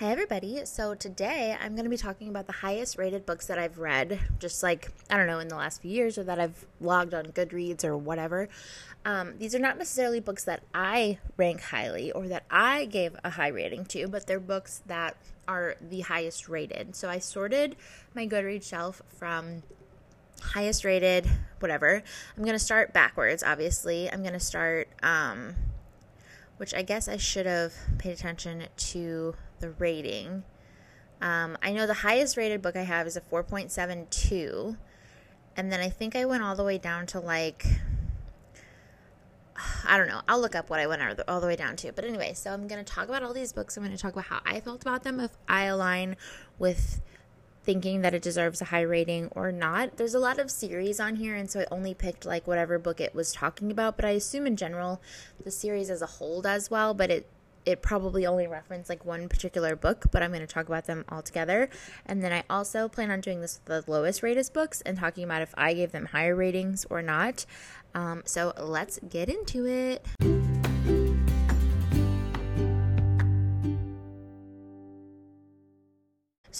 Hey, 0.00 0.12
everybody. 0.12 0.64
So, 0.64 0.94
today 0.94 1.54
I'm 1.60 1.74
going 1.74 1.84
to 1.84 1.90
be 1.90 1.98
talking 1.98 2.30
about 2.30 2.46
the 2.46 2.54
highest 2.54 2.96
rated 2.96 3.26
books 3.26 3.48
that 3.48 3.58
I've 3.58 3.76
read, 3.76 4.18
just 4.38 4.62
like, 4.62 4.90
I 5.10 5.18
don't 5.18 5.26
know, 5.26 5.40
in 5.40 5.48
the 5.48 5.56
last 5.56 5.82
few 5.82 5.90
years 5.90 6.16
or 6.16 6.24
that 6.24 6.40
I've 6.40 6.64
logged 6.80 7.12
on 7.12 7.26
Goodreads 7.26 7.84
or 7.84 7.98
whatever. 7.98 8.48
Um, 9.04 9.34
these 9.36 9.54
are 9.54 9.58
not 9.58 9.76
necessarily 9.76 10.18
books 10.18 10.44
that 10.44 10.62
I 10.72 11.18
rank 11.36 11.60
highly 11.60 12.12
or 12.12 12.28
that 12.28 12.44
I 12.50 12.86
gave 12.86 13.14
a 13.22 13.28
high 13.28 13.48
rating 13.48 13.84
to, 13.88 14.08
but 14.08 14.26
they're 14.26 14.40
books 14.40 14.80
that 14.86 15.18
are 15.46 15.76
the 15.82 16.00
highest 16.00 16.48
rated. 16.48 16.96
So, 16.96 17.10
I 17.10 17.18
sorted 17.18 17.76
my 18.14 18.26
Goodreads 18.26 18.66
shelf 18.66 19.02
from 19.18 19.64
highest 20.40 20.82
rated, 20.82 21.28
whatever. 21.58 22.02
I'm 22.38 22.42
going 22.42 22.54
to 22.54 22.58
start 22.58 22.94
backwards, 22.94 23.42
obviously. 23.42 24.10
I'm 24.10 24.22
going 24.22 24.32
to 24.32 24.40
start, 24.40 24.88
um, 25.02 25.56
which 26.56 26.72
I 26.72 26.80
guess 26.80 27.06
I 27.06 27.18
should 27.18 27.44
have 27.44 27.74
paid 27.98 28.12
attention 28.12 28.64
to 28.74 29.34
the 29.60 29.70
rating. 29.70 30.44
Um, 31.20 31.56
I 31.62 31.72
know 31.72 31.86
the 31.86 31.94
highest 31.94 32.36
rated 32.36 32.62
book 32.62 32.76
I 32.76 32.82
have 32.82 33.06
is 33.06 33.16
a 33.16 33.20
4.72. 33.20 34.76
And 35.56 35.72
then 35.72 35.80
I 35.80 35.90
think 35.90 36.16
I 36.16 36.24
went 36.24 36.42
all 36.42 36.56
the 36.56 36.64
way 36.64 36.78
down 36.78 37.06
to 37.06 37.20
like, 37.20 37.66
I 39.86 39.98
don't 39.98 40.08
know. 40.08 40.22
I'll 40.28 40.40
look 40.40 40.54
up 40.54 40.70
what 40.70 40.80
I 40.80 40.86
went 40.86 41.02
all 41.28 41.40
the 41.40 41.46
way 41.46 41.56
down 41.56 41.76
to. 41.76 41.92
But 41.92 42.04
anyway, 42.04 42.32
so 42.34 42.52
I'm 42.52 42.66
going 42.66 42.82
to 42.82 42.92
talk 42.92 43.08
about 43.08 43.22
all 43.22 43.34
these 43.34 43.52
books. 43.52 43.76
I'm 43.76 43.84
going 43.84 43.94
to 43.94 44.00
talk 44.00 44.12
about 44.12 44.26
how 44.26 44.40
I 44.44 44.60
felt 44.60 44.82
about 44.82 45.02
them, 45.02 45.20
if 45.20 45.32
I 45.48 45.64
align 45.64 46.16
with 46.58 47.00
thinking 47.62 48.00
that 48.00 48.14
it 48.14 48.22
deserves 48.22 48.62
a 48.62 48.66
high 48.66 48.80
rating 48.80 49.28
or 49.32 49.52
not. 49.52 49.96
There's 49.96 50.14
a 50.14 50.18
lot 50.18 50.38
of 50.38 50.50
series 50.50 50.98
on 50.98 51.16
here, 51.16 51.36
and 51.36 51.50
so 51.50 51.60
I 51.60 51.66
only 51.70 51.92
picked 51.92 52.24
like 52.24 52.46
whatever 52.46 52.78
book 52.78 53.00
it 53.00 53.14
was 53.14 53.32
talking 53.32 53.70
about. 53.70 53.96
But 53.96 54.06
I 54.06 54.10
assume 54.10 54.46
in 54.46 54.56
general, 54.56 55.02
the 55.44 55.50
series 55.50 55.90
as 55.90 56.00
a 56.00 56.06
whole 56.06 56.40
does 56.40 56.70
well. 56.70 56.94
But 56.94 57.10
it 57.10 57.26
it 57.66 57.82
probably 57.82 58.26
only 58.26 58.46
referenced 58.46 58.88
like 58.88 59.04
one 59.04 59.28
particular 59.28 59.76
book, 59.76 60.06
but 60.10 60.22
I'm 60.22 60.30
going 60.30 60.40
to 60.40 60.46
talk 60.46 60.66
about 60.66 60.86
them 60.86 61.04
all 61.08 61.22
together. 61.22 61.68
And 62.06 62.22
then 62.22 62.32
I 62.32 62.44
also 62.48 62.88
plan 62.88 63.10
on 63.10 63.20
doing 63.20 63.40
this 63.40 63.60
with 63.66 63.84
the 63.84 63.90
lowest 63.90 64.22
rated 64.22 64.50
books 64.52 64.80
and 64.82 64.98
talking 64.98 65.24
about 65.24 65.42
if 65.42 65.54
I 65.56 65.74
gave 65.74 65.92
them 65.92 66.06
higher 66.06 66.34
ratings 66.34 66.86
or 66.88 67.02
not. 67.02 67.44
Um, 67.94 68.22
so 68.24 68.52
let's 68.56 68.98
get 69.08 69.28
into 69.28 69.66
it. 69.66 70.39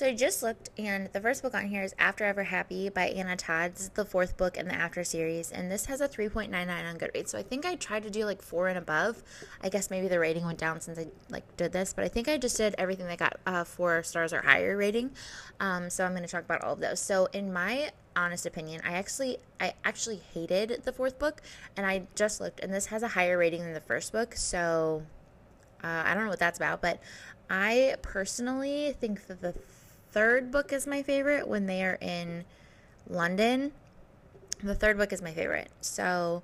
So 0.01 0.07
I 0.07 0.15
just 0.15 0.43
looked, 0.43 0.71
and 0.79 1.11
the 1.13 1.21
first 1.21 1.43
book 1.43 1.55
on 1.55 1.67
here 1.67 1.83
is 1.83 1.95
After 1.99 2.25
Ever 2.25 2.45
Happy 2.45 2.89
by 2.89 3.09
Anna 3.09 3.37
Todd. 3.37 3.75
This 3.75 3.83
is 3.83 3.89
the 3.91 4.07
fourth 4.07 4.39
book 4.39 4.57
in 4.57 4.67
the 4.67 4.73
After 4.73 5.05
series, 5.05 5.53
and 5.53 5.71
this 5.71 5.85
has 5.85 6.01
a 6.01 6.09
3.99 6.09 6.55
on 6.69 6.97
Goodreads. 6.97 7.29
So 7.29 7.39
I 7.39 7.43
think 7.43 7.67
I 7.67 7.75
tried 7.75 8.05
to 8.05 8.11
do 8.11 8.25
like 8.25 8.41
four 8.41 8.69
and 8.69 8.79
above. 8.79 9.23
I 9.63 9.69
guess 9.69 9.91
maybe 9.91 10.09
the 10.09 10.19
rating 10.19 10.47
went 10.47 10.57
down 10.57 10.81
since 10.81 10.99
I 10.99 11.09
like 11.29 11.55
did 11.59 11.73
this, 11.73 11.93
but 11.93 12.03
I 12.03 12.09
think 12.09 12.31
I 12.31 12.39
just 12.39 12.57
did 12.57 12.75
everything 12.79 13.09
that 13.09 13.19
got 13.19 13.41
uh, 13.45 13.63
four 13.65 14.03
stars 14.03 14.33
or 14.33 14.41
higher 14.41 14.75
rating. 14.75 15.11
Um, 15.61 15.91
so 15.91 16.07
I'm 16.07 16.13
going 16.13 16.23
to 16.23 16.31
talk 16.31 16.45
about 16.45 16.65
all 16.65 16.73
of 16.73 16.81
those. 16.81 16.99
So 16.99 17.27
in 17.35 17.53
my 17.53 17.91
honest 18.17 18.47
opinion, 18.47 18.81
I 18.83 18.93
actually 18.93 19.37
I 19.61 19.75
actually 19.85 20.23
hated 20.33 20.81
the 20.85 20.93
fourth 20.93 21.19
book, 21.19 21.43
and 21.77 21.85
I 21.85 22.05
just 22.15 22.41
looked, 22.41 22.61
and 22.61 22.73
this 22.73 22.87
has 22.87 23.03
a 23.03 23.09
higher 23.09 23.37
rating 23.37 23.61
than 23.61 23.75
the 23.75 23.83
first 23.83 24.13
book. 24.13 24.35
So 24.35 25.03
uh, 25.85 26.05
I 26.07 26.15
don't 26.15 26.25
know 26.25 26.31
what 26.31 26.39
that's 26.39 26.59
about, 26.59 26.81
but 26.81 27.03
I 27.51 27.97
personally 28.01 28.95
think 29.01 29.27
that 29.27 29.41
the 29.41 29.53
third 30.13 30.51
book 30.51 30.73
is 30.73 30.87
my 30.87 31.03
favorite 31.03 31.47
when 31.49 31.67
they 31.67 31.85
are 31.85 31.99
in 32.01 32.45
London. 33.09 33.73
The 34.63 34.75
third 34.75 34.99
book 34.99 35.13
is 35.13 35.23
my 35.23 35.33
favorite. 35.33 35.71
So, 35.81 36.43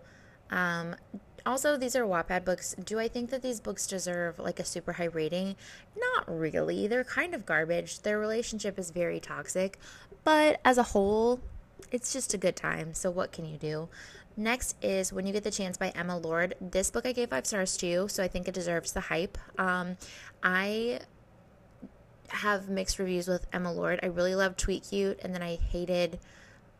um, 0.50 0.97
also, 1.45 1.77
these 1.77 1.94
are 1.94 2.05
Wattpad 2.05 2.44
books. 2.44 2.75
Do 2.84 2.98
I 2.98 3.06
think 3.06 3.31
that 3.31 3.42
these 3.42 3.61
books 3.61 3.87
deserve 3.87 4.39
like 4.39 4.59
a 4.59 4.64
super 4.64 4.94
high 4.94 5.05
rating? 5.05 5.55
Not 5.97 6.25
really. 6.27 6.89
They're 6.89 7.05
kind 7.05 7.34
of 7.34 7.47
garbage. 7.47 8.00
Their 8.00 8.19
relationship 8.19 8.78
is 8.78 8.91
very 8.91 9.21
toxic, 9.21 9.78
but 10.25 10.60
as 10.65 10.76
a 10.76 10.82
whole, 10.82 11.41
it's 11.93 12.12
just 12.12 12.34
a 12.34 12.38
good 12.38 12.56
time. 12.56 12.94
So, 12.94 13.10
what 13.10 13.31
can 13.31 13.44
you 13.44 13.59
do? 13.59 13.88
Next 14.37 14.76
is 14.82 15.12
When 15.12 15.26
You 15.26 15.32
Get 15.32 15.44
the 15.44 15.50
Chance 15.50 15.78
by 15.78 15.91
Emma 15.91 16.19
Lord. 16.19 16.55
This 16.60 16.91
book 16.91 17.06
I 17.06 17.12
gave 17.12 17.31
five 17.31 17.47
stars 17.47 17.76
to, 17.78 18.09
so 18.09 18.22
I 18.22 18.28
think 18.28 18.49
it 18.49 18.55
deserves 18.55 18.93
the 18.93 19.00
hype. 19.00 19.38
Um, 19.59 19.97
I 20.43 21.00
have 22.28 22.69
mixed 22.69 22.98
reviews 22.98 23.28
with 23.28 23.47
Emma 23.53 23.72
Lord. 23.72 24.00
I 24.03 24.06
really 24.06 24.34
loved 24.34 24.59
Tweet 24.59 24.84
Cute, 24.88 25.20
and 25.22 25.34
then 25.34 25.42
I 25.42 25.56
hated 25.56 26.19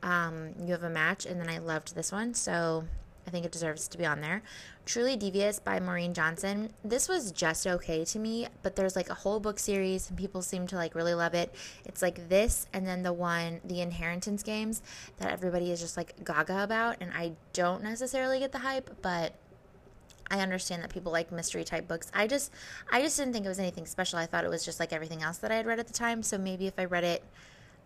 um, 0.03 0.55
You 0.61 0.73
Have 0.73 0.83
a 0.83 0.91
Match, 0.91 1.27
and 1.27 1.41
then 1.41 1.49
I 1.49 1.59
loved 1.59 1.95
this 1.95 2.13
one. 2.13 2.35
So 2.35 2.85
I 3.27 3.31
think 3.31 3.45
it 3.45 3.53
deserves 3.53 3.89
to 3.89 3.99
be 3.99 4.07
on 4.07 4.21
there. 4.21 4.43
Truly 4.85 5.17
Devious 5.17 5.59
by 5.59 5.81
Maureen 5.81 6.15
Johnson. 6.15 6.73
This 6.85 7.09
was 7.09 7.33
just 7.33 7.67
okay 7.67 8.05
to 8.05 8.19
me, 8.21 8.47
but 8.63 8.77
there's 8.77 8.95
like 8.95 9.11
a 9.11 9.15
whole 9.15 9.41
book 9.41 9.59
series 9.59 10.09
and 10.09 10.17
people 10.17 10.43
seem 10.43 10.69
to 10.69 10.77
like 10.77 10.95
really 10.95 11.15
love 11.15 11.35
it. 11.35 11.53
It's 11.85 12.03
like 12.03 12.29
this 12.29 12.67
and 12.73 12.87
then 12.87 13.03
the 13.03 13.13
one, 13.13 13.61
The 13.65 13.81
Inheritance 13.81 14.45
Games, 14.45 14.81
that 15.19 15.33
everybody 15.33 15.73
is 15.73 15.81
just 15.81 15.97
like 15.97 16.25
gaga 16.25 16.63
about. 16.63 16.99
And 17.01 17.11
I 17.13 17.33
don't 17.53 17.83
necessarily 17.83 18.39
get 18.39 18.53
the 18.53 18.59
hype, 18.59 19.03
but 19.03 19.35
I 20.31 20.41
understand 20.41 20.83
that 20.83 20.93
people 20.93 21.13
like 21.13 21.33
mystery 21.33 21.65
type 21.65 21.89
books. 21.89 22.11
I 22.15 22.27
just 22.27 22.53
I 22.91 23.01
just 23.01 23.17
didn't 23.17 23.33
think 23.33 23.45
it 23.45 23.49
was 23.49 23.59
anything 23.59 23.87
special. 23.87 24.19
I 24.19 24.27
thought 24.27 24.45
it 24.45 24.51
was 24.51 24.65
just 24.65 24.81
like 24.81 24.93
everything 24.93 25.23
else 25.23 25.39
that 25.39 25.51
I 25.51 25.57
had 25.57 25.67
read 25.67 25.79
at 25.79 25.87
the 25.87 25.93
time. 25.93 26.23
So 26.23 26.39
maybe 26.39 26.67
if 26.67 26.75
I 26.79 26.85
read 26.85 27.05
it 27.05 27.23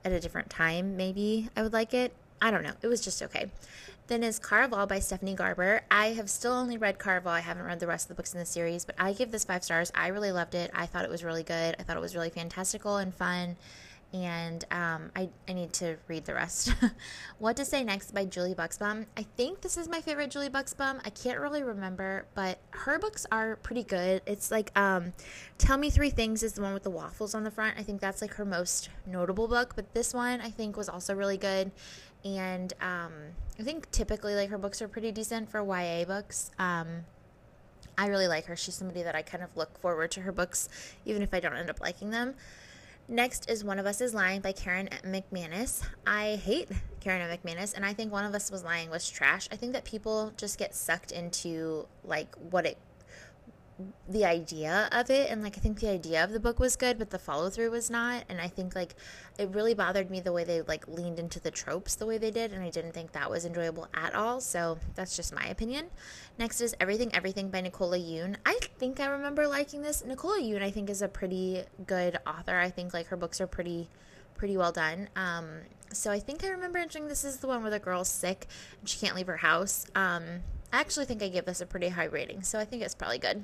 at 0.04 0.12
a 0.12 0.20
different 0.20 0.50
time, 0.50 0.96
maybe 0.96 1.48
I 1.56 1.62
would 1.62 1.72
like 1.72 1.94
it. 1.94 2.12
I 2.42 2.50
don't 2.50 2.62
know. 2.62 2.72
It 2.82 2.86
was 2.86 3.02
just 3.02 3.22
okay. 3.22 3.50
Then 4.06 4.22
is 4.24 4.40
Caraval 4.40 4.88
by 4.88 4.98
Stephanie 4.98 5.34
Garber. 5.34 5.82
I 5.90 6.08
have 6.08 6.28
still 6.28 6.52
only 6.52 6.76
read 6.78 6.98
Caraval. 6.98 7.28
I 7.28 7.40
haven't 7.40 7.64
read 7.64 7.78
the 7.78 7.86
rest 7.86 8.06
of 8.06 8.08
the 8.08 8.14
books 8.14 8.32
in 8.32 8.40
the 8.40 8.46
series, 8.46 8.84
but 8.84 8.96
I 8.98 9.12
give 9.12 9.30
this 9.30 9.44
five 9.44 9.62
stars. 9.62 9.92
I 9.94 10.08
really 10.08 10.32
loved 10.32 10.54
it. 10.54 10.70
I 10.74 10.86
thought 10.86 11.04
it 11.04 11.10
was 11.10 11.22
really 11.22 11.44
good. 11.44 11.76
I 11.78 11.82
thought 11.82 11.96
it 11.96 12.00
was 12.00 12.16
really 12.16 12.30
fantastical 12.30 12.96
and 12.96 13.14
fun 13.14 13.56
and 14.12 14.64
um, 14.72 15.10
I, 15.14 15.28
I 15.48 15.52
need 15.52 15.72
to 15.74 15.96
read 16.08 16.24
the 16.24 16.34
rest. 16.34 16.74
what 17.38 17.56
to 17.56 17.64
Say 17.64 17.84
Next 17.84 18.12
by 18.12 18.24
Julie 18.24 18.54
Buxbaum. 18.54 19.06
I 19.16 19.22
think 19.36 19.60
this 19.60 19.76
is 19.76 19.88
my 19.88 20.00
favorite 20.00 20.30
Julie 20.30 20.50
Buxbaum. 20.50 21.00
I 21.04 21.10
can't 21.10 21.38
really 21.38 21.62
remember, 21.62 22.26
but 22.34 22.58
her 22.70 22.98
books 22.98 23.24
are 23.30 23.56
pretty 23.56 23.84
good. 23.84 24.22
It's 24.26 24.50
like 24.50 24.76
um, 24.76 25.12
Tell 25.58 25.78
Me 25.78 25.90
Three 25.90 26.10
Things 26.10 26.42
is 26.42 26.54
the 26.54 26.62
one 26.62 26.74
with 26.74 26.82
the 26.82 26.90
waffles 26.90 27.34
on 27.34 27.44
the 27.44 27.50
front. 27.50 27.78
I 27.78 27.82
think 27.82 28.00
that's 28.00 28.20
like 28.20 28.34
her 28.34 28.44
most 28.44 28.88
notable 29.06 29.46
book, 29.46 29.74
but 29.76 29.94
this 29.94 30.12
one 30.12 30.40
I 30.40 30.50
think 30.50 30.76
was 30.76 30.88
also 30.88 31.14
really 31.14 31.38
good. 31.38 31.70
And 32.24 32.72
um, 32.80 33.12
I 33.58 33.62
think 33.62 33.90
typically 33.92 34.34
like 34.34 34.50
her 34.50 34.58
books 34.58 34.82
are 34.82 34.88
pretty 34.88 35.12
decent 35.12 35.50
for 35.50 35.62
YA 35.62 36.04
books. 36.04 36.50
Um, 36.58 37.04
I 37.96 38.06
really 38.06 38.28
like 38.28 38.46
her. 38.46 38.56
She's 38.56 38.74
somebody 38.74 39.02
that 39.02 39.14
I 39.14 39.22
kind 39.22 39.44
of 39.44 39.56
look 39.56 39.78
forward 39.78 40.10
to 40.12 40.22
her 40.22 40.32
books, 40.32 40.68
even 41.04 41.22
if 41.22 41.32
I 41.34 41.40
don't 41.40 41.54
end 41.54 41.70
up 41.70 41.80
liking 41.80 42.10
them. 42.10 42.34
Next 43.10 43.50
is 43.50 43.64
One 43.64 43.80
of 43.80 43.86
Us 43.86 44.00
is 44.00 44.14
Lying 44.14 44.40
by 44.40 44.52
Karen 44.52 44.88
McManus. 45.04 45.82
I 46.06 46.36
hate 46.36 46.68
Karen 47.00 47.20
McManus, 47.28 47.74
and 47.74 47.84
I 47.84 47.92
think 47.92 48.12
One 48.12 48.24
of 48.24 48.32
Us 48.36 48.52
was 48.52 48.62
Lying 48.62 48.88
was 48.88 49.10
trash. 49.10 49.48
I 49.50 49.56
think 49.56 49.72
that 49.72 49.84
people 49.84 50.32
just 50.36 50.60
get 50.60 50.76
sucked 50.76 51.10
into 51.10 51.88
like 52.04 52.32
what 52.36 52.66
it 52.66 52.78
the 54.08 54.24
idea 54.24 54.88
of 54.92 55.10
it 55.10 55.30
and 55.30 55.42
like 55.42 55.56
I 55.56 55.60
think 55.60 55.80
the 55.80 55.88
idea 55.88 56.22
of 56.24 56.32
the 56.32 56.40
book 56.40 56.58
was 56.58 56.76
good 56.76 56.98
but 56.98 57.10
the 57.10 57.18
follow 57.18 57.50
through 57.50 57.70
was 57.70 57.90
not 57.90 58.24
and 58.28 58.40
I 58.40 58.48
think 58.48 58.74
like 58.74 58.94
it 59.38 59.48
really 59.50 59.74
bothered 59.74 60.10
me 60.10 60.20
the 60.20 60.32
way 60.32 60.44
they 60.44 60.62
like 60.62 60.86
leaned 60.88 61.18
into 61.18 61.40
the 61.40 61.50
tropes 61.50 61.94
the 61.94 62.06
way 62.06 62.18
they 62.18 62.30
did 62.30 62.52
and 62.52 62.62
I 62.62 62.70
didn't 62.70 62.92
think 62.92 63.12
that 63.12 63.30
was 63.30 63.44
enjoyable 63.44 63.88
at 63.94 64.14
all 64.14 64.40
so 64.40 64.78
that's 64.94 65.16
just 65.16 65.34
my 65.34 65.44
opinion. 65.46 65.86
Next 66.38 66.60
is 66.60 66.74
Everything 66.80 67.14
Everything 67.14 67.50
by 67.50 67.60
Nicola 67.60 67.98
Yoon. 67.98 68.36
I 68.44 68.58
think 68.78 69.00
I 69.00 69.06
remember 69.06 69.46
liking 69.46 69.82
this. 69.82 70.04
Nicola 70.04 70.40
Yoon 70.40 70.62
I 70.62 70.70
think 70.70 70.90
is 70.90 71.02
a 71.02 71.08
pretty 71.08 71.62
good 71.86 72.18
author. 72.26 72.58
I 72.58 72.70
think 72.70 72.92
like 72.92 73.06
her 73.08 73.16
books 73.16 73.40
are 73.40 73.46
pretty 73.46 73.88
pretty 74.36 74.56
well 74.56 74.72
done. 74.72 75.08
Um 75.16 75.48
so 75.92 76.10
I 76.10 76.20
think 76.20 76.44
I 76.44 76.48
remember 76.48 76.78
enjoying 76.78 77.08
this 77.08 77.24
is 77.24 77.38
the 77.38 77.48
one 77.48 77.62
where 77.62 77.70
the 77.70 77.78
girl's 77.78 78.08
sick 78.08 78.46
and 78.80 78.88
she 78.88 78.98
can't 78.98 79.16
leave 79.16 79.26
her 79.26 79.38
house. 79.38 79.86
Um 79.94 80.24
I 80.72 80.80
actually 80.80 81.06
think 81.06 81.22
I 81.22 81.28
give 81.28 81.46
this 81.46 81.60
a 81.60 81.66
pretty 81.66 81.88
high 81.88 82.04
rating, 82.04 82.42
so 82.42 82.58
I 82.58 82.64
think 82.64 82.82
it's 82.82 82.94
probably 82.94 83.18
good. 83.18 83.42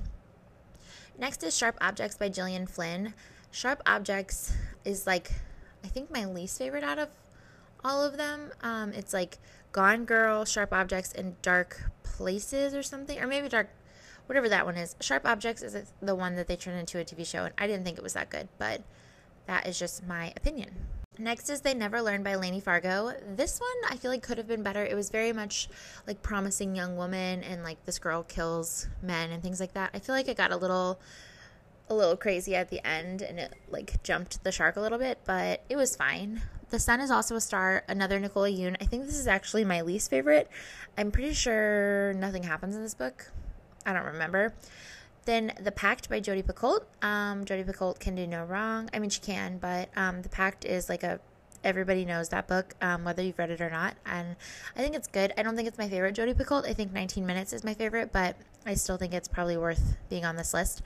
Next 1.18 1.42
is 1.42 1.56
Sharp 1.56 1.78
Objects 1.80 2.16
by 2.16 2.28
Gillian 2.28 2.66
Flynn. 2.66 3.14
Sharp 3.50 3.82
Objects 3.86 4.52
is 4.84 5.06
like, 5.06 5.32
I 5.82 5.88
think 5.88 6.10
my 6.12 6.26
least 6.26 6.58
favorite 6.58 6.84
out 6.84 6.98
of 6.98 7.08
all 7.82 8.04
of 8.04 8.18
them. 8.18 8.50
Um, 8.62 8.92
it's 8.92 9.14
like 9.14 9.38
Gone 9.72 10.04
Girl, 10.04 10.44
Sharp 10.44 10.74
Objects, 10.74 11.12
and 11.12 11.40
Dark 11.40 11.90
Places 12.02 12.74
or 12.74 12.82
something, 12.82 13.18
or 13.18 13.26
maybe 13.26 13.48
Dark, 13.48 13.70
whatever 14.26 14.48
that 14.50 14.66
one 14.66 14.76
is. 14.76 14.94
Sharp 15.00 15.26
Objects 15.26 15.62
is 15.62 15.92
the 16.02 16.14
one 16.14 16.36
that 16.36 16.48
they 16.48 16.56
turned 16.56 16.78
into 16.78 16.98
a 16.98 17.04
TV 17.04 17.26
show, 17.26 17.44
and 17.44 17.54
I 17.56 17.66
didn't 17.66 17.84
think 17.84 17.96
it 17.96 18.04
was 18.04 18.12
that 18.12 18.28
good, 18.28 18.48
but 18.58 18.82
that 19.46 19.66
is 19.66 19.78
just 19.78 20.06
my 20.06 20.34
opinion. 20.36 20.74
Next 21.18 21.48
is 21.48 21.62
They 21.62 21.72
Never 21.72 22.02
Learn 22.02 22.22
by 22.22 22.34
Lainey 22.34 22.60
Fargo. 22.60 23.12
This 23.36 23.58
one 23.58 23.90
I 23.92 23.96
feel 23.96 24.10
like 24.10 24.22
could 24.22 24.36
have 24.36 24.46
been 24.46 24.62
better. 24.62 24.84
It 24.84 24.94
was 24.94 25.08
very 25.08 25.32
much 25.32 25.68
like 26.06 26.22
promising 26.22 26.76
young 26.76 26.96
woman 26.96 27.42
and 27.42 27.62
like 27.62 27.82
this 27.86 27.98
girl 27.98 28.22
kills 28.22 28.86
men 29.02 29.30
and 29.30 29.42
things 29.42 29.58
like 29.58 29.72
that. 29.72 29.90
I 29.94 29.98
feel 29.98 30.14
like 30.14 30.28
it 30.28 30.36
got 30.36 30.52
a 30.52 30.56
little 30.56 31.00
a 31.88 31.94
little 31.94 32.16
crazy 32.16 32.54
at 32.54 32.68
the 32.68 32.84
end 32.86 33.22
and 33.22 33.38
it 33.38 33.54
like 33.70 34.02
jumped 34.02 34.44
the 34.44 34.52
shark 34.52 34.76
a 34.76 34.80
little 34.80 34.98
bit, 34.98 35.18
but 35.24 35.62
it 35.70 35.76
was 35.76 35.96
fine. 35.96 36.42
The 36.68 36.78
Sun 36.78 37.00
is 37.00 37.10
also 37.10 37.36
a 37.36 37.40
star, 37.40 37.84
another 37.88 38.18
Nicola 38.18 38.50
Yoon. 38.50 38.76
I 38.80 38.84
think 38.84 39.06
this 39.06 39.16
is 39.16 39.28
actually 39.28 39.64
my 39.64 39.82
least 39.82 40.10
favorite. 40.10 40.50
I'm 40.98 41.12
pretty 41.12 41.32
sure 41.32 42.12
nothing 42.14 42.42
happens 42.42 42.76
in 42.76 42.82
this 42.82 42.94
book. 42.94 43.30
I 43.86 43.92
don't 43.92 44.04
remember. 44.04 44.52
Then 45.26 45.52
The 45.60 45.72
Pact 45.72 46.08
by 46.08 46.20
Jodi 46.20 46.42
Picoult. 46.42 46.84
Um, 47.02 47.44
Jodi 47.44 47.64
Picoult 47.64 47.98
can 47.98 48.14
do 48.14 48.26
no 48.26 48.44
wrong. 48.44 48.88
I 48.94 48.98
mean, 48.98 49.10
she 49.10 49.20
can, 49.20 49.58
but 49.58 49.90
um, 49.96 50.22
The 50.22 50.28
Pact 50.28 50.64
is 50.64 50.88
like 50.88 51.02
a 51.02 51.20
everybody 51.64 52.04
knows 52.04 52.28
that 52.28 52.46
book, 52.46 52.74
um, 52.80 53.04
whether 53.04 53.22
you've 53.22 53.38
read 53.38 53.50
it 53.50 53.60
or 53.60 53.68
not. 53.68 53.96
And 54.06 54.36
I 54.76 54.80
think 54.80 54.94
it's 54.94 55.08
good. 55.08 55.32
I 55.36 55.42
don't 55.42 55.56
think 55.56 55.66
it's 55.66 55.78
my 55.78 55.88
favorite 55.88 56.14
Jodi 56.14 56.32
Picoult. 56.32 56.66
I 56.66 56.72
think 56.72 56.92
19 56.92 57.26
Minutes 57.26 57.52
is 57.52 57.64
my 57.64 57.74
favorite, 57.74 58.12
but 58.12 58.36
I 58.64 58.74
still 58.74 58.96
think 58.96 59.12
it's 59.12 59.28
probably 59.28 59.56
worth 59.56 59.96
being 60.08 60.24
on 60.24 60.36
this 60.36 60.54
list. 60.54 60.82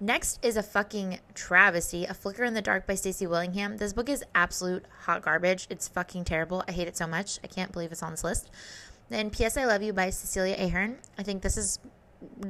Next 0.00 0.44
is 0.44 0.56
a 0.56 0.62
fucking 0.62 1.20
travesty, 1.34 2.04
A 2.04 2.14
Flicker 2.14 2.44
in 2.44 2.54
the 2.54 2.62
Dark 2.62 2.86
by 2.86 2.96
Stacy 2.96 3.26
Willingham. 3.28 3.76
This 3.76 3.92
book 3.92 4.08
is 4.08 4.24
absolute 4.34 4.84
hot 5.02 5.22
garbage. 5.22 5.68
It's 5.70 5.86
fucking 5.86 6.24
terrible. 6.24 6.64
I 6.66 6.72
hate 6.72 6.88
it 6.88 6.96
so 6.96 7.06
much. 7.06 7.38
I 7.44 7.46
can't 7.46 7.70
believe 7.72 7.92
it's 7.92 8.02
on 8.02 8.10
this 8.10 8.24
list. 8.24 8.50
Then 9.08 9.30
P.S. 9.30 9.56
I 9.56 9.66
Love 9.66 9.82
You 9.82 9.92
by 9.92 10.10
Cecilia 10.10 10.56
Ahern. 10.58 10.98
I 11.16 11.22
think 11.22 11.42
this 11.42 11.56
is 11.56 11.78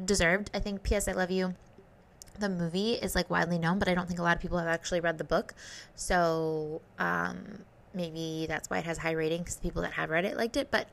deserved. 0.05 0.51
I 0.55 0.59
think 0.59 0.83
P.S. 0.83 1.09
I 1.09 1.13
Love 1.13 1.31
You 1.31 1.55
the 2.39 2.49
movie 2.49 2.95
is 2.95 3.15
like 3.15 3.31
widely 3.31 3.59
known, 3.59 3.79
but 3.79 3.89
I 3.89 3.95
don't 3.95 4.07
think 4.07 4.19
a 4.19 4.23
lot 4.23 4.37
of 4.37 4.43
people 4.43 4.59
have 4.59 4.69
actually 4.69 5.01
read 5.01 5.19
the 5.19 5.25
book. 5.25 5.55
So 5.95 6.83
um, 6.99 7.65
maybe 7.93 8.47
that's 8.49 8.69
why 8.69 8.79
it 8.79 8.85
has 8.85 8.99
high 8.99 9.13
ratings. 9.13 9.45
Because 9.45 9.57
people 9.57 9.83
that 9.83 9.93
have 9.93 10.11
read 10.11 10.25
it 10.25 10.37
liked 10.37 10.57
it, 10.57 10.71
but 10.71 10.89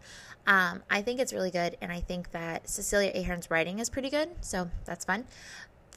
um, 0.48 0.83
I 0.89 1.01
think 1.01 1.19
it's 1.19 1.33
really 1.33 1.51
good, 1.51 1.78
and 1.81 1.92
I 1.92 2.00
think 2.00 2.31
that 2.31 2.68
Cecilia 2.69 3.12
Ahern's 3.16 3.51
writing 3.51 3.80
is 3.80 3.89
pretty 3.89 4.10
good, 4.10 4.30
so 4.42 4.69
that's 4.86 5.06
fun. 5.06 5.25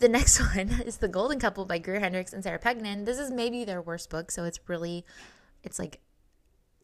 The 0.00 0.08
next 0.08 0.40
one 0.56 0.68
is 0.84 0.98
The 0.98 1.08
Golden 1.08 1.38
Couple 1.38 1.64
by 1.64 1.78
Greer 1.78 2.00
Hendricks 2.00 2.32
and 2.32 2.42
Sarah 2.42 2.58
Pekkanen. 2.58 3.06
This 3.06 3.18
is 3.18 3.30
maybe 3.30 3.64
their 3.64 3.80
worst 3.80 4.10
book, 4.10 4.30
so 4.30 4.44
it's 4.44 4.60
really, 4.66 5.04
it's 5.62 5.78
like, 5.78 6.00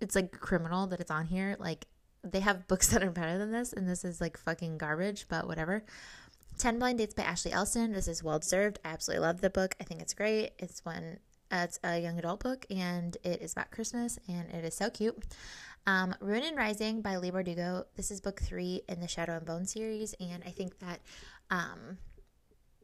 it's 0.01 0.15
like 0.15 0.33
criminal 0.33 0.87
that 0.87 1.01
it's 1.01 1.11
on 1.11 1.27
here. 1.27 1.57
Like 1.59 1.87
they 2.23 2.41
have 2.41 2.69
books 2.69 2.89
that 2.93 3.03
are 3.03 3.11
better 3.11 3.39
than 3.39 3.51
this, 3.51 3.73
and 3.73 3.89
this 3.89 4.05
is 4.05 4.21
like 4.21 4.37
fucking 4.37 4.79
garbage, 4.79 5.27
but 5.29 5.47
whatever. 5.47 5.85
10 6.59 6.79
Blind 6.79 6.99
Dates 6.99 7.15
by 7.15 7.23
Ashley 7.23 7.53
Elston. 7.53 7.93
This 7.93 8.07
is 8.07 8.23
well 8.23 8.39
deserved. 8.39 8.81
I 8.85 8.89
absolutely 8.89 9.27
love 9.27 9.41
the 9.41 9.49
book. 9.49 9.75
I 9.81 9.85
think 9.85 10.03
it's 10.03 10.13
great. 10.13 10.53
It's 10.59 10.85
one 10.85 11.19
uh, 11.51 11.65
it's 11.65 11.81
a 11.83 11.99
young 11.99 12.19
adult 12.19 12.41
book 12.41 12.65
and 12.71 13.17
it 13.25 13.43
is 13.43 13.53
about 13.53 13.71
Christmas 13.71 14.19
and 14.29 14.49
it 14.51 14.65
is 14.65 14.75
so 14.75 14.91
cute. 14.91 15.17
Um, 15.87 16.15
Ruin 16.21 16.45
and 16.45 16.57
Rising 16.57 17.01
by 17.01 17.17
Leigh 17.17 17.31
Bardugo. 17.31 17.85
This 17.97 18.11
is 18.11 18.21
book 18.21 18.41
three 18.41 18.83
in 18.89 19.01
the 19.01 19.09
Shadow 19.09 19.37
and 19.37 19.47
Bone 19.47 19.65
series, 19.65 20.15
and 20.21 20.43
I 20.47 20.51
think 20.51 20.79
that 20.81 21.01
um, 21.51 21.99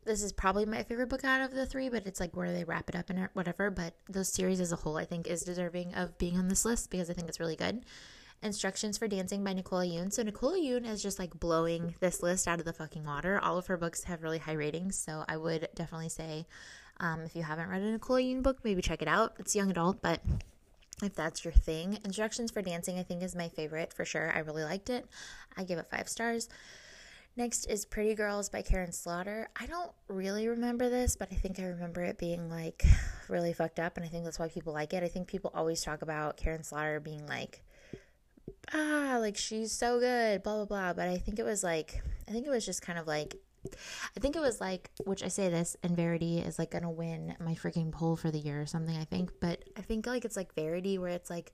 this 0.05 0.23
is 0.23 0.33
probably 0.33 0.65
my 0.65 0.83
favorite 0.83 1.11
book 1.11 1.23
out 1.23 1.43
of 1.43 1.53
the 1.53 1.67
three, 1.67 1.91
but 1.91 2.07
it's 2.07 2.21
like 2.21 2.35
where 2.35 2.53
they 2.53 2.65
wrap 2.65 2.89
it 2.89 2.97
up 2.97 3.11
and 3.11 3.29
whatever. 3.35 3.71
But 3.71 3.95
the 4.09 4.25
series 4.25 4.61
as 4.61 4.73
a 4.73 4.77
whole, 4.77 4.97
I 4.97 5.05
think, 5.05 5.27
is 5.27 5.43
deserving 5.43 5.95
of 5.95 6.17
being 6.17 6.39
on 6.39 6.49
this 6.49 6.65
list 6.65 6.91
because 6.91 7.11
I 7.11 7.13
think 7.13 7.29
it's 7.29 7.39
really 7.39 7.57
good. 7.57 7.85
Instructions 8.43 8.99
for 8.99 9.09
Dancing 9.09 9.43
by 9.43 9.53
Nicola 9.53 9.85
Yoon. 9.85 10.13
So 10.13 10.23
Nicola 10.23 10.59
Yoon 10.59 10.87
is 10.87 11.03
just 11.03 11.19
like 11.19 11.39
blowing 11.39 11.95
this 12.01 12.23
list 12.23 12.47
out 12.47 12.59
of 12.59 12.65
the 12.65 12.73
fucking 12.73 13.05
water. 13.05 13.41
All 13.43 13.59
of 13.59 13.67
her 13.67 13.77
books 13.77 14.05
have 14.05 14.23
really 14.23 14.39
high 14.39 14.53
ratings, 14.53 14.97
so 14.97 15.25
I 15.29 15.37
would 15.37 15.69
definitely 15.75 16.11
say 16.11 16.47
um, 17.01 17.23
if 17.23 17.35
you 17.35 17.43
haven't 17.43 17.69
read 17.69 17.83
a 17.83 17.91
Nicola 17.91 18.21
Yoon 18.21 18.43
book, 18.43 18.59
maybe 18.63 18.83
check 18.83 19.03
it 19.03 19.09
out. 19.09 19.35
It's 19.39 19.57
young 19.57 19.71
adult, 19.71 20.01
but 20.03 20.21
if 21.03 21.15
that's 21.15 21.45
your 21.45 21.53
thing. 21.53 21.99
Instructions 22.05 22.51
for 22.51 22.63
Dancing, 22.63 22.99
I 22.99 23.03
think, 23.03 23.23
is 23.23 23.35
my 23.35 23.49
favorite 23.49 23.93
for 23.93 24.05
sure. 24.05 24.33
I 24.35 24.41
really 24.41 24.65
liked 24.65 24.91
it. 24.91 25.07
I 25.57 25.65
give 25.65 25.79
it 25.79 25.91
five 25.91 26.09
stars. 26.09 26.49
Next 27.39 27.67
is 27.67 27.85
Pretty 27.85 28.15
Girls 28.15 28.49
by 28.49 28.63
Karin 28.63 28.93
Slaughter. 28.93 29.51
I 29.61 29.67
don't 29.67 29.93
really 30.09 30.49
remember 30.49 30.89
this, 30.89 31.17
but 31.17 31.29
I 31.31 31.35
think 31.35 31.61
I 31.61 31.65
remember 31.65 32.03
it 32.03 32.17
being 32.17 32.49
like 32.49 32.83
really 33.29 33.53
fucked 33.53 33.79
up, 33.79 33.99
and 33.99 34.07
I 34.07 34.09
think 34.09 34.25
that's 34.25 34.39
why 34.39 34.49
people 34.49 34.73
like 34.73 34.95
it. 34.95 35.03
I 35.03 35.09
think 35.09 35.29
people 35.29 35.51
always 35.55 35.83
talk 35.83 36.01
about 36.01 36.39
Karin 36.39 36.63
Slaughter 36.63 36.99
being 36.99 37.27
like 37.27 37.63
ah, 38.73 39.19
like 39.21 39.37
she's 39.37 39.73
so 39.73 39.99
good, 39.99 40.43
blah, 40.43 40.57
blah, 40.57 40.65
blah. 40.65 40.93
But 40.93 41.09
I 41.09 41.19
think 41.19 41.39
it 41.39 41.45
was 41.45 41.63
like, 41.63 42.03
I 42.29 42.33
think 42.33 42.47
it 42.47 42.51
was 42.51 42.67
just 42.67 42.83
kind 42.83 42.99
of 42.99 43.07
like, 43.07 43.37
I 44.17 44.21
think 44.21 44.37
it 44.37 44.43
was 44.43 44.61
like, 44.61 44.91
which 45.05 45.23
I 45.23 45.29
say 45.29 45.49
this, 45.49 45.77
and 45.83 45.97
Verity 45.97 46.39
is 46.39 46.59
like 46.59 46.71
gonna 46.71 46.91
win 46.91 47.35
my 47.41 47.55
freaking 47.55 47.93
poll 47.93 48.17
for 48.17 48.31
the 48.31 48.39
year 48.39 48.61
or 48.61 48.67
something, 48.67 48.97
I 48.97 49.05
think. 49.05 49.33
But 49.41 49.65
I 49.77 49.83
think 49.83 50.07
like 50.07 50.25
it's 50.25 50.37
like 50.37 50.55
Verity 50.55 50.99
where 50.99 51.11
it's 51.11 51.31
like 51.31 51.53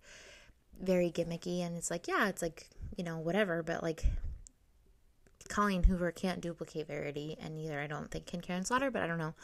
very 0.81 1.11
gimmicky 1.11 1.61
and 1.61 1.77
it's 1.77 1.91
like, 1.91 2.09
yeah, 2.09 2.29
it's 2.29 2.43
like, 2.43 2.69
you 2.97 3.05
know, 3.05 3.19
whatever, 3.19 3.63
but 3.63 3.83
like 3.83 4.05
Colleen 5.49 5.83
Hoover 5.83 6.13
can't 6.13 6.41
duplicate 6.41 6.87
Verity, 6.87 7.37
and 7.41 7.55
neither 7.57 7.79
I 7.81 7.87
don't 7.87 8.11
think 8.11 8.27
can 8.27 8.41
Karin 8.41 8.65
Slaughter, 8.65 8.91
but 8.91 9.03
I 9.03 9.07
don't 9.07 9.19
know. 9.19 9.35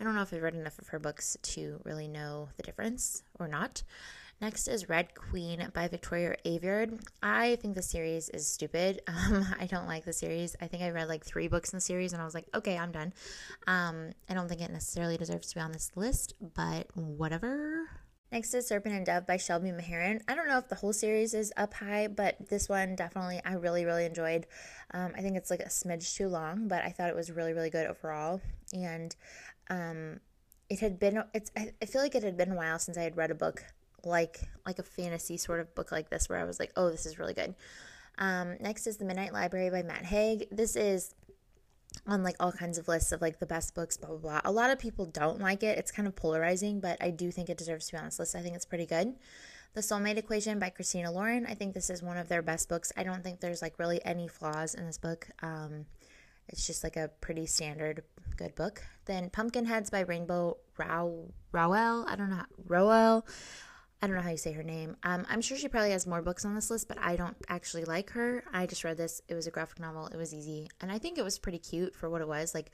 I 0.00 0.04
don't 0.04 0.14
know 0.14 0.22
if 0.22 0.32
I've 0.32 0.42
read 0.42 0.54
enough 0.54 0.78
of 0.78 0.88
her 0.88 0.98
books 0.98 1.36
to 1.42 1.80
really 1.84 2.08
know 2.08 2.48
the 2.56 2.62
difference 2.62 3.22
or 3.38 3.48
not. 3.48 3.82
Next 4.40 4.68
is 4.68 4.88
Red 4.88 5.16
Queen 5.16 5.68
by 5.74 5.88
Victoria 5.88 6.36
Aveyard. 6.46 7.00
I 7.20 7.56
think 7.56 7.74
the 7.74 7.82
series 7.82 8.28
is 8.28 8.46
stupid. 8.46 9.02
Um, 9.28 9.46
I 9.58 9.66
don't 9.66 9.88
like 9.88 10.04
the 10.04 10.12
series. 10.12 10.54
I 10.60 10.68
think 10.68 10.82
I 10.82 10.90
read 10.90 11.08
like 11.08 11.24
three 11.24 11.48
books 11.48 11.72
in 11.72 11.76
the 11.78 11.80
series 11.80 12.12
and 12.12 12.22
I 12.22 12.24
was 12.24 12.34
like, 12.34 12.46
okay, 12.54 12.78
I'm 12.78 12.92
done. 12.92 13.12
Um, 13.66 14.12
I 14.30 14.34
don't 14.34 14.48
think 14.48 14.60
it 14.60 14.70
necessarily 14.70 15.16
deserves 15.16 15.48
to 15.48 15.56
be 15.56 15.60
on 15.60 15.72
this 15.72 15.90
list, 15.96 16.34
but 16.54 16.86
whatever. 16.94 17.88
Next 18.30 18.54
is 18.54 18.68
Serpent 18.68 18.94
and 18.94 19.04
Dove 19.04 19.26
by 19.26 19.38
Shelby 19.38 19.70
Mahurin. 19.70 20.20
I 20.28 20.34
don't 20.34 20.46
know 20.46 20.58
if 20.58 20.68
the 20.68 20.76
whole 20.76 20.92
series 20.92 21.34
is 21.34 21.52
up 21.56 21.74
high, 21.74 22.06
but 22.06 22.36
this 22.48 22.68
one 22.68 22.94
definitely 22.94 23.40
I 23.44 23.54
really, 23.54 23.84
really 23.84 24.04
enjoyed. 24.04 24.46
Um, 24.94 25.12
I 25.16 25.20
think 25.20 25.36
it's 25.36 25.50
like 25.50 25.60
a 25.60 25.68
smidge 25.68 26.14
too 26.14 26.28
long, 26.28 26.68
but 26.68 26.84
I 26.84 26.90
thought 26.90 27.10
it 27.10 27.16
was 27.16 27.30
really, 27.30 27.54
really 27.54 27.70
good 27.70 27.86
overall. 27.86 28.40
And 28.72 29.14
um, 29.68 30.20
it 30.70 30.80
had 30.80 31.00
been, 31.00 31.24
it's, 31.34 31.50
I 31.56 31.86
feel 31.86 32.02
like 32.02 32.14
it 32.14 32.22
had 32.22 32.36
been 32.36 32.52
a 32.52 32.56
while 32.56 32.78
since 32.78 32.96
I 32.96 33.02
had 33.02 33.16
read 33.16 33.30
a 33.30 33.34
book 33.34 33.64
like 34.04 34.40
like 34.66 34.78
a 34.78 34.82
fantasy 34.82 35.36
sort 35.36 35.60
of 35.60 35.74
book 35.74 35.92
like 35.92 36.10
this 36.10 36.28
where 36.28 36.38
I 36.38 36.44
was 36.44 36.58
like, 36.58 36.72
oh, 36.76 36.90
this 36.90 37.06
is 37.06 37.18
really 37.18 37.34
good. 37.34 37.54
Um, 38.18 38.56
next 38.60 38.86
is 38.86 38.96
The 38.96 39.04
Midnight 39.04 39.32
Library 39.32 39.70
by 39.70 39.82
Matt 39.82 40.04
Haig. 40.04 40.48
This 40.50 40.76
is 40.76 41.14
on 42.06 42.22
like 42.22 42.36
all 42.40 42.52
kinds 42.52 42.78
of 42.78 42.88
lists 42.88 43.12
of 43.12 43.20
like 43.20 43.38
the 43.38 43.46
best 43.46 43.74
books, 43.74 43.96
blah 43.96 44.10
blah 44.10 44.18
blah. 44.18 44.40
A 44.44 44.52
lot 44.52 44.70
of 44.70 44.78
people 44.78 45.06
don't 45.06 45.40
like 45.40 45.62
it. 45.62 45.78
It's 45.78 45.90
kind 45.90 46.06
of 46.08 46.16
polarizing, 46.16 46.80
but 46.80 46.98
I 47.00 47.10
do 47.10 47.30
think 47.30 47.48
it 47.48 47.58
deserves 47.58 47.86
to 47.86 47.92
be 47.92 47.98
on 47.98 48.04
this 48.04 48.18
list. 48.18 48.34
I 48.34 48.40
think 48.40 48.56
it's 48.56 48.66
pretty 48.66 48.86
good. 48.86 49.14
The 49.74 49.80
Soulmate 49.80 50.16
Equation 50.16 50.58
by 50.58 50.70
Christina 50.70 51.10
Lauren. 51.10 51.46
I 51.46 51.54
think 51.54 51.74
this 51.74 51.90
is 51.90 52.02
one 52.02 52.16
of 52.16 52.28
their 52.28 52.42
best 52.42 52.68
books. 52.68 52.92
I 52.96 53.02
don't 53.02 53.22
think 53.22 53.40
there's 53.40 53.62
like 53.62 53.78
really 53.78 54.04
any 54.04 54.26
flaws 54.26 54.74
in 54.74 54.86
this 54.86 54.98
book. 54.98 55.28
Um, 55.42 55.86
it's 56.48 56.66
just 56.66 56.82
like 56.82 56.96
a 56.96 57.10
pretty 57.20 57.46
standard 57.46 58.02
good 58.36 58.54
book. 58.54 58.82
Then 59.04 59.30
Pumpkinheads 59.30 59.90
by 59.90 60.00
Rainbow 60.00 60.56
Row 60.78 61.32
Rowell. 61.52 62.06
I 62.08 62.16
don't 62.16 62.30
know 62.30 62.44
Rowell. 62.66 63.26
I 64.00 64.06
don't 64.06 64.14
know 64.14 64.22
how 64.22 64.30
you 64.30 64.36
say 64.36 64.52
her 64.52 64.62
name. 64.62 64.96
Um, 65.02 65.26
I'm 65.28 65.40
sure 65.40 65.56
she 65.56 65.66
probably 65.66 65.90
has 65.90 66.06
more 66.06 66.22
books 66.22 66.44
on 66.44 66.54
this 66.54 66.70
list, 66.70 66.86
but 66.86 66.98
I 67.00 67.16
don't 67.16 67.36
actually 67.48 67.84
like 67.84 68.10
her. 68.10 68.44
I 68.52 68.66
just 68.66 68.84
read 68.84 68.96
this. 68.96 69.22
It 69.28 69.34
was 69.34 69.48
a 69.48 69.50
graphic 69.50 69.80
novel. 69.80 70.06
It 70.06 70.16
was 70.16 70.32
easy. 70.32 70.68
And 70.80 70.92
I 70.92 70.98
think 70.98 71.18
it 71.18 71.24
was 71.24 71.38
pretty 71.38 71.58
cute 71.58 71.96
for 71.96 72.08
what 72.08 72.20
it 72.20 72.28
was. 72.28 72.54
Like, 72.54 72.70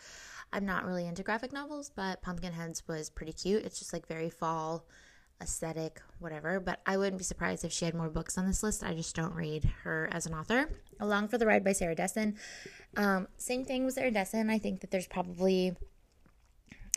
I'm 0.52 0.66
not 0.66 0.84
really 0.84 1.06
into 1.06 1.22
graphic 1.22 1.50
novels, 1.52 1.90
but 1.94 2.20
Pumpkinheads 2.20 2.86
was 2.86 3.08
pretty 3.08 3.32
cute. 3.32 3.64
It's 3.64 3.78
just 3.78 3.94
like 3.94 4.06
very 4.06 4.28
fall 4.28 4.84
aesthetic, 5.40 6.02
whatever. 6.18 6.60
But 6.60 6.80
I 6.84 6.98
wouldn't 6.98 7.16
be 7.16 7.24
surprised 7.24 7.64
if 7.64 7.72
she 7.72 7.86
had 7.86 7.94
more 7.94 8.10
books 8.10 8.36
on 8.36 8.46
this 8.46 8.62
list. 8.62 8.84
I 8.84 8.92
just 8.92 9.16
don't 9.16 9.34
read 9.34 9.64
her 9.84 10.10
as 10.12 10.26
an 10.26 10.34
author. 10.34 10.68
Along 11.00 11.28
for 11.28 11.38
the 11.38 11.46
Ride 11.46 11.64
by 11.64 11.72
Sarah 11.72 11.94
Dessen. 11.94 12.36
Um, 12.98 13.28
same 13.38 13.64
thing 13.64 13.86
with 13.86 13.94
Sarah 13.94 14.10
Dessen. 14.10 14.50
I 14.50 14.58
think 14.58 14.80
that 14.80 14.90
there's 14.90 15.08
probably 15.08 15.74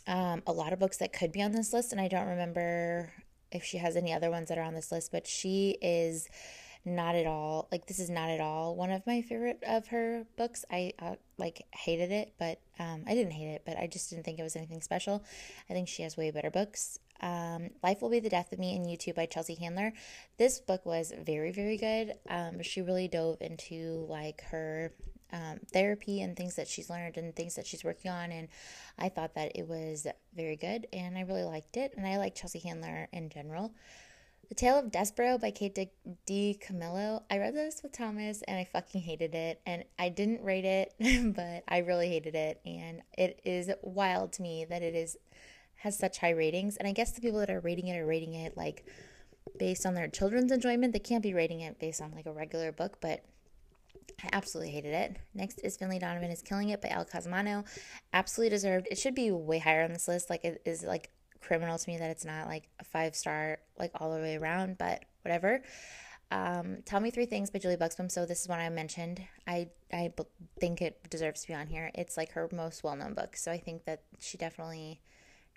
um, 0.05 0.43
a 0.45 0.51
lot 0.51 0.73
of 0.73 0.79
books 0.79 0.97
that 0.97 1.13
could 1.13 1.31
be 1.31 1.41
on 1.41 1.53
this 1.53 1.71
list, 1.71 1.93
and 1.93 2.01
I 2.01 2.09
don't 2.09 2.27
remember 2.27 3.11
if 3.51 3.63
she 3.63 3.77
has 3.77 3.95
any 3.95 4.13
other 4.13 4.29
ones 4.29 4.49
that 4.49 4.57
are 4.57 4.63
on 4.63 4.73
this 4.73 4.91
list, 4.91 5.11
but 5.11 5.27
she 5.27 5.77
is 5.81 6.27
not 6.87 7.15
at 7.15 7.27
all 7.27 7.67
like 7.69 7.85
this 7.85 7.99
is 7.99 8.09
not 8.09 8.29
at 8.29 8.39
all 8.39 8.73
one 8.73 8.89
of 8.91 9.05
my 9.05 9.21
favorite 9.21 9.61
of 9.67 9.87
her 9.87 10.25
books. 10.37 10.63
I 10.71 10.93
uh, 10.99 11.15
like 11.37 11.65
hated 11.71 12.11
it, 12.11 12.33
but 12.39 12.59
um, 12.79 13.03
I 13.05 13.13
didn't 13.13 13.33
hate 13.33 13.49
it, 13.49 13.63
but 13.65 13.77
I 13.77 13.87
just 13.87 14.09
didn't 14.09 14.23
think 14.23 14.39
it 14.39 14.43
was 14.43 14.55
anything 14.55 14.81
special. 14.81 15.23
I 15.69 15.73
think 15.73 15.87
she 15.89 16.03
has 16.03 16.15
way 16.15 16.31
better 16.31 16.49
books. 16.49 16.99
Um, 17.19 17.71
Life 17.83 18.01
Will 18.01 18.09
Be 18.09 18.19
the 18.19 18.29
Death 18.29 18.51
of 18.53 18.59
Me 18.59 18.75
and 18.75 18.89
You 18.89 18.95
Too 18.95 19.13
by 19.13 19.25
Chelsea 19.25 19.55
Handler. 19.55 19.91
This 20.37 20.59
book 20.59 20.85
was 20.85 21.11
very, 21.25 21.51
very 21.51 21.77
good. 21.77 22.13
Um, 22.29 22.61
she 22.61 22.81
really 22.81 23.07
dove 23.07 23.37
into 23.41 24.05
like 24.07 24.41
her 24.49 24.93
um, 25.31 25.59
therapy 25.71 26.21
and 26.21 26.35
things 26.35 26.55
that 26.55 26.67
she's 26.67 26.89
learned 26.89 27.17
and 27.17 27.35
things 27.35 27.55
that 27.55 27.65
she's 27.65 27.83
working 27.83 28.11
on. 28.11 28.31
And 28.31 28.47
I 28.97 29.09
thought 29.09 29.35
that 29.35 29.51
it 29.55 29.67
was 29.67 30.07
very 30.35 30.55
good 30.55 30.87
and 30.93 31.17
I 31.17 31.21
really 31.21 31.43
liked 31.43 31.77
it. 31.77 31.93
And 31.97 32.07
I 32.07 32.17
like 32.17 32.35
Chelsea 32.35 32.59
Handler 32.59 33.07
in 33.11 33.29
general. 33.29 33.73
The 34.49 34.55
Tale 34.55 34.79
of 34.79 34.91
Despereaux 34.91 35.41
by 35.41 35.51
Kate 35.51 35.89
DiCamillo. 36.25 37.23
I 37.29 37.37
read 37.37 37.53
this 37.53 37.83
with 37.83 37.91
Thomas 37.91 38.41
and 38.43 38.57
I 38.57 38.63
fucking 38.63 39.01
hated 39.01 39.35
it. 39.35 39.59
And 39.65 39.83
I 39.99 40.07
didn't 40.09 40.43
rate 40.43 40.65
it, 40.65 40.93
but 41.35 41.63
I 41.67 41.79
really 41.79 42.07
hated 42.07 42.33
it. 42.33 42.61
And 42.65 43.01
it 43.17 43.41
is 43.43 43.69
wild 43.81 44.31
to 44.33 44.41
me 44.41 44.65
that 44.65 44.81
it 44.81 44.95
is 44.95 45.17
has 45.81 45.97
such 45.97 46.17
high 46.19 46.31
ratings. 46.31 46.77
And 46.77 46.87
I 46.87 46.91
guess 46.91 47.11
the 47.11 47.21
people 47.21 47.39
that 47.39 47.49
are 47.49 47.59
rating 47.59 47.87
it 47.87 47.97
are 47.97 48.05
rating 48.05 48.33
it 48.33 48.57
like 48.57 48.85
based 49.59 49.85
on 49.85 49.93
their 49.93 50.07
children's 50.07 50.51
enjoyment. 50.51 50.93
They 50.93 50.99
can't 50.99 51.23
be 51.23 51.33
rating 51.33 51.61
it 51.61 51.79
based 51.79 52.01
on 52.01 52.13
like 52.13 52.25
a 52.25 52.31
regular 52.31 52.71
book, 52.71 52.97
but 53.01 53.23
I 54.23 54.29
absolutely 54.31 54.71
hated 54.71 54.93
it. 54.93 55.17
Next 55.33 55.59
is 55.59 55.77
Finlay 55.77 55.99
Donovan 55.99 56.31
is 56.31 56.41
Killing 56.41 56.69
It 56.69 56.81
by 56.81 56.89
Elle 56.89 57.05
Cosimano. 57.05 57.65
Absolutely 58.13 58.49
deserved. 58.49 58.87
It 58.89 58.97
should 58.97 59.15
be 59.15 59.31
way 59.31 59.59
higher 59.59 59.83
on 59.83 59.93
this 59.93 60.07
list. 60.07 60.29
Like 60.29 60.43
it 60.43 60.61
is 60.65 60.83
like 60.83 61.11
criminal 61.41 61.77
to 61.77 61.89
me 61.89 61.97
that 61.97 62.09
it's 62.09 62.25
not 62.25 62.47
like 62.47 62.67
a 62.79 62.83
five 62.83 63.15
star 63.15 63.59
like 63.79 63.91
all 63.95 64.13
the 64.13 64.19
way 64.19 64.37
around, 64.37 64.77
but 64.77 65.05
whatever. 65.21 65.61
Um, 66.29 66.79
Tell 66.85 66.99
Me 66.99 67.09
Three 67.09 67.25
Things 67.25 67.49
by 67.49 67.59
Julie 67.59 67.77
Buxbaum. 67.77 68.11
So 68.11 68.25
this 68.25 68.41
is 68.41 68.47
one 68.47 68.59
I 68.59 68.69
mentioned. 68.69 69.21
I 69.47 69.69
I 69.93 70.11
think 70.59 70.81
it 70.81 71.09
deserves 71.09 71.41
to 71.41 71.47
be 71.47 71.53
on 71.53 71.67
here. 71.67 71.91
It's 71.95 72.17
like 72.17 72.31
her 72.31 72.49
most 72.51 72.83
well 72.83 72.95
known 72.95 73.13
book, 73.13 73.35
so 73.35 73.51
I 73.51 73.59
think 73.59 73.85
that 73.85 74.01
she 74.19 74.37
definitely 74.37 75.01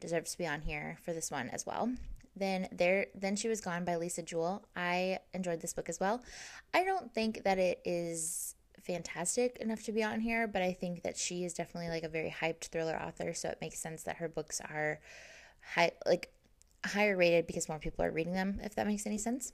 deserves 0.00 0.32
to 0.32 0.38
be 0.38 0.46
on 0.46 0.60
here 0.60 0.98
for 1.02 1.12
this 1.12 1.30
one 1.30 1.48
as 1.50 1.66
well. 1.66 1.90
Then 2.36 2.68
there, 2.72 3.06
then 3.14 3.36
she 3.36 3.48
was 3.48 3.60
gone 3.60 3.84
by 3.84 3.96
Lisa 3.96 4.22
Jewell. 4.22 4.64
I 4.76 5.18
enjoyed 5.34 5.60
this 5.60 5.74
book 5.74 5.88
as 5.88 6.00
well. 6.00 6.22
I 6.72 6.84
don't 6.84 7.12
think 7.12 7.42
that 7.44 7.58
it 7.58 7.80
is 7.84 8.54
fantastic 8.80 9.58
enough 9.58 9.82
to 9.84 9.92
be 9.92 10.02
on 10.02 10.20
here, 10.20 10.46
but 10.46 10.62
I 10.62 10.72
think 10.72 11.02
that 11.02 11.16
she 11.16 11.44
is 11.44 11.54
definitely 11.54 11.90
like 11.90 12.02
a 12.02 12.08
very 12.08 12.34
hyped 12.40 12.68
thriller 12.68 13.00
author, 13.00 13.34
so 13.34 13.48
it 13.48 13.58
makes 13.60 13.78
sense 13.78 14.04
that 14.04 14.16
her 14.16 14.28
books 14.28 14.60
are 14.60 15.00
high, 15.74 15.92
like 16.06 16.32
higher 16.84 17.16
rated 17.16 17.46
because 17.46 17.68
more 17.68 17.78
people 17.78 18.04
are 18.04 18.10
reading 18.10 18.32
them. 18.32 18.58
If 18.62 18.74
that 18.76 18.86
makes 18.86 19.06
any 19.06 19.18
sense. 19.18 19.52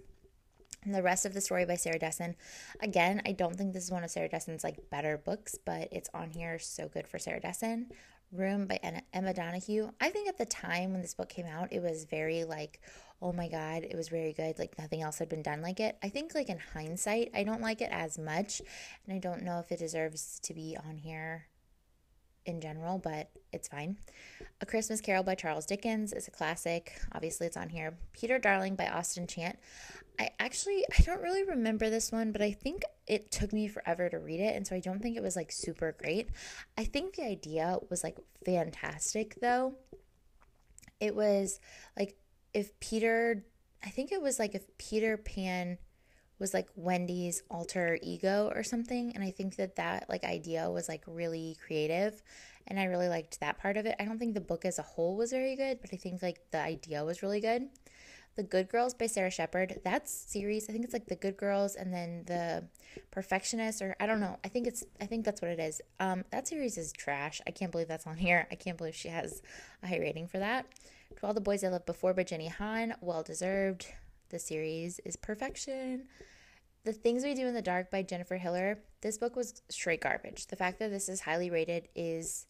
And 0.84 0.94
the 0.94 1.02
rest 1.02 1.26
of 1.26 1.34
the 1.34 1.40
story 1.40 1.64
by 1.64 1.74
Sarah 1.74 1.98
Dessen. 1.98 2.36
Again, 2.80 3.20
I 3.26 3.32
don't 3.32 3.56
think 3.56 3.72
this 3.72 3.82
is 3.82 3.90
one 3.90 4.04
of 4.04 4.10
Sarah 4.10 4.28
Dessen's 4.28 4.62
like 4.62 4.88
better 4.88 5.18
books, 5.18 5.56
but 5.64 5.88
it's 5.90 6.10
on 6.14 6.30
here. 6.30 6.60
So 6.60 6.88
good 6.88 7.08
for 7.08 7.18
Sarah 7.18 7.40
Dessen. 7.40 7.88
Room 8.38 8.66
by 8.66 8.78
Emma 9.12 9.34
Donoghue. 9.34 9.90
I 10.00 10.10
think 10.10 10.28
at 10.28 10.38
the 10.38 10.46
time 10.46 10.92
when 10.92 11.02
this 11.02 11.14
book 11.14 11.28
came 11.28 11.46
out, 11.46 11.72
it 11.72 11.82
was 11.82 12.04
very 12.04 12.44
like, 12.44 12.80
oh 13.20 13.32
my 13.32 13.48
god, 13.48 13.84
it 13.84 13.96
was 13.96 14.08
very 14.08 14.32
good. 14.32 14.58
Like 14.58 14.78
nothing 14.78 15.02
else 15.02 15.18
had 15.18 15.28
been 15.28 15.42
done 15.42 15.62
like 15.62 15.80
it. 15.80 15.96
I 16.02 16.08
think 16.08 16.34
like 16.34 16.48
in 16.48 16.58
hindsight, 16.58 17.30
I 17.34 17.44
don't 17.44 17.62
like 17.62 17.80
it 17.80 17.90
as 17.90 18.18
much, 18.18 18.60
and 19.06 19.14
I 19.14 19.18
don't 19.18 19.42
know 19.42 19.58
if 19.58 19.72
it 19.72 19.78
deserves 19.78 20.38
to 20.44 20.54
be 20.54 20.76
on 20.86 20.96
here 20.98 21.46
in 22.46 22.60
general, 22.60 22.98
but 22.98 23.30
it's 23.52 23.68
fine. 23.68 23.98
A 24.60 24.66
Christmas 24.66 25.00
Carol 25.00 25.22
by 25.22 25.34
Charles 25.34 25.66
Dickens 25.66 26.12
is 26.12 26.28
a 26.28 26.30
classic. 26.30 26.98
Obviously, 27.12 27.46
it's 27.46 27.56
on 27.56 27.68
here. 27.68 27.98
Peter 28.12 28.38
Darling 28.38 28.76
by 28.76 28.88
Austin 28.88 29.26
Chant. 29.26 29.58
I 30.18 30.30
actually 30.38 30.84
I 30.98 31.02
don't 31.02 31.22
really 31.22 31.44
remember 31.44 31.90
this 31.90 32.10
one, 32.10 32.32
but 32.32 32.40
I 32.40 32.52
think 32.52 32.82
it 33.06 33.30
took 33.30 33.52
me 33.52 33.68
forever 33.68 34.08
to 34.08 34.18
read 34.18 34.40
it, 34.40 34.56
and 34.56 34.66
so 34.66 34.74
I 34.74 34.80
don't 34.80 35.00
think 35.00 35.16
it 35.16 35.22
was 35.22 35.36
like 35.36 35.52
super 35.52 35.94
great. 35.98 36.30
I 36.78 36.84
think 36.84 37.16
the 37.16 37.24
idea 37.24 37.78
was 37.90 38.02
like 38.02 38.16
fantastic 38.44 39.38
though. 39.40 39.74
It 41.00 41.14
was 41.14 41.60
like 41.98 42.16
if 42.54 42.78
Peter 42.80 43.44
I 43.84 43.90
think 43.90 44.10
it 44.10 44.22
was 44.22 44.38
like 44.38 44.54
if 44.54 44.64
Peter 44.78 45.16
Pan 45.16 45.78
was 46.38 46.52
like 46.52 46.68
Wendy's 46.76 47.42
alter 47.50 47.98
ego 48.02 48.52
or 48.54 48.62
something, 48.62 49.12
and 49.14 49.24
I 49.24 49.30
think 49.30 49.56
that 49.56 49.76
that 49.76 50.08
like 50.08 50.24
idea 50.24 50.70
was 50.70 50.88
like 50.88 51.02
really 51.06 51.56
creative 51.64 52.22
and 52.68 52.80
I 52.80 52.84
really 52.84 53.08
liked 53.08 53.40
that 53.40 53.58
part 53.58 53.76
of 53.76 53.86
it. 53.86 53.96
I 54.00 54.04
don't 54.04 54.18
think 54.18 54.34
the 54.34 54.40
book 54.40 54.64
as 54.64 54.78
a 54.78 54.82
whole 54.82 55.16
was 55.16 55.30
very 55.30 55.56
good, 55.56 55.78
but 55.80 55.90
I 55.92 55.96
think 55.96 56.22
like 56.22 56.40
the 56.50 56.58
idea 56.58 57.04
was 57.04 57.22
really 57.22 57.40
good. 57.40 57.68
The 58.34 58.42
Good 58.42 58.68
Girls 58.68 58.92
by 58.92 59.06
Sara 59.06 59.30
Shepard. 59.30 59.80
That 59.84 60.08
series, 60.08 60.68
I 60.68 60.72
think 60.72 60.84
it's 60.84 60.92
like 60.92 61.06
The 61.06 61.16
Good 61.16 61.38
Girls 61.38 61.74
and 61.74 61.92
then 61.92 62.24
The 62.26 62.64
Perfectionist, 63.10 63.80
or 63.80 63.96
I 63.98 64.06
don't 64.06 64.20
know. 64.20 64.38
I 64.44 64.48
think 64.48 64.66
it's, 64.66 64.84
I 65.00 65.06
think 65.06 65.24
that's 65.24 65.40
what 65.40 65.50
it 65.50 65.58
is. 65.58 65.80
Um, 66.00 66.24
that 66.30 66.46
series 66.46 66.76
is 66.76 66.92
trash. 66.92 67.40
I 67.46 67.50
can't 67.50 67.72
believe 67.72 67.88
that's 67.88 68.06
on 68.06 68.18
here. 68.18 68.46
I 68.50 68.56
can't 68.56 68.76
believe 68.76 68.94
she 68.94 69.08
has 69.08 69.40
a 69.82 69.86
high 69.86 69.98
rating 69.98 70.28
for 70.28 70.38
that. 70.38 70.66
To 71.18 71.26
All 71.26 71.32
the 71.34 71.40
Boys 71.40 71.64
I 71.64 71.68
Loved 71.68 71.86
Before 71.86 72.12
by 72.12 72.24
Jenny 72.24 72.48
Han. 72.48 72.94
Well 73.00 73.22
deserved. 73.22 73.86
The 74.28 74.38
series 74.38 75.00
is 75.04 75.16
perfection. 75.16 76.08
The 76.84 76.92
Things 76.92 77.24
We 77.24 77.34
Do 77.34 77.46
in 77.46 77.54
the 77.54 77.62
Dark 77.62 77.90
by 77.90 78.02
Jennifer 78.02 78.36
Hillier. 78.36 78.80
This 79.00 79.18
book 79.18 79.36
was 79.36 79.62
straight 79.68 80.00
garbage. 80.00 80.46
The 80.46 80.56
fact 80.56 80.78
that 80.78 80.90
this 80.90 81.08
is 81.08 81.20
highly 81.20 81.50
rated 81.50 81.88
is 81.94 82.46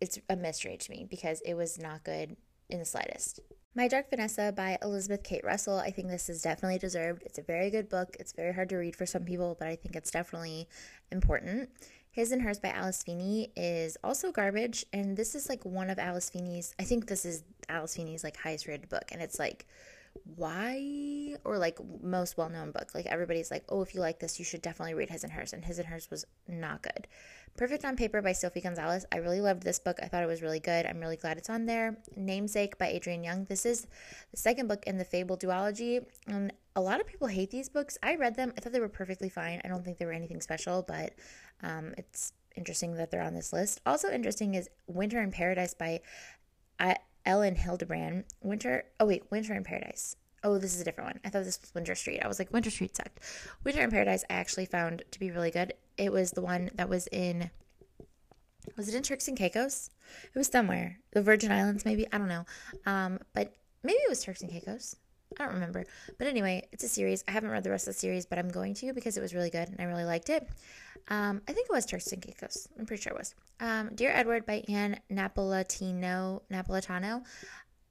it's 0.00 0.18
a 0.28 0.36
mystery 0.36 0.76
to 0.76 0.90
me 0.90 1.06
because 1.08 1.40
it 1.42 1.54
was 1.54 1.78
not 1.78 2.04
good 2.04 2.36
in 2.68 2.78
the 2.78 2.84
slightest. 2.84 3.40
My 3.74 3.88
Dark 3.88 4.10
Vanessa 4.10 4.52
by 4.54 4.76
Elizabeth 4.82 5.22
Kate 5.22 5.44
Russell. 5.44 5.78
I 5.78 5.90
think 5.90 6.08
this 6.08 6.28
is 6.28 6.42
definitely 6.42 6.78
deserved. 6.78 7.22
It's 7.24 7.38
a 7.38 7.42
very 7.42 7.70
good 7.70 7.88
book. 7.88 8.16
It's 8.18 8.32
very 8.32 8.52
hard 8.52 8.68
to 8.70 8.76
read 8.76 8.96
for 8.96 9.06
some 9.06 9.24
people, 9.24 9.56
but 9.58 9.68
I 9.68 9.76
think 9.76 9.94
it's 9.94 10.10
definitely 10.10 10.68
important. 11.12 11.70
His 12.10 12.32
and 12.32 12.42
Hers 12.42 12.58
by 12.58 12.70
Alice 12.70 13.02
Feeney 13.02 13.52
is 13.56 13.96
also 14.02 14.32
garbage, 14.32 14.84
and 14.92 15.16
this 15.16 15.34
is 15.34 15.48
like 15.48 15.64
one 15.64 15.90
of 15.90 15.98
Alice 15.98 16.30
Feeney's. 16.30 16.74
I 16.80 16.84
think 16.84 17.06
this 17.06 17.24
is 17.24 17.44
Alice 17.68 17.94
Feeney's 17.94 18.24
like 18.24 18.36
highest 18.36 18.66
rated 18.66 18.88
book, 18.88 19.04
and 19.12 19.22
it's 19.22 19.38
like 19.38 19.66
why 20.36 21.34
or 21.44 21.58
like 21.58 21.78
most 22.02 22.36
well-known 22.36 22.70
book 22.70 22.90
like 22.94 23.06
everybody's 23.06 23.50
like 23.50 23.64
oh 23.68 23.82
if 23.82 23.94
you 23.94 24.00
like 24.00 24.18
this 24.18 24.38
you 24.38 24.44
should 24.44 24.62
definitely 24.62 24.94
read 24.94 25.10
his 25.10 25.24
and 25.24 25.32
hers 25.32 25.52
and 25.52 25.64
his 25.64 25.78
and 25.78 25.88
hers 25.88 26.10
was 26.10 26.24
not 26.46 26.82
good. 26.82 27.06
Perfect 27.56 27.84
on 27.84 27.96
paper 27.96 28.22
by 28.22 28.32
sophie 28.32 28.60
gonzalez. 28.60 29.04
I 29.10 29.16
really 29.16 29.40
loved 29.40 29.64
this 29.64 29.80
book. 29.80 29.98
I 30.00 30.06
thought 30.06 30.22
it 30.22 30.28
was 30.28 30.42
really 30.42 30.60
good. 30.60 30.86
I'm 30.86 31.00
really 31.00 31.16
glad 31.16 31.38
it's 31.38 31.50
on 31.50 31.66
there. 31.66 31.98
Namesake 32.16 32.78
by 32.78 32.92
adrienne 32.92 33.24
young. 33.24 33.44
This 33.46 33.66
is 33.66 33.86
the 34.30 34.36
second 34.36 34.68
book 34.68 34.84
in 34.86 34.96
the 34.96 35.04
fable 35.04 35.36
duology 35.36 36.04
and 36.26 36.52
a 36.76 36.80
lot 36.80 37.00
of 37.00 37.06
people 37.06 37.26
hate 37.26 37.50
these 37.50 37.68
books. 37.68 37.98
I 38.02 38.14
read 38.14 38.36
them. 38.36 38.52
I 38.56 38.60
thought 38.60 38.72
they 38.72 38.80
were 38.80 38.88
perfectly 38.88 39.28
fine. 39.28 39.60
I 39.64 39.68
don't 39.68 39.84
think 39.84 39.98
they 39.98 40.06
were 40.06 40.12
anything 40.12 40.40
special 40.40 40.84
but 40.86 41.14
um, 41.62 41.94
it's 41.98 42.32
interesting 42.56 42.94
that 42.94 43.10
they're 43.10 43.22
on 43.22 43.34
this 43.34 43.52
list. 43.52 43.80
Also 43.86 44.10
interesting 44.10 44.54
is 44.54 44.68
winter 44.86 45.20
in 45.20 45.30
paradise 45.30 45.74
by 45.74 46.00
I, 46.80 46.96
Elin 47.28 47.56
Hilderbrand, 47.56 48.24
Winter. 48.40 48.86
Oh 48.98 49.06
wait, 49.06 49.30
Winter 49.30 49.54
in 49.54 49.62
Paradise. 49.62 50.16
Oh, 50.42 50.56
this 50.56 50.74
is 50.74 50.80
a 50.80 50.84
different 50.84 51.10
one. 51.10 51.20
I 51.24 51.28
thought 51.28 51.44
this 51.44 51.60
was 51.60 51.74
Winter 51.74 51.94
Street. 51.94 52.20
I 52.20 52.26
was 52.26 52.38
like, 52.38 52.52
Winter 52.52 52.70
Street 52.70 52.96
sucked. 52.96 53.20
Winter 53.64 53.82
in 53.82 53.90
Paradise, 53.90 54.24
I 54.30 54.34
actually 54.34 54.64
found 54.64 55.02
to 55.10 55.20
be 55.20 55.30
really 55.30 55.50
good. 55.50 55.74
It 55.98 56.10
was 56.10 56.30
the 56.30 56.40
one 56.40 56.70
that 56.74 56.88
was 56.88 57.06
in. 57.08 57.50
Was 58.76 58.88
it 58.88 58.94
in 58.94 59.02
Turks 59.02 59.28
and 59.28 59.36
Caicos? 59.36 59.90
It 60.34 60.38
was 60.38 60.46
somewhere. 60.46 61.00
The 61.12 61.22
Virgin 61.22 61.52
Islands, 61.52 61.84
maybe. 61.84 62.06
I 62.10 62.18
don't 62.18 62.28
know. 62.28 62.46
Um, 62.86 63.18
but 63.34 63.52
maybe 63.82 63.98
it 63.98 64.08
was 64.08 64.24
Turks 64.24 64.40
and 64.40 64.50
Caicos. 64.50 64.96
I 65.38 65.44
don't 65.44 65.54
remember. 65.54 65.84
But 66.18 66.26
anyway, 66.26 66.68
it's 66.72 66.84
a 66.84 66.88
series. 66.88 67.22
I 67.28 67.32
haven't 67.32 67.50
read 67.50 67.64
the 67.64 67.70
rest 67.70 67.86
of 67.86 67.94
the 67.94 68.00
series, 68.00 68.26
but 68.26 68.38
I'm 68.38 68.48
going 68.48 68.74
to 68.74 68.92
because 68.92 69.16
it 69.16 69.20
was 69.20 69.34
really 69.34 69.50
good 69.50 69.68
and 69.68 69.80
I 69.80 69.84
really 69.84 70.04
liked 70.04 70.30
it. 70.30 70.48
Um, 71.08 71.40
I 71.48 71.52
think 71.52 71.68
it 71.68 71.72
was 71.72 71.86
Turks 71.86 72.12
and 72.12 72.20
Caicos. 72.20 72.68
I'm 72.78 72.86
pretty 72.86 73.02
sure 73.02 73.12
it 73.12 73.18
was. 73.18 73.34
Um, 73.60 73.90
Dear 73.94 74.10
Edward 74.10 74.44
by 74.46 74.64
Ann 74.68 75.00
Napolitano. 75.10 76.42
Napolitano. 76.52 77.22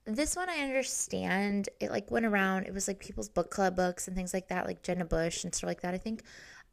This 0.06 0.36
one 0.36 0.50
I 0.50 0.60
understand. 0.60 1.70
It 1.80 1.89
like 1.89 2.12
went 2.12 2.25
around. 2.25 2.66
It 2.66 2.74
was 2.74 2.88
like 2.88 3.00
people's 3.00 3.30
book 3.30 3.50
club 3.50 3.75
books 3.75 4.08
and 4.08 4.16
things 4.16 4.34
like 4.34 4.50
that, 4.50 4.66
like 4.66 4.84
Jenna 4.84 5.06
Bush 5.06 5.44
and 5.44 5.54
stuff 5.54 5.68
like 5.68 5.82
that. 5.82 5.94
I 5.94 5.98
think. 5.98 6.24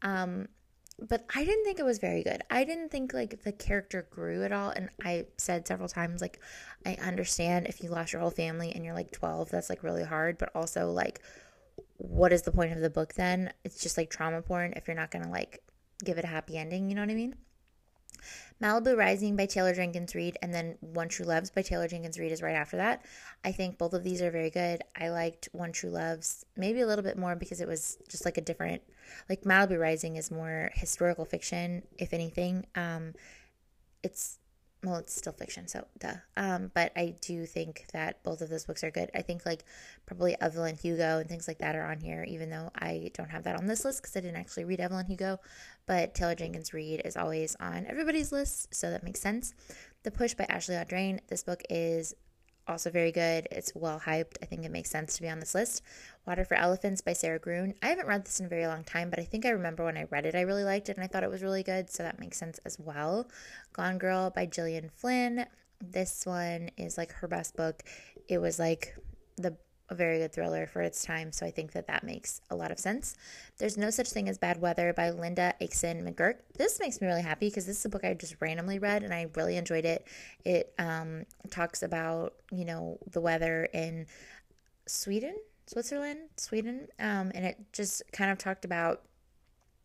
Um, 0.03 0.49
but 0.99 1.25
I 1.35 1.45
didn't 1.45 1.65
think 1.65 1.79
it 1.79 1.85
was 1.85 1.99
very 1.99 2.23
good. 2.23 2.43
I 2.51 2.65
didn't 2.65 2.91
think 2.91 3.13
like 3.13 3.43
the 3.43 3.53
character 3.53 4.07
grew 4.11 4.45
at 4.45 4.53
all. 4.53 4.71
And 4.71 4.91
I 5.03 5.27
said 5.37 5.67
several 5.67 5.89
times, 5.89 6.21
like, 6.21 6.41
I 6.87 6.95
understand 6.95 7.67
if 7.67 7.83
you 7.83 7.91
lost 7.91 8.13
your 8.13 8.23
whole 8.23 8.31
family 8.31 8.73
and 8.73 8.85
you're 8.85 8.95
like 8.95 9.11
12, 9.11 9.51
that's 9.51 9.69
like 9.69 9.83
really 9.83 10.05
hard. 10.05 10.39
But 10.39 10.51
also, 10.55 10.91
like, 10.91 11.21
what 11.97 12.33
is 12.33 12.43
the 12.43 12.53
point 12.53 12.73
of 12.73 12.81
the 12.81 12.91
book 12.91 13.15
then? 13.15 13.53
It's 13.65 13.81
just 13.81 13.97
like 13.97 14.11
trauma 14.11 14.43
porn 14.43 14.73
if 14.77 14.87
you're 14.87 14.97
not 14.97 15.11
going 15.11 15.25
to 15.25 15.31
like 15.31 15.63
give 16.05 16.19
it 16.19 16.25
a 16.25 16.29
happy 16.29 16.57
ending. 16.57 16.89
You 16.89 16.95
know 16.95 17.03
what 17.03 17.11
I 17.11 17.15
mean? 17.15 17.35
Malibu 18.63 18.97
Rising 18.97 19.37
by 19.37 19.47
Taylor 19.47 19.75
Jenkins 19.75 20.15
Reid, 20.15 20.39
and 20.43 20.55
then 20.55 20.77
One 20.81 21.09
True 21.09 21.27
Loves 21.27 21.51
by 21.51 21.63
Taylor 21.63 21.89
Jenkins 21.89 22.19
Reid 22.19 22.33
is 22.33 22.43
right 22.43 22.55
after 22.55 22.77
that. 22.77 23.05
I 23.45 23.53
think 23.53 23.79
both 23.79 23.93
of 23.93 24.05
these 24.05 24.23
are 24.23 24.31
very 24.31 24.51
good. 24.51 24.83
I 24.97 25.09
liked 25.09 25.49
One 25.53 25.73
True 25.73 25.91
Loves 25.91 26.45
maybe 26.57 26.81
a 26.81 26.87
little 26.87 27.05
bit 27.05 27.19
more 27.19 27.37
because 27.37 27.61
it 27.61 27.69
was 27.69 27.99
just 28.09 28.25
like 28.25 28.39
a 28.39 28.43
different, 28.43 28.83
like 29.29 29.43
Malibu 29.43 29.79
Rising 29.79 30.17
is 30.17 30.31
more 30.31 30.71
historical 30.75 31.25
fiction, 31.25 31.83
if 31.99 32.13
anything. 32.13 32.67
Um, 32.75 33.15
it's 34.03 34.39
well, 34.85 34.97
it's 34.97 35.15
still 35.15 35.33
fiction, 35.33 35.67
so 35.67 35.87
duh. 35.99 36.15
Um, 36.37 36.71
but 36.75 36.93
I 36.97 37.15
do 37.21 37.47
think 37.47 37.87
that 37.93 38.23
both 38.23 38.43
of 38.43 38.51
those 38.51 38.67
books 38.67 38.85
are 38.85 38.91
good. 38.91 39.11
I 39.15 39.23
think 39.23 39.47
like 39.47 39.65
probably 40.07 40.37
Evelyn 40.41 40.77
Hugo 40.77 41.19
and 41.19 41.29
things 41.29 41.49
like 41.49 41.59
that 41.59 41.75
are 41.75 41.87
on 41.87 42.01
here, 42.01 42.25
even 42.29 42.51
though 42.51 42.71
I 42.75 43.11
don't 43.15 43.31
have 43.31 43.45
that 43.45 43.57
on 43.57 43.67
this 43.67 43.85
list 43.85 44.03
because 44.03 44.17
I 44.17 44.21
didn't 44.21 44.37
actually 44.37 44.65
read 44.65 44.81
Evelyn 44.81 45.07
Hugo. 45.07 45.39
But 45.87 46.15
Taylor 46.15 46.35
Jenkins 46.35 46.73
Reid 46.75 47.03
is 47.05 47.17
always 47.17 47.57
on 47.61 47.87
everybody's 47.87 48.33
list, 48.33 48.75
so 48.75 48.91
that 48.91 49.03
makes 49.03 49.21
sense. 49.21 49.55
The 50.03 50.11
Push 50.11 50.35
by 50.35 50.45
Ashley 50.49 50.75
Audrain. 50.75 51.21
This 51.29 51.43
book 51.43 51.63
is 51.71 52.15
also 52.67 52.91
very 52.91 53.13
good. 53.13 53.49
It's 53.51 53.73
well 53.75 54.01
hyped. 54.01 54.37
I 54.43 54.47
think 54.47 54.65
it 54.65 54.71
makes 54.71 54.91
sense 54.91 55.17
to 55.17 55.23
be 55.23 55.29
on 55.29 55.41
this 55.41 55.55
list. 55.55 55.83
Water 56.27 56.45
for 56.45 56.55
Elephants 56.55 57.01
by 57.01 57.13
Sara 57.13 57.39
Gruen. 57.39 57.75
I 57.83 57.89
haven't 57.89 58.07
read 58.07 58.25
this 58.25 58.41
in 58.41 58.47
a 58.47 58.49
very 58.49 58.67
long 58.67 58.85
time, 58.85 59.11
but 59.11 59.19
I 59.19 59.25
think 59.25 59.45
I 59.45 59.51
remember 59.51 59.85
when 59.85 59.97
I 59.97 60.05
read 60.05 60.27
it, 60.27 60.35
I 60.35 60.43
really 60.43 60.65
liked 60.65 60.89
it 60.89 60.97
and 60.97 61.05
I 61.05 61.07
thought 61.07 61.23
it 61.23 61.31
was 61.31 61.43
really 61.43 61.63
good, 61.63 61.91
so 61.91 62.03
that 62.03 62.19
makes 62.19 62.39
sense 62.39 62.59
as 62.65 62.79
well. 62.79 63.29
Gone 63.73 63.99
Girl 63.99 64.31
by 64.31 64.47
Gillian 64.47 64.89
Flynn. 64.89 65.47
This 65.81 66.25
one 66.25 66.71
is 66.77 66.97
like 66.97 67.13
her 67.13 67.29
best 67.29 67.57
book. 67.57 67.83
It 68.29 68.39
was 68.39 68.59
like 68.59 68.97
the 69.37 69.57
a 69.91 69.95
very 69.95 70.19
good 70.19 70.33
thriller 70.33 70.67
for 70.67 70.83
its 70.83 71.05
time, 71.05 71.31
so 71.31 71.45
I 71.45 71.51
think 71.51 71.73
that 71.73 71.87
that 71.89 72.05
makes 72.05 72.41
a 72.51 72.57
lot 72.57 72.71
of 72.71 72.79
sense. 72.79 73.17
There's 73.59 73.77
No 73.77 73.91
Such 73.91 74.11
Thing 74.11 74.29
as 74.29 74.39
Bad 74.39 74.61
Weather 74.61 74.93
by 74.93 75.11
Linda 75.11 75.55
Akeson 75.61 76.03
McGurk. 76.03 76.37
This 76.57 76.81
makes 76.81 77.01
me 77.01 77.07
really 77.07 77.23
happy 77.23 77.49
because 77.49 77.67
this 77.67 77.79
is 77.79 77.85
a 77.85 77.89
book 77.89 78.05
I 78.05 78.15
just 78.15 78.37
randomly 78.41 78.79
read 78.79 79.03
and 79.03 79.13
I 79.13 79.29
really 79.35 79.57
enjoyed 79.57 79.85
it. 79.85 80.07
It 80.45 80.73
um, 80.79 81.25
talks 81.51 81.83
about, 81.83 82.35
you 82.51 82.65
know, 82.65 82.99
the 83.11 83.21
weather 83.21 83.69
in 83.75 84.07
Sweden, 84.87 85.37
Switzerland, 85.67 86.21
Sweden, 86.37 86.89
um, 86.99 87.31
and 87.35 87.45
it 87.45 87.59
just 87.73 88.03
kind 88.13 88.31
of 88.31 88.39
talked 88.39 88.65
about 88.65 89.03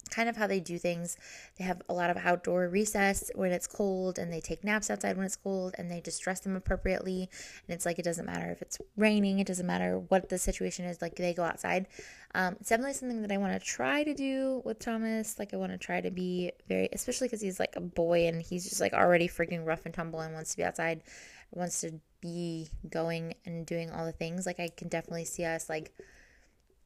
kind 0.09 0.29
of 0.29 0.37
how 0.37 0.47
they 0.47 0.59
do 0.59 0.77
things. 0.77 1.17
They 1.57 1.63
have 1.65 1.81
a 1.89 1.93
lot 1.93 2.09
of 2.09 2.17
outdoor 2.17 2.67
recess 2.69 3.31
when 3.35 3.51
it's 3.51 3.67
cold, 3.67 4.19
and 4.19 4.31
they 4.31 4.41
take 4.41 4.63
naps 4.63 4.89
outside 4.89 5.17
when 5.17 5.25
it's 5.25 5.35
cold, 5.35 5.75
and 5.77 5.89
they 5.89 6.01
just 6.01 6.21
dress 6.21 6.39
them 6.41 6.55
appropriately. 6.55 7.29
And 7.67 7.75
it's 7.75 7.85
like 7.85 7.99
it 7.99 8.05
doesn't 8.05 8.25
matter 8.25 8.51
if 8.51 8.61
it's 8.61 8.77
raining, 8.97 9.39
it 9.39 9.47
doesn't 9.47 9.67
matter 9.67 9.99
what 9.99 10.29
the 10.29 10.37
situation 10.37 10.85
is. 10.85 11.01
Like 11.01 11.15
they 11.15 11.33
go 11.33 11.43
outside. 11.43 11.87
Um, 12.35 12.57
it's 12.59 12.69
definitely 12.69 12.93
something 12.93 13.21
that 13.21 13.31
I 13.31 13.37
want 13.37 13.53
to 13.53 13.59
try 13.59 14.03
to 14.03 14.13
do 14.13 14.61
with 14.63 14.79
Thomas. 14.79 15.39
Like 15.39 15.53
I 15.53 15.57
want 15.57 15.71
to 15.71 15.77
try 15.77 16.01
to 16.01 16.11
be 16.11 16.51
very, 16.67 16.89
especially 16.93 17.27
because 17.27 17.41
he's 17.41 17.59
like 17.59 17.75
a 17.75 17.81
boy 17.81 18.27
and 18.27 18.41
he's 18.41 18.69
just 18.69 18.81
like 18.81 18.93
already 18.93 19.27
freaking 19.27 19.65
rough 19.65 19.85
and 19.85 19.93
tumble 19.93 20.19
and 20.19 20.33
wants 20.33 20.51
to 20.51 20.57
be 20.57 20.63
outside, 20.63 21.01
wants 21.51 21.81
to 21.81 21.99
be 22.21 22.69
going 22.89 23.33
and 23.45 23.65
doing 23.65 23.89
all 23.89 24.05
the 24.05 24.11
things. 24.11 24.45
Like 24.45 24.59
I 24.59 24.69
can 24.69 24.89
definitely 24.89 25.25
see 25.25 25.45
us 25.45 25.69
like 25.69 25.91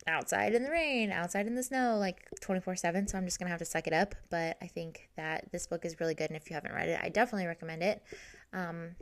outside 0.08 0.54
in 0.54 0.64
the 0.64 0.70
rain, 0.70 1.12
outside 1.12 1.48
in 1.48 1.56
the 1.56 1.64
snow, 1.64 1.98
like 2.00 2.28
24 2.42 2.76
7. 2.76 3.08
So 3.08 3.18
I'm 3.18 3.26
just 3.26 3.40
going 3.40 3.48
to 3.48 3.52
have 3.52 3.60
to 3.60 3.66
suck 3.66 3.88
it 3.88 3.94
up. 3.94 4.16
But 4.30 4.58
I 4.62 4.68
think 4.68 5.10
that 5.18 5.52
this 5.52 5.68
book 5.68 5.86
is 5.86 6.00
really 6.00 6.16
good. 6.16 6.30
And 6.30 6.38
if 6.38 6.50
you 6.50 6.54
haven't 6.54 6.74
read 6.74 6.90
it, 6.90 7.00
I 7.02 7.10
definitely 7.10 7.48
recommend 7.48 7.84
it. 7.84 8.04
Um, 8.54 8.96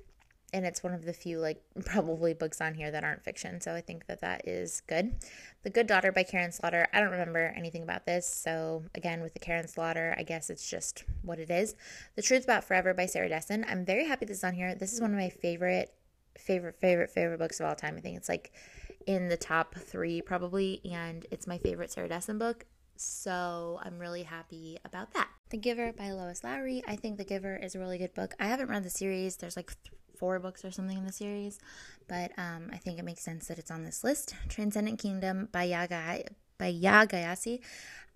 and 0.54 0.66
it's 0.66 0.84
one 0.84 0.94
of 0.94 1.06
the 1.06 1.14
few, 1.14 1.40
like, 1.40 1.62
probably 1.86 2.34
books 2.34 2.60
on 2.60 2.74
here 2.74 2.92
that 2.92 3.04
aren't 3.04 3.24
fiction. 3.24 3.62
So 3.62 3.74
I 3.74 3.82
think 3.82 4.08
that 4.08 4.22
that 4.22 4.48
is 4.48 4.82
good. 4.88 5.16
The 5.64 5.70
Good 5.70 5.88
Daughter 5.88 6.12
by 6.12 6.24
Karin 6.24 6.52
Slaughter. 6.52 6.88
I 6.94 7.00
don't 7.00 7.12
remember 7.12 7.54
anything 7.56 7.84
about 7.84 8.06
this. 8.06 8.28
So 8.28 8.84
again, 8.96 9.22
with 9.22 9.34
the 9.34 9.40
Karin 9.40 9.68
Slaughter, 9.68 10.16
I 10.18 10.24
guess 10.24 10.50
it's 10.50 10.70
just 10.70 11.06
what 11.22 11.40
it 11.40 11.50
is. 11.50 11.76
The 12.16 12.22
Truth 12.22 12.44
About 12.44 12.64
Forever 12.64 12.94
by 12.94 13.06
Sarah 13.06 13.30
Dessen. 13.30 13.66
I'm 13.68 13.86
very 13.86 14.08
happy 14.08 14.26
this 14.26 14.38
is 14.38 14.44
on 14.44 14.54
here. 14.54 14.76
This 14.76 14.94
is 14.94 15.02
one 15.02 15.12
of 15.12 15.18
my 15.18 15.30
favorite, 15.30 15.94
favorite, 16.38 16.76
favorite, 16.80 17.12
favorite 17.12 17.40
books 17.40 17.60
of 17.60 17.66
all 17.66 17.76
time. 17.76 17.96
I 17.98 18.02
think 18.02 18.18
it's 18.18 18.30
like 18.30 18.52
in 19.06 19.30
the 19.30 19.38
top 19.38 19.76
three 19.76 20.22
probably, 20.22 20.82
and 20.92 21.26
it's 21.32 21.48
my 21.48 21.58
favorite 21.58 21.92
Sarah 21.92 22.10
Dessen 22.10 22.38
book. 22.38 22.66
So 22.98 23.80
I'm 23.84 23.98
really 23.98 24.24
happy 24.24 24.78
about 24.86 25.14
that. 25.14 25.28
The 25.50 25.58
Giver 25.58 25.92
by 25.92 26.12
Lois 26.12 26.44
Lowry. 26.44 26.84
I 26.88 26.96
think 26.96 27.18
The 27.18 27.26
Giver 27.26 27.56
is 27.56 27.76
a 27.76 27.80
really 27.80 27.98
good 27.98 28.14
book. 28.14 28.36
I 28.40 28.46
haven't 28.46 28.70
read 28.70 28.84
the 28.84 28.90
series. 28.90 29.38
There's 29.38 29.58
like 29.58 29.68
th- 29.68 30.00
four 30.18 30.40
books 30.40 30.64
or 30.64 30.70
something 30.70 30.98
in 30.98 31.06
the 31.06 31.12
series, 31.12 31.60
but 32.08 32.32
um, 32.38 32.70
I 32.72 32.78
think 32.78 33.00
it 33.00 33.06
makes 33.06 33.24
sense 33.24 33.48
that 33.48 33.58
it's 33.58 33.72
on 33.72 33.84
this 33.84 34.04
list. 34.04 34.36
Transcendent 34.50 35.00
Kingdom 35.00 35.50
by 35.52 35.64
Yaga 35.64 36.24
by 36.60 36.72
Yaa 36.72 37.08
Gyasi. 37.08 37.60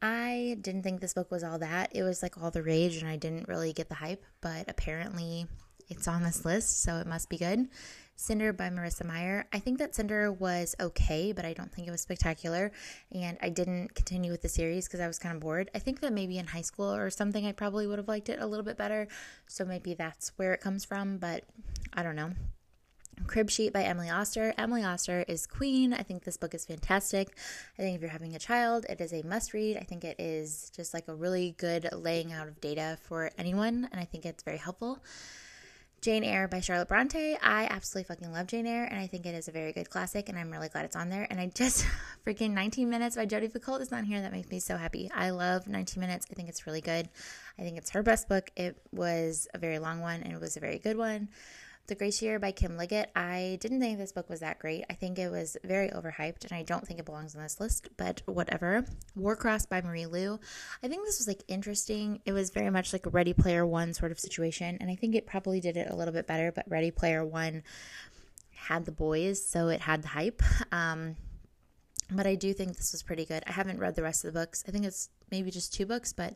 I 0.04 0.58
didn't 0.62 0.84
think 0.84 1.02
this 1.02 1.16
book 1.16 1.32
was 1.32 1.44
all 1.44 1.58
that. 1.60 1.90
It 1.96 2.04
was 2.04 2.22
like 2.22 2.42
all 2.42 2.52
the 2.52 2.62
rage, 2.62 2.98
and 2.98 3.10
I 3.10 3.16
didn't 3.16 3.48
really 3.48 3.74
get 3.74 3.90
the 3.90 3.96
hype, 3.96 4.24
but 4.40 4.66
apparently 4.70 5.48
it's 5.90 6.08
on 6.08 6.22
this 6.22 6.46
list, 6.46 6.84
so 6.84 6.98
it 6.98 7.08
must 7.08 7.28
be 7.28 7.38
good. 7.38 7.68
Cinder 8.16 8.54
by 8.54 8.70
Marissa 8.70 9.06
Meyer. 9.06 9.46
I 9.52 9.60
think 9.60 9.78
that 9.80 9.94
Cinder 9.94 10.32
was 10.32 10.76
okay, 10.80 11.32
but 11.32 11.46
I 11.46 11.54
don't 11.54 11.72
think 11.72 11.88
it 11.88 11.92
was 11.92 12.02
spectacular. 12.02 12.72
And 13.12 13.38
I 13.42 13.50
didn't 13.50 13.94
continue 13.94 14.32
with 14.32 14.42
the 14.42 14.50
series 14.50 14.88
because 14.88 15.00
I 15.00 15.08
was 15.08 15.20
kind 15.20 15.36
of 15.36 15.42
bored. 15.42 15.70
I 15.76 15.80
think 15.80 16.00
that 16.00 16.14
maybe 16.14 16.38
in 16.38 16.48
high 16.48 16.62
school 16.62 16.94
or 16.94 17.10
something, 17.10 17.46
I 17.46 17.52
probably 17.52 17.88
would 17.88 18.00
have 18.00 18.08
liked 18.08 18.30
it 18.30 18.40
a 18.42 18.48
little 18.48 18.66
bit 18.66 18.78
better. 18.78 19.08
So 19.48 19.66
maybe 19.66 19.94
that's 19.94 20.32
where 20.38 20.54
it 20.54 20.62
comes 20.62 20.86
from, 20.86 21.18
but 21.18 21.44
I 21.94 22.04
don't 22.04 22.16
know. 22.16 22.32
Crib 23.28 23.50
Sheet 23.50 23.74
by 23.74 23.84
Emily 23.84 24.10
Oster. 24.10 24.54
Emily 24.58 24.84
Oster 24.84 25.24
is 25.28 25.48
queen. 25.48 25.94
I 25.94 26.04
think 26.04 26.24
this 26.24 26.38
book 26.38 26.54
is 26.54 26.66
fantastic. 26.66 27.36
I 27.78 27.82
think 27.82 27.96
if 27.96 28.02
you're 28.02 28.10
having 28.10 28.36
a 28.36 28.40
child, 28.40 28.86
it 28.90 29.00
is 29.02 29.14
a 29.14 29.24
must 29.24 29.54
read. 29.54 29.78
I 29.78 29.84
think 29.84 30.04
it 30.04 30.20
is 30.20 30.72
just 30.76 30.94
like 30.94 31.08
a 31.08 31.16
really 31.16 31.56
good 31.58 31.90
laying 31.94 32.34
out 32.34 32.48
of 32.48 32.60
data 32.62 32.98
for 33.02 33.32
anyone, 33.38 33.88
and 33.92 34.00
I 34.00 34.06
think 34.06 34.26
it's 34.26 34.44
very 34.44 34.58
helpful. 34.58 35.02
Jane 36.06 36.24
Eyre 36.24 36.48
by 36.48 36.60
Charlotte 36.60 36.88
Bronte. 36.88 37.36
I 37.42 37.66
absolutely 37.66 38.04
fucking 38.04 38.32
love 38.32 38.46
Jane 38.46 38.68
Eyre, 38.68 38.84
and 38.84 39.00
I 39.00 39.08
think 39.08 39.26
it 39.26 39.34
is 39.34 39.48
a 39.48 39.52
very 39.52 39.74
good 39.74 39.90
classic, 39.90 40.30
and 40.30 40.38
I'm 40.38 40.52
really 40.52 40.70
glad 40.70 40.86
it's 40.86 40.96
on 40.96 41.10
there. 41.10 41.26
And 41.32 41.40
I 41.40 41.48
just 41.48 41.84
freaking 42.28 42.52
19 42.52 42.92
Minutes 42.92 43.16
by 43.16 43.26
Jodi 43.26 43.48
Picoult 43.48 43.82
is 43.82 43.92
on 43.92 44.04
here. 44.04 44.22
That 44.22 44.32
makes 44.32 44.52
me 44.52 44.60
so 44.60 44.78
happy. 44.78 45.10
I 45.16 45.32
love 45.32 45.68
19 45.68 46.00
Minutes. 46.00 46.28
I 46.30 46.36
think 46.36 46.48
it's 46.48 46.68
really 46.68 46.82
good. 46.82 47.10
I 47.58 47.64
think 47.64 47.80
it's 47.80 47.90
her 47.90 48.04
best 48.04 48.30
book. 48.30 48.52
It 48.56 48.78
was 48.92 49.48
a 49.56 49.58
very 49.58 49.80
long 49.80 50.00
one, 50.00 50.22
and 50.22 50.32
it 50.32 50.40
was 50.40 50.58
a 50.58 50.60
very 50.60 50.78
good 50.78 50.96
one. 50.96 51.30
The 51.88 51.94
Grace 51.94 52.24
by 52.42 52.52
Kim 52.52 52.78
Liggett. 52.78 53.12
I 53.16 53.60
didn't 53.62 53.80
think 53.80 54.00
this 54.00 54.12
book 54.12 54.28
was 54.28 54.40
that 54.40 54.58
great. 54.58 54.86
I 54.90 54.94
think 54.94 55.20
it 55.20 55.30
was 55.30 55.56
very 55.64 55.90
overhyped, 55.90 56.44
and 56.44 56.52
I 56.52 56.64
don't 56.64 56.86
think 56.88 57.00
it 57.00 57.06
belongs 57.06 57.36
on 57.36 57.44
this 57.44 57.60
list, 57.60 57.90
but 57.96 58.24
whatever. 58.26 58.86
Warcross 59.16 59.70
by 59.70 59.82
Marie 59.82 60.08
Lu. 60.08 60.40
I 60.82 60.88
think 60.88 61.06
this 61.06 61.20
was 61.20 61.28
like 61.28 61.44
interesting. 61.48 62.22
It 62.26 62.34
was 62.34 62.50
very 62.50 62.72
much 62.72 62.92
like 62.92 63.06
a 63.06 63.12
Ready 63.12 63.34
Player 63.34 63.68
One 63.68 63.94
sort 63.94 64.12
of 64.12 64.20
situation, 64.20 64.80
and 64.82 64.90
I 64.90 64.96
think 64.96 65.14
it 65.14 65.28
probably 65.28 65.60
did 65.60 65.78
it 65.78 65.88
a 65.92 65.96
little 65.96 66.14
bit 66.14 66.26
better, 66.26 66.52
but 66.52 66.66
Ready 66.68 66.90
Player 66.90 67.24
One 67.24 67.62
had 68.50 68.86
the 68.86 68.92
boys, 68.92 69.46
so 69.46 69.68
it 69.68 69.82
had 69.82 70.02
the 70.02 70.08
hype. 70.08 70.42
Um, 70.72 71.18
but 72.12 72.28
I 72.28 72.36
do 72.36 72.54
think 72.54 72.78
this 72.78 72.92
was 72.92 73.04
pretty 73.04 73.26
good. 73.26 73.44
I 73.48 73.52
haven't 73.52 73.80
read 73.80 73.96
the 73.96 74.04
rest 74.04 74.24
of 74.24 74.34
the 74.34 74.40
books. 74.40 74.64
I 74.68 74.72
think 74.72 74.86
it's 74.86 75.10
maybe 75.32 75.52
just 75.52 75.74
two 75.74 75.86
books, 75.86 76.14
but 76.14 76.36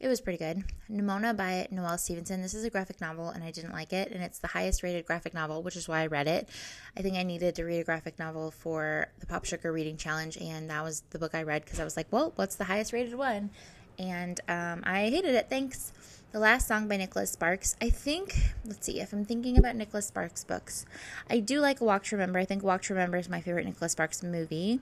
it 0.00 0.08
was 0.08 0.20
pretty 0.20 0.38
good. 0.38 0.64
Nimona 0.90 1.36
by 1.36 1.68
Noelle 1.70 1.98
Stevenson. 1.98 2.40
This 2.40 2.54
is 2.54 2.64
a 2.64 2.70
graphic 2.70 3.02
novel, 3.02 3.28
and 3.28 3.44
I 3.44 3.50
didn't 3.50 3.72
like 3.72 3.92
it, 3.92 4.10
and 4.10 4.22
it's 4.22 4.38
the 4.38 4.48
highest 4.48 4.82
rated 4.82 5.04
graphic 5.04 5.34
novel, 5.34 5.62
which 5.62 5.76
is 5.76 5.88
why 5.88 6.00
I 6.00 6.06
read 6.06 6.26
it. 6.26 6.48
I 6.96 7.02
think 7.02 7.16
I 7.16 7.22
needed 7.22 7.54
to 7.56 7.64
read 7.64 7.80
a 7.80 7.84
graphic 7.84 8.18
novel 8.18 8.50
for 8.50 9.08
the 9.20 9.26
Pop 9.26 9.44
Sugar 9.44 9.70
Reading 9.72 9.98
Challenge, 9.98 10.38
and 10.38 10.70
that 10.70 10.82
was 10.82 11.02
the 11.10 11.18
book 11.18 11.34
I 11.34 11.42
read 11.42 11.64
because 11.64 11.80
I 11.80 11.84
was 11.84 11.98
like, 11.98 12.06
well, 12.10 12.32
what's 12.36 12.56
the 12.56 12.64
highest 12.64 12.94
rated 12.94 13.14
one? 13.14 13.50
And 13.98 14.40
um, 14.48 14.82
I 14.84 15.10
hated 15.10 15.34
it. 15.34 15.50
Thanks. 15.50 15.92
The 16.32 16.38
Last 16.38 16.68
Song 16.68 16.86
by 16.86 16.96
Nicholas 16.96 17.32
Sparks. 17.32 17.74
I 17.82 17.90
think, 17.90 18.36
let's 18.64 18.86
see, 18.86 19.00
if 19.00 19.12
I'm 19.12 19.24
thinking 19.24 19.58
about 19.58 19.74
Nicholas 19.74 20.06
Sparks 20.06 20.44
books, 20.44 20.86
I 21.28 21.40
do 21.40 21.58
like 21.58 21.80
Walk 21.80 22.04
to 22.04 22.16
Remember. 22.16 22.38
I 22.38 22.44
think 22.44 22.62
Walk 22.62 22.82
to 22.82 22.94
Remember 22.94 23.18
is 23.18 23.28
my 23.28 23.40
favorite 23.40 23.66
Nicholas 23.66 23.92
Sparks 23.92 24.22
movie. 24.22 24.80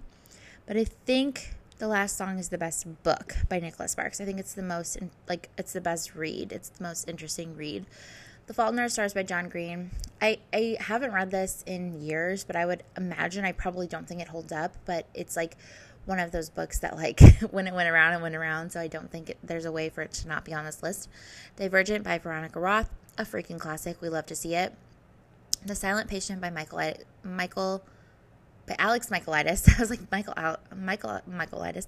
But 0.69 0.77
I 0.77 0.85
think 0.85 1.55
the 1.79 1.89
Last 1.89 2.19
Song 2.19 2.39
is 2.39 2.51
the 2.51 2.59
best 2.59 3.03
book 3.03 3.35
by 3.49 3.59
Nicholas 3.59 3.93
Sparks. 3.93 4.21
I 4.21 4.27
think 4.27 4.39
it's 4.39 4.53
the 4.53 4.63
most 4.63 4.99
like 5.27 5.49
it's 5.57 5.73
the 5.73 5.81
best 5.81 6.15
read. 6.15 6.53
It's 6.53 6.69
the 6.69 6.85
most 6.85 7.09
interesting 7.09 7.57
read. 7.57 7.87
The 8.49 8.53
Fault 8.53 8.75
in 8.75 8.79
Our 8.79 8.91
Stars 8.91 9.15
by 9.15 9.23
John 9.23 9.49
Green. 9.49 9.93
I 10.21 10.41
I 10.53 10.77
haven't 10.79 11.13
read 11.13 11.31
this 11.31 11.65
in 11.67 12.03
years, 12.03 12.45
but 12.45 12.55
I 12.55 12.67
would 12.67 12.83
imagine 12.99 13.47
I 13.47 13.53
probably 13.53 13.87
don't 13.87 14.07
think 14.07 14.21
it 14.21 14.29
holds 14.29 14.53
up, 14.53 14.77
but 14.85 15.07
it's 15.15 15.37
like 15.37 15.57
one 16.05 16.21
of 16.21 16.33
those 16.33 16.51
books 16.51 16.81
that 16.81 16.97
like 16.97 17.21
when 17.51 17.67
it 17.67 17.73
went 17.73 17.89
around 17.89 18.13
and 18.13 18.23
went 18.23 18.37
around, 18.37 18.71
so 18.71 18.79
I 18.79 18.89
don't 18.89 19.11
think 19.11 19.31
it, 19.31 19.39
there's 19.43 19.65
a 19.65 19.73
way 19.73 19.89
for 19.89 20.03
it 20.03 20.13
to 20.13 20.29
not 20.29 20.45
be 20.45 20.53
on 20.53 20.67
this 20.67 20.83
list. 20.83 21.09
Divergent 21.57 22.05
by 22.05 22.19
Veronica 22.19 22.61
Roth, 22.61 22.91
a 23.17 23.25
freaking 23.25 23.59
classic. 23.59 24.03
We 24.03 24.11
love 24.11 24.27
to 24.27 24.37
see 24.37 24.55
it. 24.55 24.75
The 25.65 25.75
Silent 25.75 26.11
Patient 26.11 26.43
by 26.43 26.51
Michael 26.51 26.93
Michael 27.25 27.83
by 28.69 28.77
Alex 28.79 29.09
Michaelides. 29.09 29.69
I 29.77 29.81
was 29.81 29.91
like 29.91 30.01
Michael 30.11 30.35
Al- 30.37 30.61
Michael 30.77 31.21
Michaelides. 31.29 31.87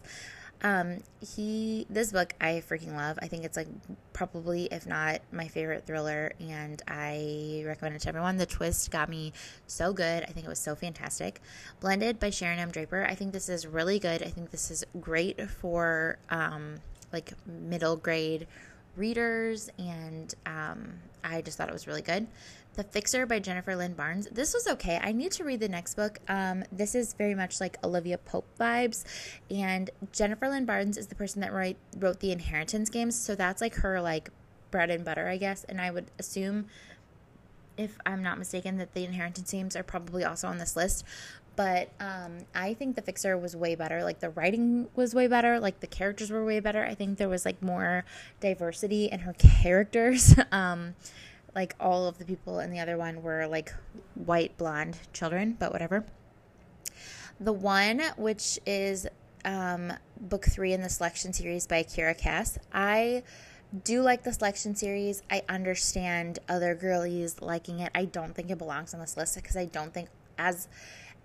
Um, 0.63 0.99
he 1.21 1.87
this 1.89 2.13
book 2.13 2.35
I 2.41 2.63
freaking 2.69 2.95
love. 2.95 3.19
I 3.23 3.29
think 3.29 3.45
it's 3.45 3.57
like 3.57 3.69
probably 4.13 4.67
if 4.67 4.87
not 4.87 5.21
my 5.33 5.49
favorite 5.49 5.87
thriller, 5.87 6.33
and 6.39 6.83
I 6.87 7.63
recommend 7.67 7.97
it 7.97 8.03
to 8.03 8.09
everyone. 8.09 8.37
The 8.37 8.47
twist 8.47 8.91
got 8.91 9.09
me 9.09 9.33
so 9.67 9.93
good. 9.93 10.23
I 10.25 10.27
think 10.27 10.45
it 10.45 10.51
was 10.51 10.59
so 10.59 10.75
fantastic. 10.75 11.41
Blended 11.81 12.21
by 12.21 12.31
Sharon 12.31 12.59
M. 12.59 12.71
Draper. 12.71 13.07
I 13.09 13.15
think 13.15 13.33
this 13.33 13.49
is 13.49 13.67
really 13.67 13.99
good. 13.99 14.23
I 14.23 14.29
think 14.29 14.51
this 14.51 14.71
is 14.71 14.85
great 15.01 15.49
for 15.49 16.19
um, 16.29 16.77
like 17.13 17.33
middle 17.47 17.97
grade 17.97 18.47
readers, 18.97 19.71
and 19.79 20.35
um, 20.45 20.95
I 21.25 21.41
just 21.41 21.57
thought 21.57 21.69
it 21.69 21.73
was 21.73 21.87
really 21.87 22.03
good. 22.03 22.27
The 22.75 22.85
Fixer 22.85 23.27
by 23.27 23.41
Jennifer 23.41 23.75
Lynn 23.75 23.95
Barnes. 23.95 24.29
This 24.31 24.55
was 24.55 24.67
okay. 24.67 25.01
I 25.03 25.13
need 25.13 25.33
to 25.33 25.45
read 25.45 25.61
the 25.61 25.69
next 25.69 25.95
book. 25.95 26.19
Um, 26.29 26.65
this 26.71 26.95
is 26.95 27.15
very 27.15 27.35
much 27.35 27.61
like 27.61 27.77
Olivia 27.85 28.19
Pope 28.19 28.47
vibes, 28.59 29.05
and 29.51 29.91
Jennifer 30.13 30.49
Lynn 30.49 30.65
Barnes 30.65 30.97
is 30.97 31.09
the 31.09 31.15
person 31.15 31.41
that 31.41 31.53
write, 31.53 31.77
wrote 31.99 32.21
the 32.21 32.33
Inheritance 32.33 32.89
games, 32.89 33.17
so 33.17 33.35
that's 33.35 33.61
like 33.61 33.75
her 33.77 34.01
like 34.01 34.31
bread 34.71 34.91
and 34.91 35.05
butter, 35.05 35.29
I 35.29 35.37
guess. 35.37 35.65
And 35.65 35.81
I 35.81 35.91
would 35.91 36.11
assume, 36.19 36.67
if 37.77 37.99
I'm 38.07 38.23
not 38.23 38.39
mistaken, 38.39 38.79
that 38.79 38.95
the 38.95 39.05
Inheritance 39.05 39.51
games 39.51 39.75
are 39.75 39.83
probably 39.83 40.25
also 40.25 40.47
on 40.49 40.59
this 40.59 40.77
list 40.77 41.05
but 41.61 41.91
um, 42.01 42.39
I 42.55 42.73
think 42.73 42.97
the 42.97 43.03
Fixer 43.03 43.37
was 43.37 43.55
way 43.55 43.75
better. 43.75 44.03
Like 44.03 44.21
the 44.21 44.31
writing 44.31 44.89
was 44.95 45.15
way 45.15 45.27
better. 45.27 45.61
Like 45.61 45.81
the 45.81 45.87
characters 45.87 46.31
were 46.31 46.43
way 46.43 46.59
better. 46.59 46.83
I 46.83 46.95
think 46.95 47.19
there 47.19 47.29
was 47.29 47.45
like 47.45 47.63
more 47.63 48.07
diversity 48.41 49.07
in 49.07 49.21
her 49.21 49.33
characters. 49.63 50.35
um, 50.53 50.95
like 51.55 51.75
all 51.81 52.07
of 52.07 52.19
the 52.19 52.25
people 52.25 52.61
in 52.61 52.71
the 52.71 52.81
other 52.81 52.97
one 52.97 53.23
were 53.23 53.47
like 53.47 53.73
white 54.15 54.57
blonde 54.57 54.99
children, 55.13 55.57
but 55.59 55.73
whatever. 55.73 56.05
The 57.39 57.53
one, 57.53 58.03
which 58.17 58.59
is 58.67 59.07
um, 59.45 59.93
book 60.21 60.47
three 60.47 60.73
in 60.73 60.83
the 60.83 60.91
selection 60.91 61.33
series 61.33 61.67
by 61.67 61.83
Kiera 61.83 62.17
Cass, 62.17 62.59
I 62.73 63.23
do 63.85 64.03
like 64.03 64.25
the 64.25 64.33
selection 64.33 64.75
series. 64.75 65.23
I 65.31 65.43
understand 65.49 66.39
other 66.49 66.75
girlies 66.75 67.41
liking 67.41 67.81
it. 67.81 67.91
I 67.95 68.05
don't 68.05 68.35
think 68.35 68.51
it 68.51 68.59
belongs 68.59 68.95
on 68.95 69.01
this 69.01 69.17
list 69.17 69.37
because 69.37 69.57
I 69.57 69.67
don't 69.67 69.95
think 69.95 70.09
as 70.39 70.69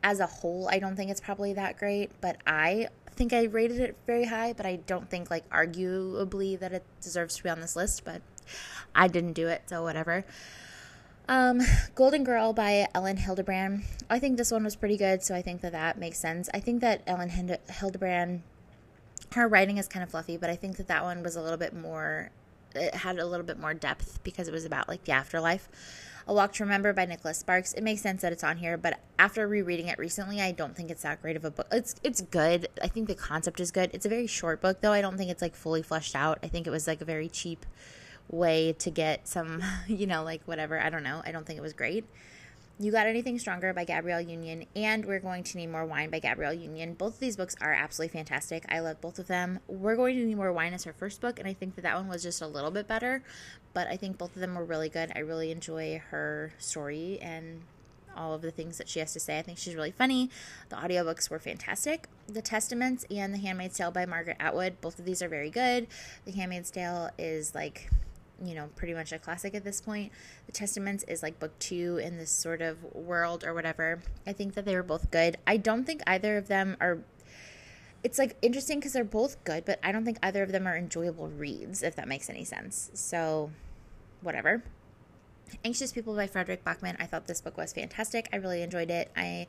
as 0.04 0.20
a 0.20 0.28
whole, 0.28 0.70
I 0.70 0.78
don't 0.78 0.96
think 0.96 1.10
it's 1.10 1.22
probably 1.22 1.54
that 1.54 1.80
great, 1.80 2.12
but 2.22 2.38
I 2.46 2.90
think 3.16 3.34
I 3.34 3.44
rated 3.46 3.80
it 3.80 3.98
very 4.06 4.26
high, 4.26 4.54
but 4.54 4.66
I 4.66 4.76
don't 4.76 5.10
think 5.10 5.32
like 5.32 5.50
arguably 5.50 6.60
that 6.60 6.74
it 6.74 6.86
deserves 7.02 7.38
to 7.38 7.44
be 7.44 7.50
on 7.50 7.60
this 7.60 7.76
list, 7.76 8.06
but 8.06 8.22
I 8.94 9.08
didn't 9.08 9.34
do 9.34 9.48
it, 9.48 9.64
so 9.68 9.84
whatever. 9.84 10.26
Um, 11.28 11.62
Golden 11.96 12.24
Girl 12.24 12.54
by 12.54 12.88
Elin 12.94 13.18
Hilderbrand. 13.18 13.84
I 14.10 14.20
think 14.20 14.38
this 14.38 14.52
one 14.52 14.64
was 14.64 14.76
pretty 14.76 14.98
good, 14.98 15.24
so 15.24 15.34
I 15.34 15.42
think 15.42 15.62
that 15.62 15.72
that 15.72 15.98
makes 15.98 16.20
sense. 16.20 16.50
I 16.54 16.60
think 16.60 16.82
that 16.82 17.02
Elin 17.08 17.30
Hilderbrand, 17.30 18.42
her 19.34 19.48
writing 19.48 19.78
is 19.78 19.88
kind 19.88 20.04
of 20.04 20.12
fluffy, 20.12 20.38
but 20.38 20.50
I 20.50 20.56
think 20.56 20.78
that 20.78 20.88
that 20.88 21.04
one 21.04 21.24
was 21.24 21.36
a 21.36 21.42
little 21.42 21.58
bit 21.58 21.76
more, 21.76 22.30
it 22.76 22.94
had 22.94 23.18
a 23.18 23.26
little 23.26 23.46
bit 23.46 23.60
more 23.60 23.74
depth 23.74 24.24
because 24.24 24.48
it 24.48 24.52
was 24.52 24.66
about 24.66 24.88
like 24.88 25.04
the 25.06 25.14
afterlife. 25.14 25.68
A 26.28 26.34
Walk 26.34 26.54
to 26.54 26.64
Remember 26.64 26.92
by 26.92 27.06
Nicholas 27.06 27.38
Sparks. 27.38 27.74
It 27.74 27.84
makes 27.84 28.02
sense 28.02 28.24
that 28.24 28.32
it's 28.32 28.44
on 28.44 28.58
here, 28.58 28.78
but 28.78 29.00
after 29.20 29.48
rereading 29.48 29.88
it 29.88 30.00
recently, 30.00 30.42
I 30.42 30.52
don't 30.52 30.76
think 30.76 30.90
it's 30.90 31.04
that 31.04 31.22
great 31.22 31.36
of 31.36 31.46
a 31.46 31.52
book. 31.52 31.68
It's 31.72 31.96
it's 32.04 32.22
good. 32.22 32.68
I 32.82 32.88
think 32.88 33.08
the 33.08 33.14
concept 33.14 33.60
is 33.60 33.70
good. 33.70 33.92
It's 33.94 34.08
a 34.08 34.10
very 34.10 34.26
short 34.26 34.60
book 34.60 34.82
though. 34.82 34.92
I 34.92 35.02
don't 35.02 35.18
think 35.18 35.30
it's 35.30 35.42
like 35.42 35.56
fully 35.56 35.84
fleshed 35.84 36.16
out. 36.16 36.40
I 36.42 36.48
think 36.48 36.66
it 36.66 36.72
was 36.72 36.88
like 36.88 37.00
a 37.00 37.06
very 37.06 37.30
cheap 37.30 37.64
way 38.30 38.74
to 38.80 38.90
get 38.90 39.28
some, 39.28 39.64
you 39.88 40.08
know, 40.08 40.24
like 40.24 40.42
whatever. 40.46 40.80
I 40.80 40.90
don't 40.90 41.04
know. 41.04 41.22
I 41.26 41.32
don't 41.32 41.46
think 41.46 41.58
it 41.58 41.64
was 41.64 41.74
great. 41.74 42.06
You 42.78 42.92
Got 42.92 43.08
Anything 43.08 43.40
Stronger 43.40 43.72
by 43.72 43.86
Gabrielle 43.86 44.20
Union, 44.20 44.66
and 44.76 45.06
We're 45.06 45.22
Going 45.22 45.44
to 45.46 45.58
Need 45.58 45.68
More 45.68 45.86
Wine 45.86 46.10
by 46.10 46.20
Gabrielle 46.20 46.54
Union. 46.54 46.94
Both 46.94 47.14
of 47.14 47.20
these 47.22 47.38
books 47.38 47.56
are 47.62 47.72
absolutely 47.72 48.12
fantastic. 48.12 48.66
I 48.68 48.80
love 48.82 49.00
both 49.00 49.18
of 49.18 49.28
them. 49.28 49.62
We're 49.70 49.96
Going 49.96 50.18
to 50.18 50.26
Need 50.26 50.36
More 50.36 50.52
Wine 50.52 50.74
is 50.74 50.84
her 50.84 50.92
first 50.92 51.22
book, 51.22 51.40
and 51.40 51.48
I 51.48 51.54
think 51.54 51.76
that 51.76 51.84
that 51.84 51.96
one 51.96 52.10
was 52.10 52.22
just 52.22 52.42
a 52.42 52.48
little 52.48 52.72
bit 52.72 52.86
better, 52.86 53.24
but 53.74 53.88
I 53.88 53.96
think 53.96 54.18
both 54.18 54.36
of 54.36 54.42
them 54.42 54.56
were 54.56 54.66
really 54.66 54.90
good. 54.90 55.14
I 55.16 55.20
really 55.20 55.52
enjoy 55.52 56.02
her 56.10 56.52
story 56.58 57.18
and 57.22 57.62
all 58.14 58.34
of 58.34 58.42
the 58.42 58.52
things 58.52 58.78
that 58.78 58.90
she 58.90 59.00
has 59.00 59.14
to 59.14 59.22
say. 59.22 59.40
I 59.40 59.42
think 59.42 59.58
she's 59.58 59.76
really 59.76 59.92
funny. 59.92 60.30
The 60.68 60.76
audiobooks 60.76 61.30
were 61.30 61.40
fantastic. 61.40 62.10
The 62.28 62.42
Testaments 62.42 63.06
and 63.10 63.34
The 63.34 63.38
Handmaid's 63.38 63.78
Tale 63.78 63.92
by 63.92 64.06
Margaret 64.06 64.38
Atwood, 64.38 64.82
both 64.82 65.00
of 65.00 65.06
these 65.06 65.22
are 65.22 65.30
very 65.30 65.50
good. 65.50 65.88
The 66.26 66.34
Handmaid's 66.34 66.72
Tale 66.72 67.10
is 67.18 67.56
like 67.56 67.90
you 68.44 68.56
know, 68.56 68.70
pretty 68.76 68.94
much 68.94 69.12
a 69.12 69.20
classic 69.20 69.56
at 69.56 69.64
this 69.64 69.82
point. 69.82 70.12
The 70.46 70.52
Testaments 70.52 71.04
is 71.08 71.24
like 71.24 71.40
book 71.40 71.58
two 71.60 71.98
in 71.98 72.18
this 72.18 72.32
sort 72.32 72.62
of 72.62 72.84
world 72.94 73.44
or 73.44 73.54
whatever. 73.54 74.02
I 74.28 74.34
think 74.34 74.54
that 74.56 74.66
they 74.66 74.76
were 74.76 74.84
both 74.84 75.12
good. 75.12 75.38
I 75.48 75.58
don't 75.58 75.86
think 75.86 76.02
either 76.08 76.38
of 76.38 76.48
them 76.48 76.78
are. 76.80 77.00
It's 78.04 78.20
like 78.20 78.38
interesting 78.42 78.80
because 78.80 78.94
they're 78.94 79.04
both 79.04 79.44
good, 79.44 79.66
but 79.66 79.80
I 79.82 79.92
don't 79.92 80.06
think 80.06 80.20
either 80.22 80.44
of 80.44 80.52
them 80.52 80.68
are 80.68 80.78
enjoyable 80.78 81.28
reads, 81.28 81.82
if 81.82 81.96
that 81.96 82.08
makes 82.08 82.30
any 82.30 82.44
sense. 82.44 82.92
So, 82.94 83.52
whatever. 84.22 84.64
Anxious 85.64 85.92
People 85.92 86.16
by 86.16 86.28
Fredrik 86.28 86.64
Backman. 86.64 86.96
I 87.00 87.06
thought 87.06 87.28
this 87.28 87.42
book 87.42 87.58
was 87.58 87.74
fantastic. 87.74 88.30
I 88.34 88.38
really 88.38 88.62
enjoyed 88.62 88.92
it. 88.92 89.12
I 89.16 89.48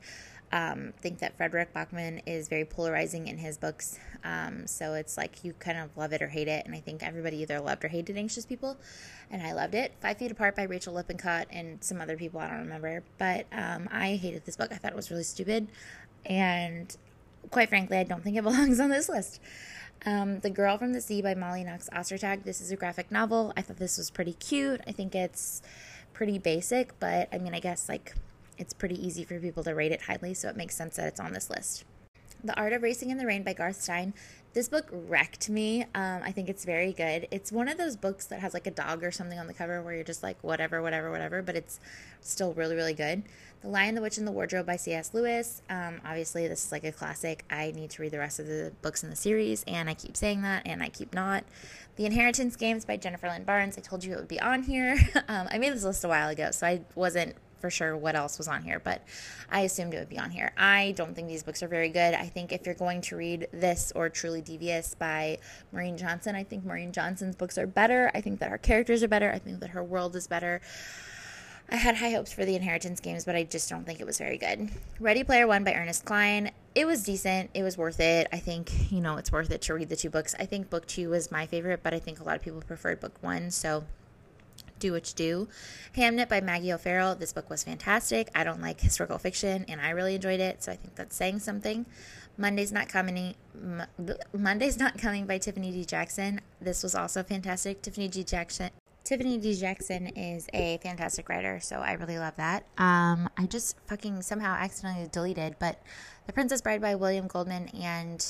um, 0.53 0.93
think 1.01 1.19
that 1.19 1.37
Fredrik 1.37 1.73
Backman 1.75 2.23
is 2.27 2.49
very 2.49 2.65
polarizing 2.65 3.27
in 3.27 3.39
his 3.39 3.59
books. 3.59 3.99
Um, 4.25 4.67
so 4.67 4.95
it's 4.95 5.17
like 5.17 5.45
you 5.45 5.53
kind 5.55 5.79
of 5.79 5.97
love 5.97 6.13
it 6.13 6.23
or 6.23 6.29
hate 6.29 6.49
it. 6.49 6.65
And 6.67 6.75
I 6.75 6.81
think 6.81 7.03
everybody 7.03 7.39
either 7.39 7.61
loved 7.61 7.85
or 7.85 7.89
hated 7.89 8.17
Anxious 8.17 8.47
People. 8.47 8.77
And 9.31 9.43
I 9.43 9.53
loved 9.53 9.75
it. 9.75 9.93
Five 10.01 10.19
Feet 10.19 10.31
Apart 10.31 10.55
by 10.57 10.63
Rachel 10.63 10.95
Lippincott 10.95 11.49
and 11.51 11.83
some 11.83 12.01
other 12.01 12.17
people 12.17 12.41
I 12.41 12.49
don't 12.49 12.61
remember. 12.61 13.03
But 13.19 13.47
um, 13.53 13.89
I 13.91 14.17
hated 14.17 14.45
this 14.45 14.57
book. 14.57 14.73
I 14.73 14.77
thought 14.77 14.93
it 14.93 14.97
was 14.97 15.11
really 15.11 15.25
stupid. 15.25 15.69
And 16.25 16.97
quite 17.51 17.69
frankly, 17.69 17.99
I 17.99 18.05
don't 18.05 18.23
think 18.23 18.37
it 18.37 18.43
belongs 18.45 18.81
on 18.81 18.91
this 18.91 19.09
list. 19.09 19.41
Um, 20.05 20.41
the 20.41 20.51
Girl 20.51 20.79
from 20.79 20.93
the 20.93 21.01
Sea 21.01 21.23
by 21.23 21.35
Molly 21.35 21.65
Knox 21.65 21.89
Ostertag. 21.93 22.45
This 22.45 22.61
is 22.61 22.71
a 22.71 22.77
graphic 22.77 23.11
novel. 23.11 23.53
I 23.57 23.63
thought 23.63 23.79
this 23.79 23.99
was 23.99 24.11
pretty 24.11 24.35
cute. 24.35 24.81
I 24.87 24.93
think 24.93 25.15
it's 25.15 25.63
pretty 26.13 26.39
basic, 26.39 26.99
but 27.01 27.29
I 27.33 27.39
mean, 27.39 27.55
I 27.55 27.61
guess 27.61 27.89
like 27.89 28.15
it's 28.59 28.73
pretty 28.73 29.05
easy 29.05 29.25
for 29.25 29.39
people 29.39 29.65
to 29.65 29.75
rate 29.75 29.93
it 29.93 30.03
highly, 30.03 30.35
so 30.35 30.49
it 30.49 30.57
makes 30.57 30.75
sense 30.77 30.97
that 30.97 31.07
it's 31.07 31.21
on 31.21 31.33
this 31.33 31.51
list. 31.51 31.85
The 32.45 32.55
Art 32.55 32.73
of 32.73 32.83
Racing 32.83 33.11
in 33.11 33.19
the 33.19 33.27
Rain 33.27 33.43
by 33.43 33.55
Garth 33.55 33.81
Stein. 33.81 34.15
This 34.53 34.69
book 34.69 34.89
wrecked 34.91 35.51
me. 35.51 35.83
Um, 35.95 36.21
I 36.23 36.33
think 36.33 36.49
it's 36.49 36.65
very 36.65 36.93
good. 36.93 37.29
It's 37.31 37.51
one 37.51 37.69
of 37.69 37.77
those 37.77 37.97
books 37.97 38.27
that 38.27 38.41
has 38.41 38.55
like 38.55 38.67
a 38.67 38.71
dog 38.71 39.05
or 39.05 39.11
something 39.11 39.39
on 39.39 39.47
the 39.47 39.53
cover 39.53 39.83
where 39.83 39.95
you're 39.95 40.05
just 40.05 40.23
like, 40.23 40.43
whatever, 40.43 40.81
whatever, 40.81 41.11
whatever, 41.11 41.43
but 41.43 41.57
it's 41.57 41.81
still 42.21 42.55
really, 42.55 42.75
really 42.75 42.95
good. 42.95 43.23
The 43.63 43.69
Lion, 43.69 43.95
the 43.95 44.01
Witch, 44.01 44.17
and 44.17 44.27
the 44.27 44.33
Wardrobe 44.33 44.67
by 44.67 44.77
C.S. 44.77 45.13
Lewis. 45.13 45.61
Um, 45.69 46.01
obviously, 46.05 46.47
this 46.47 46.67
is 46.67 46.73
like 46.73 46.85
a 46.85 46.93
classic. 46.93 47.45
I 47.51 47.73
need 47.73 47.91
to 47.91 48.03
read 48.03 48.13
the 48.13 48.19
rest 48.19 48.39
of 48.39 48.47
the 48.47 48.73
books 48.83 49.03
in 49.03 49.11
the 49.11 49.17
series, 49.17 49.65
and 49.67 49.91
I 49.91 49.95
keep 49.95 50.17
saying 50.17 50.43
that, 50.43 50.63
and 50.67 50.83
I 50.83 50.89
keep 50.89 51.15
not. 51.15 51.45
The 51.97 52.07
Inheritance 52.07 52.57
Games 52.57 52.85
by 52.85 52.97
Jennifer 52.97 53.29
Lynn 53.29 53.45
Barnes. 53.45 53.77
I 53.77 53.81
told 53.81 54.05
you 54.05 54.13
it 54.13 54.17
would 54.17 54.29
be 54.29 54.41
on 54.41 54.63
here. 54.63 54.97
um, 55.29 55.49
I 55.51 55.59
made 55.59 55.73
this 55.73 55.85
list 55.85 56.05
a 56.05 56.09
while 56.09 56.29
ago, 56.29 56.51
so 56.51 56.67
I 56.67 56.83
wasn't 56.95 57.35
for 57.59 57.71
sure 57.71 57.97
what 57.97 58.15
else 58.15 58.39
was 58.39 58.49
on 58.49 58.63
here, 58.63 58.81
but 58.81 59.03
I 59.51 59.61
assumed 59.61 59.95
it 59.95 59.99
would 59.99 60.09
be 60.09 60.19
on 60.19 60.31
here. 60.31 60.53
I 60.57 60.93
don't 60.97 61.15
think 61.15 61.29
these 61.29 61.43
books 61.43 61.63
are 61.63 61.69
very 61.69 61.89
good. 61.89 62.15
I 62.15 62.27
think 62.27 62.53
if 62.53 62.67
you're 62.67 62.75
going 62.75 63.01
to 63.03 63.17
read 63.17 63.49
this 63.53 63.93
or 63.95 64.09
Truly 64.09 64.43
Devious 64.43 64.95
by 64.95 65.39
Maureen 65.73 65.97
Johnson, 65.97 66.37
I 66.37 66.45
think 66.45 66.65
Maureen 66.65 66.93
Johnson's 66.93 67.37
books 67.37 67.59
are 67.59 67.67
better. 67.67 68.11
I 68.15 68.21
think 68.21 68.41
that 68.41 68.51
her 68.51 68.59
characters 68.59 69.03
are 69.03 69.09
better. 69.09 69.31
I 69.31 69.39
think 69.39 69.61
that 69.61 69.71
her 69.71 69.83
world 69.83 70.17
is 70.17 70.27
better. 70.27 70.61
I 71.69 71.77
had 71.77 71.97
high 71.97 72.11
hopes 72.11 72.33
for 72.33 72.45
the 72.45 72.55
Inheritance 72.55 73.01
games, 73.01 73.25
but 73.25 73.35
I 73.35 73.43
just 73.43 73.69
don't 73.69 73.85
think 73.85 73.99
it 73.99 74.07
was 74.07 74.19
very 74.19 74.39
good. 74.39 74.71
Ready 75.01 75.25
Player 75.25 75.49
One 75.49 75.65
by 75.65 75.75
Ernest 75.75 76.05
Cline. 76.05 76.53
It 76.77 76.87
was 76.87 77.03
decent. 77.03 77.51
It 77.55 77.65
was 77.65 77.77
worth 77.77 77.99
it. 77.99 78.29
I 78.33 78.39
think, 78.39 78.93
you 78.93 79.01
know, 79.01 79.17
it's 79.17 79.33
worth 79.33 79.51
it 79.51 79.63
to 79.63 79.75
read 79.75 79.89
the 79.89 79.97
two 79.97 80.11
books. 80.11 80.37
I 80.39 80.47
think 80.47 80.71
book 80.71 80.87
two 80.87 81.11
was 81.11 81.33
my 81.33 81.47
favorite, 81.47 81.81
but 81.83 81.93
I 81.93 81.99
think 81.99 82.21
a 82.21 82.23
lot 82.23 82.37
of 82.37 82.43
people 82.43 82.61
preferred 82.61 83.01
book 83.01 83.21
one. 83.21 83.51
So 83.51 83.85
do 84.79 84.93
What 84.93 85.09
You 85.09 85.15
Do. 85.15 85.49
Hamnet 85.97 86.29
by 86.29 86.41
Maggie 86.41 86.73
O'Farrell. 86.73 87.15
This 87.15 87.33
book 87.33 87.51
was 87.51 87.65
fantastic. 87.65 88.31
I 88.35 88.45
don't 88.45 88.61
like 88.61 88.81
historical 88.81 89.19
fiction, 89.19 89.65
and 89.69 89.81
I 89.81 89.91
really 89.91 90.15
enjoyed 90.15 90.41
it, 90.41 90.63
so 90.63 90.73
I 90.73 90.77
think 90.77 90.95
that's 90.95 91.17
saying 91.17 91.41
something. 91.41 91.87
Monday's 92.39 92.73
Not 92.73 92.89
Coming. 92.89 93.35
Monday's 94.33 94.79
Not 94.79 94.99
Coming 94.99 95.27
by 95.27 95.39
Tiffany 95.39 95.73
D. 95.73 95.85
Jackson. 95.85 96.41
This 96.61 96.83
was 96.83 96.95
also 96.95 97.23
fantastic. 97.23 97.83
Tiffany 97.83 98.09
D. 98.09 98.25
Jackson. 98.25 98.71
Tiffany 99.05 99.39
D. 99.39 99.55
Jackson 99.55 100.09
is 100.09 100.49
a 100.53 100.79
fantastic 100.79 101.29
writer, 101.29 101.61
so 101.61 101.77
I 101.77 101.93
really 101.93 102.19
love 102.19 102.35
that. 102.37 102.65
Um, 102.77 103.29
I 103.39 103.47
just 103.47 103.77
fucking 103.87 104.23
somehow 104.23 104.55
accidentally 104.55 105.09
deleted, 105.13 105.57
but 105.59 105.81
The 106.27 106.33
Princess 106.33 106.61
Bride 106.61 106.81
by 106.81 106.97
William 106.97 107.29
Goldman 107.29 107.69
and 107.69 108.25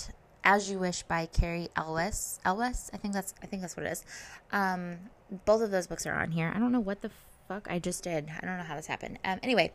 As 0.44 0.70
You 0.70 0.78
Wish 0.78 1.02
by 1.04 1.26
Cary 1.26 1.68
Elwes. 1.76 2.40
Elwes, 2.44 2.90
I 2.92 2.98
think 2.98 3.14
that's 3.14 3.32
I 3.42 3.46
think 3.46 3.62
that's 3.62 3.74
what 3.74 3.86
it 3.86 3.92
is. 3.92 4.04
Um, 4.52 4.98
both 5.44 5.62
of 5.62 5.70
those 5.70 5.86
books 5.86 6.06
are 6.06 6.14
on 6.14 6.30
here. 6.30 6.52
I 6.54 6.58
don't 6.58 6.72
know 6.72 6.80
what 6.80 7.02
the 7.02 7.10
fuck 7.48 7.66
I 7.70 7.78
just 7.78 8.04
did. 8.04 8.28
I 8.30 8.44
don't 8.44 8.56
know 8.58 8.64
how 8.64 8.76
this 8.76 8.86
happened. 8.86 9.18
Um, 9.24 9.38
anyway, 9.42 9.72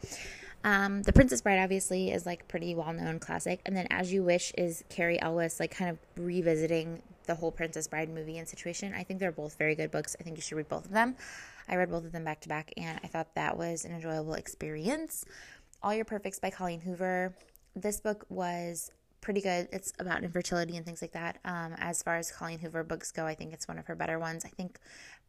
um, 0.64 1.04
The 1.04 1.14
Princess 1.14 1.42
Bride 1.42 1.60
obviously 1.60 2.12
is 2.12 2.26
like 2.26 2.48
pretty 2.48 2.76
well 2.76 2.94
known 2.94 3.20
classic, 3.20 3.62
and 3.66 3.76
then 3.76 3.88
As 3.90 4.14
You 4.14 4.24
Wish 4.24 4.52
is 4.58 4.84
Cary 4.90 5.22
Elwes 5.22 5.60
like 5.60 5.72
kind 5.72 5.90
of 5.90 5.98
revisiting 6.16 7.02
the 7.26 7.36
whole 7.36 7.52
Princess 7.52 7.88
Bride 7.88 8.10
movie 8.10 8.38
and 8.38 8.48
situation. 8.48 8.94
I 8.94 9.04
think 9.04 9.20
they're 9.20 9.32
both 9.32 9.58
very 9.58 9.76
good 9.76 9.92
books. 9.92 10.16
I 10.20 10.24
think 10.24 10.38
you 10.38 10.42
should 10.42 10.58
read 10.58 10.70
both 10.70 10.86
of 10.86 10.92
them. 10.92 11.16
I 11.70 11.76
read 11.76 11.90
both 11.90 12.06
of 12.06 12.12
them 12.12 12.24
back 12.24 12.42
to 12.42 12.50
back, 12.50 12.72
and 12.78 13.00
I 13.04 13.08
thought 13.08 13.36
that 13.36 13.58
was 13.58 13.86
an 13.86 13.94
enjoyable 13.94 14.34
experience. 14.34 15.26
All 15.84 15.94
Your 15.94 16.06
Perfects 16.06 16.40
by 16.40 16.50
Colleen 16.50 16.82
Hoover. 16.82 17.34
This 17.76 18.00
book 18.00 18.26
was 18.30 18.92
pretty 19.22 19.42
good. 19.42 19.70
It's 19.72 19.94
about 20.00 20.24
infertility 20.24 20.76
and 20.76 20.86
things 20.86 21.02
like 21.02 21.14
that. 21.14 21.38
Um, 21.46 21.76
as 21.78 22.04
far 22.04 22.18
as 22.18 22.32
Colleen 22.32 22.60
Hoover 22.60 22.84
books 22.84 23.12
go, 23.12 23.26
I 23.26 23.36
think 23.36 23.54
it's 23.54 23.68
one 23.68 23.78
of 23.78 23.86
her 23.86 23.96
better 23.96 24.20
ones. 24.20 24.44
I 24.44 24.50
think 24.50 24.80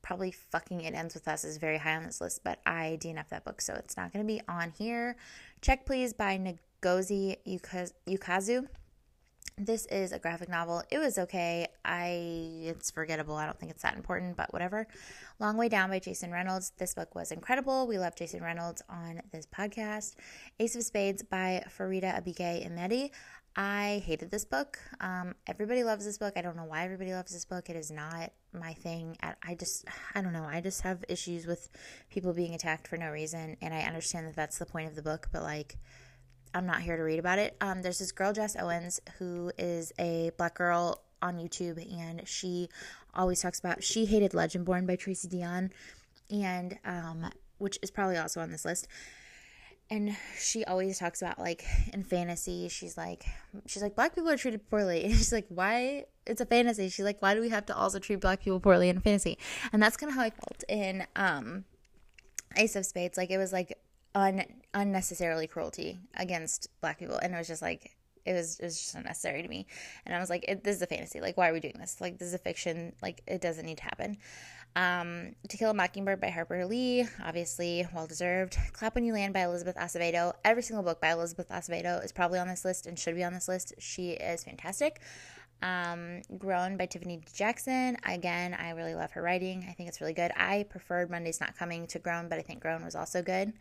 probably 0.02 0.32
fucking 0.32 0.82
It 0.82 0.94
Ends 0.94 1.14
With 1.14 1.28
Us 1.28 1.44
is 1.44 1.56
very 1.58 1.78
high 1.78 1.96
on 1.96 2.04
this 2.04 2.20
list, 2.20 2.42
but 2.44 2.60
I 2.66 2.98
DNF 3.00 3.28
that 3.30 3.44
book, 3.44 3.60
so 3.60 3.74
it's 3.74 3.96
not 3.96 4.12
going 4.12 4.26
to 4.26 4.32
be 4.32 4.42
on 4.48 4.72
here. 4.76 5.16
Check 5.60 5.86
Please 5.86 6.12
by 6.12 6.38
Ngozi 6.82 7.36
Ukazu. 8.08 8.66
This 9.58 9.84
is 9.86 10.12
a 10.12 10.18
graphic 10.18 10.48
novel. 10.48 10.82
It 10.90 10.98
was 10.98 11.18
okay. 11.18 11.68
I 11.84 12.62
it's 12.64 12.90
forgettable. 12.90 13.36
I 13.36 13.44
don't 13.44 13.58
think 13.58 13.70
it's 13.70 13.82
that 13.82 13.96
important, 13.96 14.34
but 14.34 14.52
whatever. 14.52 14.86
Long 15.38 15.58
Way 15.58 15.68
Down 15.68 15.90
by 15.90 15.98
Jason 15.98 16.32
Reynolds. 16.32 16.72
This 16.78 16.94
book 16.94 17.14
was 17.14 17.32
incredible. 17.32 17.86
We 17.86 17.98
love 17.98 18.16
Jason 18.16 18.42
Reynolds 18.42 18.82
on 18.88 19.20
this 19.30 19.46
podcast. 19.46 20.14
Ace 20.58 20.74
of 20.74 20.82
Spades 20.84 21.22
by 21.22 21.64
Faridah 21.78 22.22
Abike 22.22 22.66
Iyimide. 22.66 23.10
I 23.54 24.02
hated 24.06 24.30
this 24.30 24.46
book. 24.46 24.78
Um, 25.00 25.34
everybody 25.46 25.84
loves 25.84 26.06
this 26.06 26.16
book. 26.16 26.32
I 26.36 26.42
don't 26.42 26.56
know 26.56 26.64
why 26.64 26.84
everybody 26.84 27.12
loves 27.12 27.32
this 27.32 27.44
book. 27.44 27.68
It 27.68 27.76
is 27.76 27.90
not 27.90 28.32
my 28.52 28.74
thing. 28.74 29.16
I 29.42 29.54
just, 29.54 29.86
I 30.14 30.20
don't 30.20 30.32
know. 30.32 30.44
I 30.44 30.60
just 30.60 30.82
have 30.82 31.04
issues 31.08 31.46
with 31.46 31.68
people 32.10 32.32
being 32.32 32.54
attacked 32.54 32.86
for 32.86 32.96
no 32.96 33.10
reason. 33.10 33.56
And 33.62 33.72
I 33.72 33.80
understand 33.80 34.26
that 34.26 34.36
that's 34.36 34.58
the 34.58 34.66
point 34.66 34.88
of 34.88 34.94
the 34.94 35.02
book, 35.02 35.28
but 35.32 35.42
like, 35.42 35.76
I'm 36.54 36.66
not 36.66 36.82
here 36.82 36.96
to 36.96 37.02
read 37.02 37.18
about 37.18 37.38
it. 37.38 37.56
Um, 37.60 37.82
there's 37.82 37.98
this 37.98 38.12
girl, 38.12 38.32
Jess 38.32 38.56
Owens, 38.56 39.00
who 39.18 39.52
is 39.56 39.92
a 39.98 40.32
black 40.36 40.54
girl 40.54 41.02
on 41.22 41.38
YouTube, 41.38 41.78
and 41.98 42.26
she 42.28 42.68
always 43.14 43.40
talks 43.40 43.58
about 43.58 43.82
she 43.82 44.04
hated 44.04 44.32
Legendborn 44.32 44.86
by 44.86 44.96
Tracy 44.96 45.28
Deonn, 45.28 45.70
and 46.30 46.78
um, 46.84 47.30
which 47.58 47.78
is 47.80 47.90
probably 47.90 48.18
also 48.18 48.40
on 48.40 48.50
this 48.50 48.64
list 48.64 48.86
and 49.90 50.16
she 50.38 50.64
always 50.64 50.98
talks 50.98 51.20
about 51.20 51.38
like 51.38 51.64
in 51.92 52.02
fantasy 52.02 52.68
she's 52.68 52.96
like 52.96 53.26
she's 53.66 53.82
like 53.82 53.94
black 53.94 54.14
people 54.14 54.30
are 54.30 54.36
treated 54.36 54.68
poorly. 54.70 55.04
And 55.04 55.12
she's 55.12 55.32
like 55.32 55.46
why? 55.48 56.06
It's 56.26 56.40
a 56.40 56.46
fantasy. 56.46 56.88
She's 56.88 57.04
like 57.04 57.20
why 57.20 57.34
do 57.34 57.40
we 57.40 57.50
have 57.50 57.66
to 57.66 57.76
also 57.76 57.98
treat 57.98 58.20
black 58.20 58.40
people 58.42 58.60
poorly 58.60 58.88
in 58.88 59.00
fantasy? 59.00 59.38
And 59.72 59.82
that's 59.82 59.96
kind 59.96 60.10
of 60.10 60.16
how 60.16 60.22
i 60.22 60.30
felt 60.30 60.64
in 60.68 61.06
um 61.16 61.64
ace 62.56 62.76
of 62.76 62.86
spades. 62.86 63.16
Like 63.18 63.30
it 63.30 63.38
was 63.38 63.52
like 63.52 63.78
un- 64.14 64.44
unnecessarily 64.74 65.46
cruelty 65.46 65.98
against 66.16 66.68
black 66.80 66.98
people. 66.98 67.16
And 67.16 67.34
it 67.34 67.38
was 67.38 67.48
just 67.48 67.62
like 67.62 67.96
it 68.24 68.32
was 68.32 68.58
it 68.60 68.64
was 68.64 68.78
just 68.78 68.94
unnecessary 68.94 69.42
to 69.42 69.48
me. 69.48 69.66
And 70.06 70.14
i 70.14 70.20
was 70.20 70.30
like 70.30 70.60
this 70.62 70.76
is 70.76 70.82
a 70.82 70.86
fantasy. 70.86 71.20
Like 71.20 71.36
why 71.36 71.50
are 71.50 71.52
we 71.52 71.60
doing 71.60 71.76
this? 71.78 72.00
Like 72.00 72.18
this 72.18 72.28
is 72.28 72.34
a 72.34 72.38
fiction. 72.38 72.94
Like 73.02 73.22
it 73.26 73.40
doesn't 73.40 73.66
need 73.66 73.78
to 73.78 73.84
happen 73.84 74.16
um, 74.74 75.34
to 75.48 75.56
Kill 75.56 75.70
a 75.70 75.74
Mockingbird 75.74 76.20
by 76.20 76.30
Harper 76.30 76.64
Lee, 76.64 77.06
obviously 77.22 77.86
well 77.94 78.06
deserved. 78.06 78.56
Clap 78.72 78.94
When 78.94 79.04
You 79.04 79.12
Land 79.12 79.34
by 79.34 79.40
Elizabeth 79.40 79.76
Acevedo. 79.76 80.32
Every 80.44 80.62
single 80.62 80.82
book 80.82 81.00
by 81.00 81.10
Elizabeth 81.10 81.48
Acevedo 81.50 82.02
is 82.04 82.12
probably 82.12 82.38
on 82.38 82.48
this 82.48 82.64
list 82.64 82.86
and 82.86 82.98
should 82.98 83.14
be 83.14 83.24
on 83.24 83.34
this 83.34 83.48
list. 83.48 83.74
She 83.78 84.12
is 84.12 84.44
fantastic. 84.44 85.00
Um, 85.62 86.22
Grown 86.38 86.76
by 86.76 86.86
Tiffany 86.86 87.20
Jackson. 87.34 87.96
Again, 88.04 88.54
I 88.54 88.70
really 88.70 88.94
love 88.94 89.12
her 89.12 89.22
writing. 89.22 89.66
I 89.68 89.72
think 89.72 89.88
it's 89.88 90.00
really 90.00 90.14
good. 90.14 90.32
I 90.36 90.64
preferred 90.68 91.10
Monday's 91.10 91.40
Not 91.40 91.56
Coming 91.56 91.86
to 91.88 91.98
Grown, 91.98 92.28
but 92.28 92.38
I 92.38 92.42
think 92.42 92.60
Grown 92.60 92.84
was 92.84 92.94
also 92.94 93.22
good. 93.22 93.52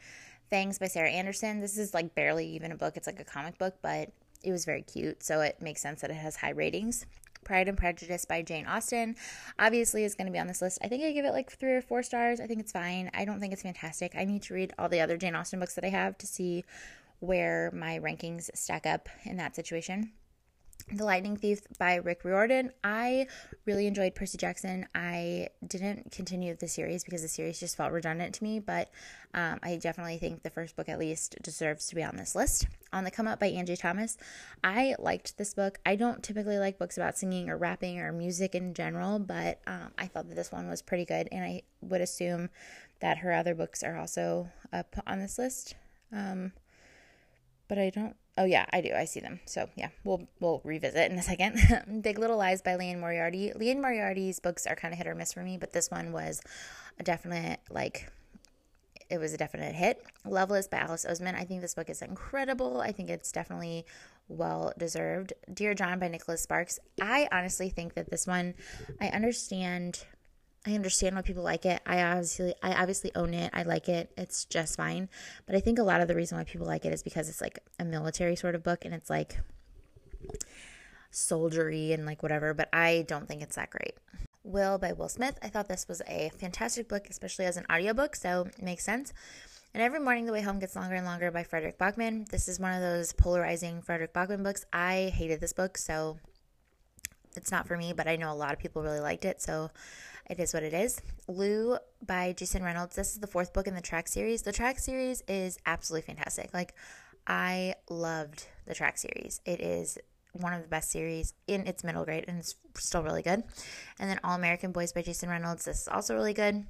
Fangs 0.50 0.80
by 0.80 0.88
Sarah 0.88 1.12
Anderson. 1.12 1.60
This 1.60 1.78
is 1.78 1.94
like 1.94 2.16
barely 2.16 2.48
even 2.48 2.72
a 2.72 2.76
book, 2.76 2.98
it's 2.98 3.08
like 3.08 3.20
a 3.20 3.26
comic 3.26 3.58
book, 3.58 3.76
but 3.82 4.12
it 4.44 4.52
was 4.52 4.66
very 4.66 4.82
cute, 4.82 5.24
so 5.24 5.42
it 5.42 5.62
makes 5.62 5.82
sense 5.82 6.02
that 6.02 6.10
it 6.10 6.16
has 6.16 6.36
high 6.36 6.50
ratings. 6.50 7.06
Pride 7.44 7.68
and 7.68 7.78
Prejudice 7.78 8.26
by 8.26 8.42
Jane 8.42 8.66
Austen. 8.66 9.16
Obviously, 9.60 10.04
is 10.04 10.16
going 10.16 10.28
to 10.28 10.32
be 10.34 10.40
on 10.40 10.48
this 10.48 10.62
list. 10.62 10.80
I 10.82 10.88
think 10.88 11.04
I 11.04 11.12
give 11.12 11.26
it 11.26 11.32
like 11.32 11.52
three 11.52 11.74
or 11.74 11.82
four 11.82 12.04
stars. 12.04 12.40
I 12.40 12.48
think 12.48 12.60
it's 12.60 12.72
fine. 12.72 13.12
I 13.14 13.26
don't 13.26 13.40
think 13.40 13.54
it's 13.54 13.64
fantastic. 13.64 14.14
I 14.16 14.26
need 14.26 14.42
to 14.44 14.54
read 14.54 14.74
all 14.78 14.90
the 14.90 15.02
other 15.02 15.18
Jane 15.18 15.36
Austen 15.36 15.60
books 15.60 15.76
that 15.76 15.86
I 15.86 15.90
have 15.90 16.18
to 16.20 16.28
see 16.28 16.64
where 17.20 17.72
my 17.72 18.00
rankings 18.00 18.50
stack 18.56 18.86
up 18.86 19.08
in 19.24 19.38
that 19.38 19.56
situation. 19.56 20.12
The 20.88 21.06
Lightning 21.06 21.38
Thief 21.38 21.62
by 21.78 21.96
Rick 21.96 22.24
Riordan. 22.24 22.72
I 22.84 23.28
really 23.66 23.88
enjoyed 23.88 24.16
Percy 24.16 24.38
Jackson. 24.38 24.88
I 24.96 25.50
didn't 25.66 26.12
continue 26.12 26.56
the 26.56 26.68
series 26.68 27.04
because 27.04 27.22
the 27.22 27.28
series 27.28 27.60
just 27.60 27.78
felt 27.78 27.92
redundant 27.92 28.36
to 28.36 28.44
me, 28.44 28.60
but 28.60 28.90
um, 29.34 29.60
I 29.64 29.78
definitely 29.78 30.18
think 30.18 30.44
the 30.44 30.50
first 30.50 30.76
book 30.76 30.90
at 30.90 31.00
least 31.00 31.38
deserves 31.42 31.88
to 31.88 31.96
be 31.96 32.04
on 32.04 32.16
this 32.16 32.36
list. 32.36 32.68
On 32.94 33.04
the 33.04 33.12
Come 33.12 33.28
Up 33.28 33.40
by 33.40 33.48
Angie 33.48 33.78
Thomas. 33.78 34.18
I 34.64 34.96
liked 35.00 35.38
this 35.38 35.54
book. 35.54 35.80
I 35.86 35.96
don't 35.96 36.24
typically 36.24 36.58
like 36.58 36.80
books 36.80 36.98
about 36.98 37.18
singing 37.18 37.50
or 37.50 37.58
rapping 37.58 38.00
or 38.00 38.12
music 38.12 38.56
in 38.56 38.74
general, 38.74 39.20
but 39.20 39.60
um, 39.68 39.92
I 39.98 40.08
thought 40.08 40.28
that 40.30 40.36
this 40.36 40.52
one 40.52 40.70
was 40.70 40.82
pretty 40.82 41.06
good, 41.06 41.30
and 41.32 41.44
I 41.44 41.64
would 41.82 42.02
assume 42.02 42.50
that 43.00 43.20
her 43.20 43.34
other 43.34 43.56
books 43.56 43.84
are 43.84 43.98
also 43.98 44.50
up 44.72 44.96
on 45.08 45.20
this 45.20 45.38
list. 45.38 45.76
Um, 46.12 46.52
but 47.68 47.78
I 47.78 47.90
don't 47.90 48.16
Oh 48.38 48.46
yeah, 48.46 48.66
I 48.72 48.82
do. 48.82 48.94
I 48.94 49.06
see 49.06 49.20
them. 49.20 49.40
So 49.46 49.70
yeah, 49.76 49.90
we'll 50.04 50.28
we'll 50.40 50.62
revisit 50.64 51.12
in 51.12 51.18
a 51.18 51.22
second. 51.24 52.02
Big 52.02 52.18
Little 52.18 52.38
Lies 52.38 52.62
by 52.62 52.76
Liane 52.76 53.00
Moriarty. 53.00 53.52
Liane 53.56 53.82
Moriarty's 53.82 54.40
books 54.40 54.66
are 54.66 54.76
kind 54.76 54.94
of 54.94 54.98
hit 54.98 55.08
or 55.08 55.16
miss 55.16 55.34
for 55.34 55.42
me, 55.42 55.58
but 55.58 55.74
this 55.74 55.92
one 55.92 56.12
was 56.12 56.42
a 57.00 57.04
definite 57.04 57.60
like 57.70 58.10
it 59.10 59.20
was 59.20 59.34
a 59.34 59.38
definite 59.38 59.76
hit. 59.76 60.02
Loveless 60.26 60.70
by 60.70 60.78
Alice 60.78 61.06
Oseman. 61.08 61.36
I 61.36 61.44
think 61.44 61.62
this 61.62 61.76
book 61.76 61.90
is 61.90 62.02
incredible. 62.02 62.80
I 62.80 62.94
think 62.94 63.10
it's 63.10 63.32
definitely 63.32 63.86
well 64.30 64.72
deserved. 64.78 65.34
Dear 65.54 65.74
John 65.74 66.00
by 66.00 66.08
Nicholas 66.08 66.42
Sparks. 66.42 66.80
I 67.02 67.28
honestly 67.32 67.70
think 67.70 67.96
that 67.96 68.10
this 68.10 68.26
one 68.26 68.54
I 69.02 69.08
understand 69.08 70.06
I 70.66 70.74
understand 70.74 71.16
why 71.16 71.24
people 71.24 71.44
like 71.44 71.66
it. 71.66 71.82
I 71.86 72.02
obviously 72.04 72.54
I 72.62 72.74
obviously 72.74 73.12
own 73.16 73.34
it. 73.34 73.50
I 73.54 73.64
like 73.64 73.90
it. 73.90 74.12
It's 74.16 74.46
just 74.46 74.78
fine. 74.78 75.10
But 75.48 75.56
I 75.56 75.60
think 75.60 75.80
a 75.80 75.84
lot 75.84 76.02
of 76.02 76.08
the 76.08 76.16
reason 76.16 76.38
why 76.38 76.44
people 76.44 76.68
like 76.68 76.86
it 76.86 76.94
is 76.94 77.02
because 77.02 77.30
it's 77.30 77.42
like 77.42 77.60
a 77.80 77.86
military 77.86 78.36
sort 78.36 78.54
of 78.54 78.64
book 78.64 78.86
and 78.86 78.94
it's 78.94 79.10
like 79.10 79.40
soldiery 81.10 81.92
and 81.94 82.06
like 82.06 82.24
whatever, 82.24 82.54
but 82.54 82.70
I 82.74 83.06
don't 83.08 83.28
think 83.28 83.42
it's 83.42 83.56
that 83.56 83.70
great. 83.70 83.96
Will 84.44 84.78
by 84.78 84.94
Will 84.94 85.10
Smith. 85.10 85.38
I 85.44 85.50
thought 85.50 85.68
this 85.68 85.88
was 85.88 86.02
a 86.08 86.32
fantastic 86.38 86.88
book, 86.88 87.08
especially 87.10 87.46
as 87.46 87.58
an 87.58 87.66
audiobook, 87.72 88.16
so 88.16 88.48
it 88.58 88.64
makes 88.64 88.84
sense. 88.84 89.14
And 89.74 89.82
Every 89.82 90.00
Morning 90.00 90.26
the 90.26 90.34
Way 90.34 90.42
Home 90.42 90.60
Gets 90.60 90.76
Longer 90.76 90.96
and 90.96 91.06
Longer 91.06 91.32
by 91.32 91.44
Fredrik 91.44 91.78
Backman. 91.78 92.28
This 92.30 92.48
is 92.48 92.60
one 92.60 92.74
of 92.74 92.82
those 92.82 93.14
polarizing 93.14 93.82
Fredrik 93.82 94.14
Backman 94.14 94.44
books. 94.44 94.66
I 94.74 95.12
hated 95.16 95.40
this 95.40 95.54
book, 95.54 95.78
so 95.78 96.18
it's 97.36 97.52
not 97.52 97.68
for 97.68 97.78
me, 97.78 97.94
but 97.94 98.08
I 98.08 98.16
know 98.16 98.32
a 98.32 98.36
lot 98.36 98.54
of 98.54 98.60
people 98.60 98.82
really 98.82 99.00
liked 99.00 99.26
it, 99.26 99.42
so 99.42 99.70
it 100.30 100.40
is 100.40 100.54
what 100.54 100.64
it 100.64 100.74
is. 100.74 101.02
Lou 101.28 101.78
by 102.06 102.34
Jason 102.34 102.64
Reynolds. 102.64 102.96
This 102.96 103.14
is 103.14 103.20
the 103.20 103.28
fourth 103.28 103.54
book 103.54 103.68
in 103.68 103.76
the 103.76 103.82
track 103.82 104.08
series. 104.08 104.42
The 104.42 104.52
track 104.52 104.80
series 104.80 105.24
is 105.28 105.58
absolutely 105.66 106.06
fantastic. 106.06 106.54
Like, 106.54 106.74
I 107.28 107.76
loved 107.90 108.48
the 108.66 108.74
track 108.74 108.98
series. 108.98 109.42
It 109.46 109.62
is 109.62 109.98
one 110.34 110.54
of 110.54 110.62
the 110.62 110.68
best 110.68 110.92
series 110.92 111.34
in 111.48 111.68
its 111.68 111.84
middle 111.84 112.06
grade 112.06 112.26
and 112.28 112.40
it's 112.40 112.56
still 112.76 113.04
really 113.04 113.22
good. 113.22 113.44
And 114.00 114.10
then 114.10 114.20
All 114.24 114.36
American 114.36 114.72
Boys 114.72 114.94
by 114.94 115.02
Jason 115.02 115.30
Reynolds. 115.30 115.66
This 115.66 115.82
is 115.82 115.88
also 115.88 116.16
really 116.16 116.34
good. 116.34 116.66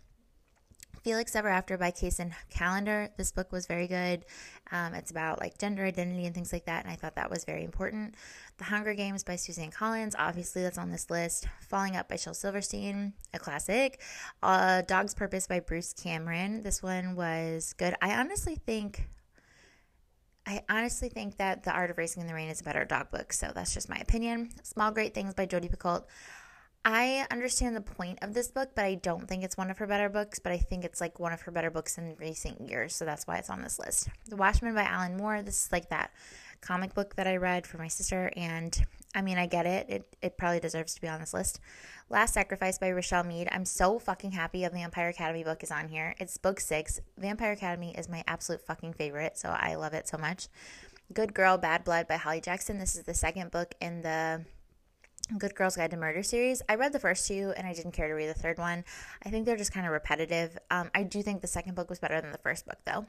Felix 1.04 1.36
Ever 1.36 1.50
After 1.50 1.78
by 1.80 1.90
Kacen 1.90 2.32
Callender. 2.52 3.10
This 3.18 3.32
book 3.32 3.52
was 3.52 3.66
very 3.66 3.88
good. 3.88 4.24
Um, 4.72 4.94
it's 4.94 5.10
about 5.10 5.40
like 5.40 5.58
gender 5.58 5.84
identity 5.84 6.26
and 6.26 6.36
things 6.36 6.54
like 6.54 6.66
that, 6.66 6.84
and 6.84 6.94
I 6.94 6.96
thought 6.96 7.16
that 7.16 7.32
was 7.32 7.44
very 7.44 7.64
important. 7.64 8.14
The 8.60 8.66
Hunger 8.66 8.94
Games 8.94 9.24
by 9.24 9.36
Suzanne 9.36 9.72
Collins. 9.72 10.16
Obviously, 10.18 10.62
that's 10.62 10.78
on 10.78 10.92
this 10.92 11.10
list. 11.10 11.48
Falling 11.68 11.96
Up 11.96 12.08
by 12.08 12.18
Shel 12.18 12.36
Silverstein, 12.36 13.14
a 13.34 13.40
classic. 13.40 14.00
Uh, 14.44 14.84
Dog's 14.84 15.16
Purpose 15.16 15.48
by 15.48 15.60
Bruce 15.60 15.94
Cameron. 15.94 16.62
This 16.62 16.84
one 16.84 17.16
was 17.16 17.74
good. 17.74 17.96
I 18.02 18.14
honestly 18.20 18.56
think. 18.56 19.08
I 20.46 20.62
honestly 20.70 21.10
think 21.10 21.38
that 21.38 21.64
The 21.64 21.72
Art 21.72 21.92
of 21.92 21.98
Racing 21.98 22.22
in 22.22 22.28
the 22.28 22.34
Rain 22.34 22.50
is 22.50 22.62
a 22.62 22.64
better 22.64 22.84
dog 22.84 23.12
book, 23.12 23.32
so 23.32 23.52
that's 23.54 23.74
just 23.74 23.90
my 23.90 23.98
opinion. 23.98 24.50
Small 24.64 24.92
Great 24.92 25.14
Things 25.14 25.34
by 25.34 25.46
Jodi 25.46 25.70
Picoult. 25.70 26.04
I 26.84 27.28
understand 27.30 27.76
the 27.76 27.82
point 27.82 28.20
of 28.22 28.34
this 28.34 28.50
book, 28.50 28.72
but 28.74 28.86
I 28.86 28.96
don't 28.96 29.28
think 29.28 29.44
it's 29.44 29.56
one 29.56 29.70
of 29.70 29.78
her 29.78 29.86
better 29.86 30.10
books. 30.10 30.40
But 30.40 30.52
I 30.52 30.58
think 30.58 30.84
it's 30.84 31.00
like 31.00 31.20
one 31.20 31.32
of 31.32 31.42
her 31.42 31.52
better 31.52 31.70
books 31.70 31.98
in 31.98 32.16
recent 32.20 32.62
years, 32.62 32.96
so 32.96 33.06
that's 33.06 33.28
why 33.28 33.38
it's 33.38 33.50
on 33.50 33.62
this 33.62 33.78
list. 33.78 34.10
The 34.28 34.36
Watchmen 34.36 34.74
by 34.74 34.84
Alan 34.84 35.18
Moore. 35.18 35.44
This 35.44 35.66
is 35.66 35.72
like 35.72 35.90
that 35.90 36.12
comic 36.62 36.94
book 36.94 37.16
that 37.16 37.28
I 37.28 37.38
read 37.38 37.68
for 37.68 37.78
my 37.78 37.88
sister, 37.88 38.32
and 38.36 38.86
I 39.14 39.22
mean, 39.22 39.38
I 39.38 39.46
get 39.46 39.66
it. 39.68 39.90
It 39.90 40.18
it 40.22 40.38
probably 40.38 40.60
deserves 40.60 40.96
to 40.96 41.02
be 41.02 41.08
on 41.08 41.20
this 41.20 41.34
list. 41.34 41.60
Last 42.10 42.34
Sacrifice 42.34 42.80
by 42.80 42.90
Richelle 42.90 43.24
Mead. 43.24 43.48
I'm 43.52 43.66
so 43.66 44.00
fucking 44.00 44.32
happy 44.32 44.64
a 44.64 44.70
Vampire 44.70 45.10
Academy 45.10 45.44
book 45.44 45.64
is 45.64 45.72
on 45.72 45.88
here. 45.88 46.16
It's 46.20 46.38
book 46.38 46.60
six. 46.60 47.00
Vampire 47.18 47.52
Academy 47.52 47.96
is 47.96 48.10
my 48.10 48.24
absolute 48.28 48.62
fucking 48.66 48.94
favorite, 48.94 49.38
so 49.38 49.50
I 49.50 49.76
love 49.76 49.94
it 49.94 50.08
so 50.08 50.18
much. 50.18 50.48
Good 51.14 51.34
Girl, 51.34 51.58
Bad 51.58 51.84
Blood 51.84 52.08
by 52.08 52.16
Holly 52.16 52.42
Jackson. 52.42 52.80
This 52.80 52.96
is 52.96 53.04
the 53.04 53.14
second 53.14 53.52
book 53.52 53.76
in 53.82 54.02
the 54.02 54.46
Good 55.38 55.56
Girls 55.56 55.78
Guide 55.78 55.92
to 55.92 55.98
Murder 55.98 56.24
series. 56.24 56.62
I 56.68 56.76
read 56.76 56.92
the 56.92 57.00
first 57.00 57.28
two 57.28 57.54
and 57.56 57.66
I 57.66 57.74
didn't 57.74 57.94
care 57.94 58.08
to 58.08 58.14
read 58.14 58.28
the 58.28 58.34
third 58.34 58.58
one. 58.58 58.84
I 59.26 59.30
think 59.30 59.46
they're 59.46 59.56
just 59.56 59.72
kind 59.72 59.86
of 59.86 59.94
repetitive. 59.94 60.58
Um, 60.70 60.92
I 60.94 61.04
do 61.04 61.22
think 61.22 61.42
the 61.42 61.48
second 61.48 61.76
book 61.76 61.90
was 61.90 62.00
better 62.00 62.20
than 62.20 62.32
the 62.32 62.38
first 62.40 62.66
book, 62.66 62.80
though. 62.86 63.06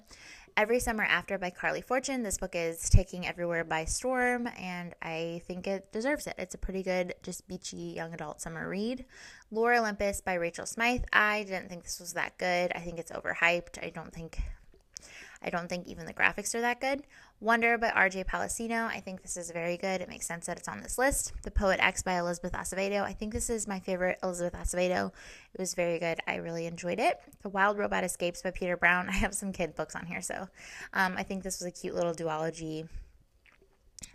Every 0.57 0.79
Summer 0.79 1.03
After 1.03 1.37
by 1.39 1.51
Carley 1.51 1.81
Fortune. 1.81 2.23
This 2.23 2.39
book 2.39 2.55
is 2.55 2.89
taking 2.89 3.27
everywhere 3.27 3.65
by 3.65 3.87
storm, 3.87 4.49
and 4.59 4.95
I 5.03 5.43
think 5.47 5.67
it 5.67 5.91
deserves 5.93 6.27
it. 6.27 6.35
It's 6.39 6.55
a 6.55 6.59
pretty 6.59 6.83
good, 6.83 7.15
just 7.23 7.49
beachy 7.49 7.95
young 7.97 8.13
adult 8.13 8.41
summer 8.41 8.69
read. 8.69 9.05
Lore 9.51 9.75
Olympus 9.75 10.21
by 10.21 10.35
Rachel 10.35 10.67
Smythe. 10.67 11.05
I 11.13 11.43
didn't 11.45 11.69
think 11.71 11.85
this 11.85 11.99
was 11.99 12.13
that 12.13 12.39
good. 12.39 12.71
I 12.75 12.81
think 12.81 12.99
it's 12.99 13.11
overhyped. 13.11 13.83
I 13.83 13.91
don't 13.91 14.13
think 14.13 14.41
I 15.45 15.51
don't 15.51 15.69
think 15.69 15.89
even 15.89 16.07
the 16.07 16.15
graphics 16.15 16.55
are 16.55 16.61
that 16.61 16.81
good. 16.81 17.03
Wonder 17.43 17.77
by 17.77 17.91
RJ 17.91 18.27
Palacino. 18.27 18.87
I 18.87 19.01
think 19.01 19.21
this 19.21 19.37
is 19.37 19.51
very 19.51 19.77
good. 19.77 20.01
It 20.01 20.09
makes 20.09 20.29
sense 20.29 20.47
that 20.47 20.59
it's 20.59 20.69
on 20.69 20.81
this 20.81 20.97
list. 20.97 21.33
The 21.43 21.51
Poet 21.51 21.81
X 21.83 22.01
by 22.01 22.17
Elizabeth 22.17 22.53
Acevedo. 22.53 23.03
I 23.03 23.15
think 23.15 23.33
this 23.33 23.51
is 23.51 23.67
my 23.67 23.81
favorite 23.81 24.21
Elizabeth 24.23 24.55
Acevedo. 24.55 25.11
It 25.53 25.59
was 25.59 25.75
very 25.75 25.99
good. 25.99 26.21
I 26.29 26.37
really 26.37 26.67
enjoyed 26.67 27.01
it. 27.01 27.21
The 27.43 27.49
Wild 27.49 27.79
Robot 27.79 28.05
Escapes 28.05 28.43
by 28.43 28.53
Peter 28.53 28.77
Brown. 28.77 29.09
I 29.09 29.15
have 29.15 29.35
some 29.35 29.51
kid 29.51 29.75
books 29.75 29.97
on 29.97 30.07
here, 30.07 30.21
so 30.21 30.47
um, 30.93 31.15
I 31.17 31.25
think 31.25 31.43
this 31.43 31.59
was 31.59 31.67
a 31.67 31.73
cute 31.73 31.97
little 31.97 32.15
duology. 32.15 32.87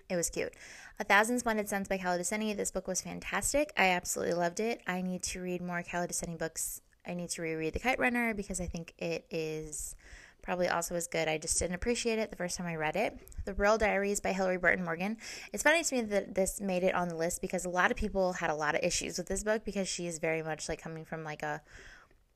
It 0.09 0.15
was 0.15 0.29
cute. 0.29 0.53
A 0.97 1.03
Thousand 1.03 1.37
Splendid 1.39 1.67
Suns 1.67 1.89
by 1.89 1.97
Khaled 1.97 2.21
Hosseini. 2.21 2.55
This 2.55 2.71
book 2.71 2.87
was 2.87 3.01
fantastic. 3.01 3.73
I 3.75 3.89
absolutely 3.89 4.35
loved 4.35 4.61
it. 4.61 4.79
I 4.87 5.01
need 5.01 5.21
to 5.23 5.41
read 5.41 5.61
more 5.61 5.83
Khaled 5.83 6.11
Hosseini 6.11 6.37
books. 6.37 6.79
I 7.05 7.13
need 7.13 7.31
to 7.31 7.41
reread 7.41 7.73
The 7.73 7.79
Kite 7.79 7.99
Runner 7.99 8.33
because 8.33 8.61
I 8.61 8.67
think 8.67 8.93
it 8.97 9.25
is 9.29 9.97
probably 10.41 10.67
also 10.67 10.93
was 10.95 11.07
good. 11.07 11.27
I 11.27 11.37
just 11.37 11.59
didn't 11.59 11.75
appreciate 11.75 12.19
it 12.19 12.29
the 12.29 12.35
first 12.35 12.57
time 12.57 12.67
I 12.67 12.75
read 12.75 12.95
it. 12.95 13.17
The 13.45 13.53
Rural 13.53 13.77
Diaries 13.77 14.19
by 14.19 14.33
Hilarie 14.33 14.61
Burton 14.61 14.85
Morgan. 14.85 15.17
It's 15.51 15.63
funny 15.63 15.83
to 15.83 15.95
me 15.95 16.01
that 16.01 16.35
this 16.35 16.61
made 16.61 16.83
it 16.83 16.95
on 16.95 17.09
the 17.09 17.15
list 17.15 17.41
because 17.41 17.65
a 17.65 17.69
lot 17.69 17.91
of 17.91 17.97
people 17.97 18.33
had 18.33 18.49
a 18.49 18.55
lot 18.55 18.75
of 18.75 18.81
issues 18.83 19.17
with 19.17 19.27
this 19.27 19.43
book 19.43 19.65
because 19.65 19.87
she 19.87 20.07
is 20.07 20.19
very 20.19 20.41
much 20.41 20.69
like 20.69 20.81
coming 20.81 21.05
from 21.05 21.23
like 21.23 21.43
a 21.43 21.61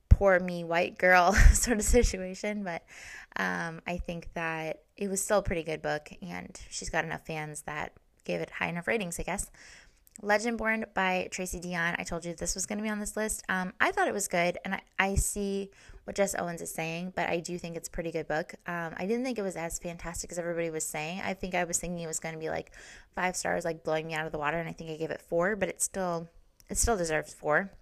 poor 0.08 0.38
me 0.38 0.62
white 0.62 0.98
girl 0.98 1.32
sort 1.52 1.78
of 1.78 1.84
situation. 1.84 2.64
But 2.64 2.84
um, 3.36 3.80
I 3.86 3.96
think 3.96 4.28
that 4.34 4.82
it 4.96 5.08
was 5.08 5.22
still 5.22 5.38
a 5.38 5.42
pretty 5.42 5.62
good 5.62 5.82
book 5.82 6.10
and 6.20 6.60
she's 6.70 6.90
got 6.90 7.04
enough 7.04 7.26
fans 7.26 7.62
that 7.62 7.92
gave 8.24 8.40
it 8.40 8.50
high 8.50 8.68
enough 8.68 8.86
ratings, 8.86 9.18
I 9.18 9.22
guess. 9.22 9.50
Legendborn 10.20 10.84
by 10.94 11.28
Tracy 11.30 11.60
Deonn. 11.60 11.96
I 11.98 12.04
told 12.04 12.24
you 12.24 12.34
this 12.34 12.54
was 12.54 12.66
going 12.66 12.78
to 12.78 12.82
be 12.82 12.90
on 12.90 13.00
this 13.00 13.16
list. 13.16 13.42
Um, 13.48 13.72
I 13.80 13.92
thought 13.92 14.08
it 14.08 14.14
was 14.14 14.28
good, 14.28 14.58
and 14.64 14.74
I, 14.74 14.80
I 14.98 15.14
see 15.14 15.70
what 16.04 16.16
Jess 16.16 16.34
Owens 16.38 16.60
is 16.60 16.72
saying, 16.72 17.12
but 17.14 17.28
I 17.28 17.40
do 17.40 17.58
think 17.58 17.76
it's 17.76 17.88
a 17.88 17.90
pretty 17.90 18.10
good 18.10 18.26
book. 18.26 18.54
Um, 18.66 18.94
I 18.96 19.06
didn't 19.06 19.24
think 19.24 19.38
it 19.38 19.42
was 19.42 19.56
as 19.56 19.78
fantastic 19.78 20.32
as 20.32 20.38
everybody 20.38 20.70
was 20.70 20.84
saying. 20.84 21.20
I 21.24 21.34
think 21.34 21.54
I 21.54 21.64
was 21.64 21.78
thinking 21.78 22.00
it 22.00 22.08
was 22.08 22.18
going 22.18 22.34
to 22.34 22.40
be 22.40 22.50
like 22.50 22.72
five 23.14 23.36
stars, 23.36 23.64
like 23.64 23.84
blowing 23.84 24.06
me 24.06 24.14
out 24.14 24.26
of 24.26 24.32
the 24.32 24.38
water, 24.38 24.58
and 24.58 24.68
I 24.68 24.72
think 24.72 24.90
I 24.90 24.96
gave 24.96 25.10
it 25.10 25.22
four, 25.22 25.56
but 25.56 25.68
it 25.68 25.80
still 25.80 26.28
it 26.68 26.78
still 26.78 26.96
deserves 26.96 27.34
four. 27.34 27.72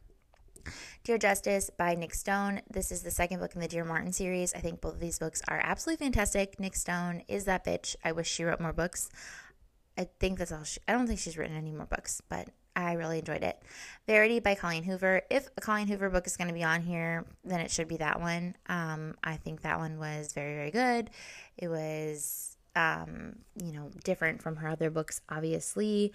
Dear 1.05 1.17
Justice 1.17 1.71
by 1.71 1.95
Nic 1.95 2.15
Stone. 2.15 2.61
This 2.71 2.93
is 2.93 3.03
the 3.03 3.11
second 3.11 3.41
book 3.41 3.55
in 3.55 3.61
the 3.61 3.69
Dear 3.69 3.85
Martin 3.85 4.13
series. 4.13 4.53
I 4.55 4.59
think 4.59 4.81
both 4.81 4.95
of 4.95 5.01
these 5.01 5.19
books 5.19 5.41
are 5.49 5.61
absolutely 5.63 6.05
fantastic. 6.05 6.61
Nic 6.61 6.77
Stone 6.77 7.23
is 7.29 7.45
that 7.47 7.65
bitch. 7.65 7.97
I 8.05 8.13
wish 8.13 8.29
she 8.29 8.45
wrote 8.45 8.61
more 8.61 8.73
books. 8.73 9.09
I 9.97 10.09
think 10.19 10.39
that's 10.39 10.53
all. 10.53 10.65
She, 10.65 10.79
I 10.87 10.93
don't 10.93 11.07
think 11.07 11.19
she's 11.19 11.39
written 11.39 11.57
any 11.57 11.73
more 11.73 11.87
books, 11.87 12.21
but 12.29 12.49
I 12.87 12.95
really 12.95 13.19
enjoyed 13.19 13.43
it. 13.43 13.61
Verity 14.07 14.41
by 14.41 14.55
Colleen 14.55 14.83
Hoover. 14.83 15.23
If 15.31 15.49
a 15.57 15.61
Colleen 15.61 15.87
Hoover 15.87 16.11
book 16.11 16.27
is 16.27 16.37
going 16.37 16.49
to 16.49 16.55
be 16.55 16.65
on 16.65 16.83
here, 16.83 17.27
then 17.45 17.61
it 17.61 17.71
should 17.71 17.89
be 17.89 17.97
that 17.99 18.21
one. 18.21 18.57
Um, 18.69 19.15
I 19.23 19.37
think 19.37 19.63
that 19.63 19.79
one 19.79 19.99
was 19.99 20.33
very, 20.33 20.55
very 20.55 20.71
good. 20.71 21.11
It 21.57 21.69
was, 21.69 22.57
um, 22.77 23.37
you 23.55 23.73
know, 23.73 23.91
different 24.05 24.43
from 24.43 24.57
her 24.57 24.69
other 24.69 24.91
books, 24.91 25.21
obviously, 25.29 26.13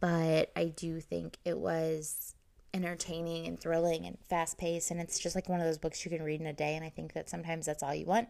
but 0.00 0.50
I 0.56 0.66
do 0.66 1.00
think 1.00 1.38
it 1.44 1.58
was 1.58 2.34
entertaining 2.74 3.46
and 3.46 3.60
thrilling 3.60 4.06
and 4.06 4.18
fast 4.28 4.58
paced. 4.58 4.90
And 4.90 5.00
it's 5.00 5.18
just 5.18 5.34
like 5.34 5.48
one 5.48 5.60
of 5.60 5.66
those 5.66 5.78
books 5.78 6.04
you 6.04 6.10
can 6.10 6.22
read 6.22 6.40
in 6.40 6.46
a 6.46 6.52
day. 6.52 6.74
And 6.74 6.84
I 6.84 6.88
think 6.88 7.12
that 7.12 7.28
sometimes 7.28 7.66
that's 7.66 7.82
all 7.82 7.94
you 7.94 8.06
want 8.06 8.28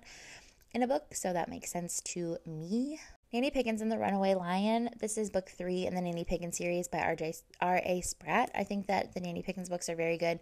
in 0.73 0.83
a 0.83 0.88
book. 0.88 1.14
So 1.14 1.33
that 1.33 1.49
makes 1.49 1.71
sense 1.71 2.01
to 2.01 2.38
me. 2.47 3.01
Nanny 3.33 3.51
Piggins 3.51 3.81
and 3.81 3.90
the 3.90 3.97
Runaway 3.97 4.35
Lion. 4.35 4.90
This 5.01 5.16
is 5.16 5.31
book 5.31 5.49
three 5.49 5.87
in 5.87 5.95
the 5.95 6.03
Nanny 6.03 6.23
Piggins 6.23 6.59
series 6.59 6.87
by 6.87 6.99
R.J. 6.99 7.33
R.A. 7.62 8.03
Spratt. 8.03 8.51
I 8.55 8.62
think 8.62 8.88
that 8.88 9.14
the 9.14 9.21
Nanny 9.21 9.42
Piggins 9.42 9.71
books 9.71 9.88
are 9.88 9.97
very 9.97 10.18
good, 10.18 10.38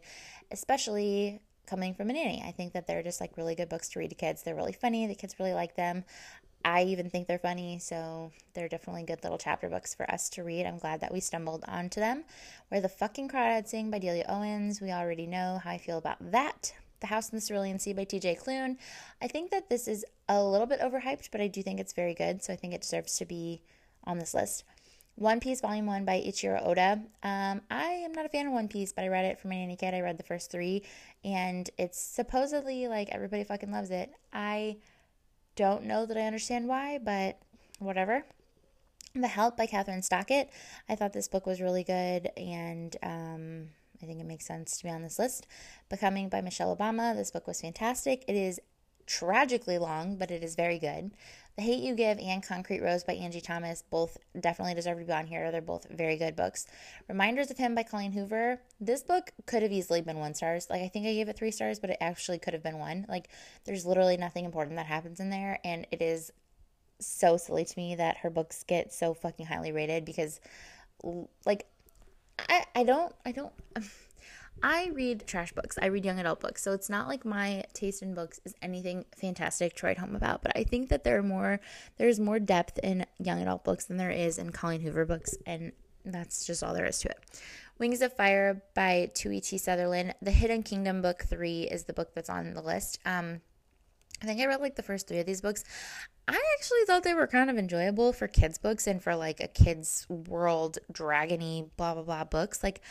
especially 0.50 1.40
coming 1.68 1.94
from 1.94 2.10
a 2.10 2.14
nanny. 2.14 2.42
I 2.44 2.50
think 2.50 2.72
that 2.72 2.88
they're 2.88 3.04
just 3.04 3.20
like 3.20 3.36
really 3.36 3.54
good 3.54 3.68
books 3.68 3.90
to 3.90 4.00
read 4.00 4.10
to 4.10 4.16
kids. 4.16 4.42
They're 4.42 4.56
really 4.56 4.72
funny. 4.72 5.06
The 5.06 5.14
kids 5.14 5.36
really 5.38 5.54
like 5.54 5.76
them. 5.76 6.02
I 6.64 6.82
even 6.82 7.10
think 7.10 7.28
they're 7.28 7.38
funny, 7.38 7.78
so 7.78 8.32
they're 8.54 8.68
definitely 8.68 9.04
good 9.04 9.22
little 9.22 9.38
chapter 9.38 9.68
books 9.68 9.94
for 9.94 10.10
us 10.10 10.28
to 10.30 10.42
read. 10.42 10.66
I'm 10.66 10.78
glad 10.78 11.00
that 11.02 11.12
we 11.12 11.20
stumbled 11.20 11.64
onto 11.68 12.00
them. 12.00 12.24
Where 12.70 12.80
the 12.80 12.88
Fucking 12.88 13.28
Crawdads 13.28 13.68
Sing 13.68 13.92
by 13.92 14.00
Delia 14.00 14.24
Owens. 14.28 14.80
We 14.80 14.90
already 14.90 15.28
know 15.28 15.60
how 15.62 15.70
I 15.70 15.78
feel 15.78 15.98
about 15.98 16.32
that. 16.32 16.72
The 17.00 17.08
House 17.08 17.30
in 17.30 17.38
the 17.38 17.44
Cerulean 17.44 17.78
Sea 17.78 17.92
by 17.92 18.04
TJ 18.04 18.42
Klune. 18.42 18.76
I 19.20 19.28
think 19.28 19.50
that 19.50 19.68
this 19.68 19.88
is 19.88 20.04
a 20.28 20.42
little 20.42 20.66
bit 20.66 20.80
overhyped, 20.80 21.30
but 21.32 21.40
I 21.40 21.48
do 21.48 21.62
think 21.62 21.80
it's 21.80 21.92
very 21.92 22.14
good, 22.14 22.42
so 22.42 22.52
I 22.52 22.56
think 22.56 22.74
it 22.74 22.82
deserves 22.82 23.16
to 23.18 23.24
be 23.24 23.62
on 24.04 24.18
this 24.18 24.34
list. 24.34 24.64
One 25.16 25.40
Piece 25.40 25.60
Volume 25.60 25.86
1 25.86 26.04
by 26.04 26.20
Eiichiro 26.20 26.66
Oda. 26.66 27.02
Um, 27.22 27.60
I 27.70 27.84
am 28.04 28.12
not 28.12 28.24
a 28.24 28.28
fan 28.30 28.46
of 28.46 28.52
One 28.52 28.68
Piece, 28.68 28.92
but 28.92 29.04
I 29.04 29.08
read 29.08 29.26
it 29.26 29.38
for 29.38 29.48
my 29.48 29.56
nanny 29.56 29.76
kid. 29.76 29.92
I 29.92 30.00
read 30.00 30.16
the 30.16 30.24
first 30.24 30.50
three, 30.50 30.82
and 31.24 31.68
it's 31.76 32.00
supposedly 32.00 32.88
like 32.88 33.10
everybody 33.10 33.44
fucking 33.44 33.70
loves 33.70 33.90
it. 33.90 34.10
I 34.32 34.78
don't 35.56 35.84
know 35.84 36.06
that 36.06 36.16
I 36.16 36.22
understand 36.22 36.68
why, 36.68 36.98
but 36.98 37.38
whatever. 37.80 38.24
The 39.14 39.28
Help 39.28 39.56
by 39.56 39.66
Kathryn 39.66 40.02
Stockett. 40.02 40.50
I 40.88 40.94
thought 40.94 41.12
this 41.12 41.28
book 41.28 41.46
was 41.46 41.60
really 41.60 41.84
good, 41.84 42.30
and 42.36 42.96
um, 43.02 43.68
I 44.02 44.06
think 44.06 44.20
it 44.20 44.26
makes 44.26 44.46
sense 44.46 44.78
to 44.78 44.84
be 44.84 44.90
on 44.90 45.02
this 45.02 45.18
list. 45.18 45.46
Becoming 45.88 46.28
by 46.28 46.40
Michelle 46.40 46.76
Obama. 46.76 47.14
This 47.14 47.30
book 47.30 47.46
was 47.46 47.60
fantastic. 47.60 48.24
It 48.28 48.36
is 48.36 48.60
tragically 49.06 49.78
long, 49.78 50.16
but 50.16 50.30
it 50.30 50.44
is 50.44 50.54
very 50.54 50.78
good. 50.78 51.10
The 51.56 51.62
Hate 51.62 51.82
You 51.82 51.94
Give 51.94 52.18
and 52.18 52.42
Concrete 52.42 52.80
Rose 52.80 53.02
by 53.02 53.14
Angie 53.14 53.40
Thomas 53.40 53.82
both 53.90 54.16
definitely 54.38 54.74
deserve 54.74 54.98
to 54.98 55.04
be 55.04 55.12
on 55.12 55.26
here. 55.26 55.50
They're 55.50 55.60
both 55.60 55.86
very 55.90 56.16
good 56.16 56.36
books. 56.36 56.64
Reminders 57.08 57.50
of 57.50 57.58
Him 57.58 57.74
by 57.74 57.82
Colleen 57.82 58.12
Hoover. 58.12 58.60
This 58.80 59.02
book 59.02 59.32
could 59.46 59.62
have 59.62 59.72
easily 59.72 60.00
been 60.00 60.18
one 60.18 60.34
stars. 60.34 60.68
Like 60.70 60.82
I 60.82 60.88
think 60.88 61.06
I 61.06 61.12
gave 61.12 61.28
it 61.28 61.36
three 61.36 61.50
stars, 61.50 61.80
but 61.80 61.90
it 61.90 61.98
actually 62.00 62.38
could 62.38 62.54
have 62.54 62.62
been 62.62 62.78
one. 62.78 63.04
Like 63.08 63.28
there's 63.64 63.84
literally 63.84 64.16
nothing 64.16 64.44
important 64.44 64.76
that 64.76 64.86
happens 64.86 65.18
in 65.18 65.28
there, 65.28 65.58
and 65.64 65.86
it 65.90 66.00
is 66.00 66.30
so 67.00 67.36
silly 67.36 67.64
to 67.64 67.78
me 67.78 67.96
that 67.96 68.18
her 68.18 68.30
books 68.30 68.62
get 68.62 68.92
so 68.92 69.12
fucking 69.12 69.46
highly 69.46 69.72
rated 69.72 70.04
because, 70.04 70.40
like, 71.44 71.66
I 72.48 72.64
I 72.74 72.84
don't 72.84 73.14
I 73.24 73.32
don't. 73.32 73.52
I 74.62 74.90
read 74.92 75.26
trash 75.26 75.52
books. 75.52 75.78
I 75.80 75.86
read 75.86 76.04
young 76.04 76.18
adult 76.18 76.40
books. 76.40 76.62
So 76.62 76.72
it's 76.72 76.90
not 76.90 77.08
like 77.08 77.24
my 77.24 77.64
taste 77.72 78.02
in 78.02 78.14
books 78.14 78.40
is 78.44 78.54
anything 78.60 79.06
fantastic 79.16 79.74
to 79.76 79.86
write 79.86 79.96
home 79.96 80.14
about. 80.14 80.42
But 80.42 80.52
I 80.54 80.64
think 80.64 80.90
that 80.90 81.02
there 81.02 81.18
are 81.18 81.22
more 81.22 81.60
there's 81.96 82.20
more 82.20 82.38
depth 82.38 82.78
in 82.78 83.06
young 83.18 83.40
adult 83.40 83.64
books 83.64 83.86
than 83.86 83.96
there 83.96 84.10
is 84.10 84.38
in 84.38 84.50
Colleen 84.50 84.82
Hoover 84.82 85.06
books, 85.06 85.34
and 85.46 85.72
that's 86.04 86.46
just 86.46 86.62
all 86.62 86.74
there 86.74 86.86
is 86.86 86.98
to 87.00 87.08
it. 87.08 87.18
Wings 87.78 88.02
of 88.02 88.14
Fire 88.14 88.62
by 88.74 89.10
Tui 89.14 89.40
T. 89.40 89.56
Sutherland. 89.56 90.14
The 90.20 90.30
Hidden 90.30 90.64
Kingdom 90.64 91.00
book 91.00 91.22
three 91.22 91.62
is 91.62 91.84
the 91.84 91.94
book 91.94 92.14
that's 92.14 92.28
on 92.28 92.52
the 92.52 92.60
list. 92.60 92.98
Um, 93.06 93.40
I 94.22 94.26
think 94.26 94.40
I 94.40 94.46
read 94.46 94.60
like 94.60 94.76
the 94.76 94.82
first 94.82 95.08
three 95.08 95.18
of 95.18 95.26
these 95.26 95.40
books. 95.40 95.64
I 96.28 96.40
actually 96.58 96.84
thought 96.86 97.02
they 97.02 97.14
were 97.14 97.26
kind 97.26 97.50
of 97.50 97.58
enjoyable 97.58 98.12
for 98.12 98.28
kids' 98.28 98.58
books 98.58 98.86
and 98.86 99.02
for 99.02 99.16
like 99.16 99.40
a 99.40 99.48
kids' 99.48 100.06
world, 100.08 100.78
dragony, 100.92 101.68
blah 101.76 101.94
blah 101.94 102.02
blah 102.02 102.24
books. 102.24 102.62
Like, 102.62 102.82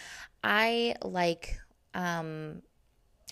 I 0.43 0.95
like 1.03 1.59
um 1.93 2.61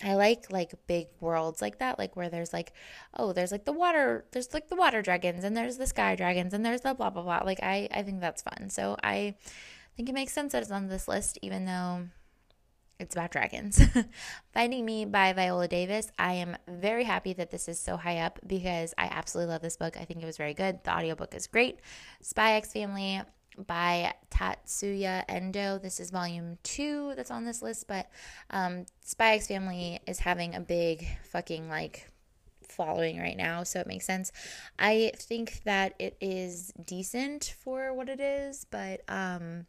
I 0.04 0.14
like 0.14 0.50
like 0.52 0.72
big 0.86 1.08
worlds 1.20 1.60
like 1.60 1.78
that, 1.78 1.98
like 1.98 2.14
where 2.14 2.28
there's 2.30 2.52
like, 2.52 2.72
oh, 3.14 3.32
there's 3.32 3.50
like 3.50 3.64
the 3.64 3.72
water, 3.72 4.24
there's 4.32 4.54
like 4.54 4.68
the 4.68 4.76
water 4.76 5.02
dragons, 5.02 5.42
and 5.44 5.56
there's 5.56 5.76
the 5.76 5.86
sky 5.86 6.14
dragons, 6.14 6.54
and 6.54 6.64
there's 6.64 6.82
the 6.82 6.94
blah 6.94 7.10
blah 7.10 7.22
blah. 7.22 7.42
Like 7.44 7.60
I, 7.62 7.88
I 7.92 8.02
think 8.02 8.20
that's 8.20 8.42
fun. 8.42 8.70
So 8.70 8.96
I 9.02 9.34
think 9.96 10.08
it 10.08 10.14
makes 10.14 10.32
sense 10.32 10.52
that 10.52 10.62
it's 10.62 10.70
on 10.70 10.86
this 10.86 11.08
list, 11.08 11.38
even 11.42 11.64
though 11.64 12.06
it's 12.98 13.14
about 13.14 13.30
dragons. 13.30 13.80
Finding 14.52 14.84
Me 14.84 15.04
by 15.04 15.32
Viola 15.32 15.68
Davis. 15.68 16.10
I 16.18 16.34
am 16.34 16.56
very 16.66 17.04
happy 17.04 17.32
that 17.34 17.50
this 17.50 17.68
is 17.68 17.78
so 17.78 17.96
high 17.96 18.18
up 18.18 18.38
because 18.46 18.92
I 18.98 19.04
absolutely 19.04 19.52
love 19.52 19.62
this 19.62 19.76
book. 19.76 19.96
I 19.96 20.04
think 20.04 20.22
it 20.22 20.26
was 20.26 20.36
very 20.36 20.54
good. 20.54 20.82
The 20.84 20.94
audiobook 20.94 21.34
is 21.34 21.46
great. 21.46 21.78
Spy 22.22 22.54
X 22.54 22.72
Family 22.72 23.22
by 23.66 24.14
Tatsuya 24.30 25.24
Endo. 25.28 25.78
This 25.78 26.00
is 26.00 26.10
volume 26.10 26.58
two 26.62 27.12
that's 27.16 27.30
on 27.30 27.44
this 27.44 27.62
list, 27.62 27.86
but 27.86 28.08
um, 28.50 28.86
Spy 29.02 29.34
X 29.34 29.46
Family 29.46 30.00
is 30.06 30.18
having 30.18 30.54
a 30.54 30.60
big 30.60 31.06
fucking 31.30 31.68
like 31.68 32.10
following 32.68 33.18
right 33.18 33.36
now, 33.36 33.62
so 33.62 33.80
it 33.80 33.86
makes 33.86 34.06
sense. 34.06 34.32
I 34.78 35.12
think 35.16 35.62
that 35.64 35.94
it 35.98 36.16
is 36.20 36.72
decent 36.84 37.54
for 37.60 37.94
what 37.94 38.08
it 38.08 38.20
is, 38.20 38.66
but 38.70 39.02
um, 39.08 39.66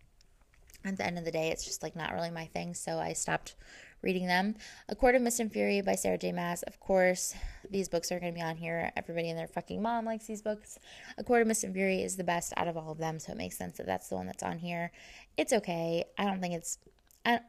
at 0.86 0.98
the 0.98 1.06
end 1.06 1.18
of 1.18 1.26
the 1.26 1.32
day, 1.32 1.50
it's 1.50 1.66
just 1.66 1.84
like 1.84 1.96
not 1.96 2.14
really 2.14 2.32
my 2.32 2.46
thing. 2.46 2.74
So 2.74 3.00
I 3.00 3.14
stopped 3.14 3.56
reading 4.02 4.28
them. 4.28 4.56
A 4.88 4.96
Court 4.96 5.16
of 5.16 5.22
Mist 5.22 5.40
and 5.40 5.52
Fury 5.52 5.82
by 5.82 5.96
Sarah 5.96 6.18
J. 6.18 6.32
Maas. 6.32 6.64
Of 6.64 6.80
course, 6.80 7.36
these 7.70 7.90
books 7.90 8.12
are 8.12 8.20
going 8.20 8.34
to 8.34 8.38
be 8.38 8.44
on 8.44 8.56
here. 8.56 8.92
Everybody 8.96 9.30
and 9.30 9.38
their 9.38 9.48
fucking 9.48 9.82
mom 9.82 10.06
likes 10.06 10.26
these 10.26 10.42
books. 10.42 10.80
A 11.18 11.24
Court 11.24 11.42
of 11.42 11.48
Mist 11.48 11.64
and 11.64 11.74
Fury 11.74 12.02
is 12.02 12.16
the 12.16 12.24
best 12.24 12.54
out 12.56 12.68
of 12.68 12.78
all 12.78 12.92
of 12.92 12.98
them, 12.98 13.20
so 13.20 13.34
it 13.34 13.38
makes 13.38 13.58
sense 13.58 13.78
that 13.78 13.86
that's 13.86 14.08
the 14.08 14.16
one 14.16 14.26
that's 14.26 14.44
on 14.44 14.58
here. 14.58 14.92
It's 15.38 15.54
okay. 15.54 16.06
I 16.18 16.26
don't 16.26 16.40
think 16.42 16.54
it's. 16.54 16.78
I, 17.26 17.42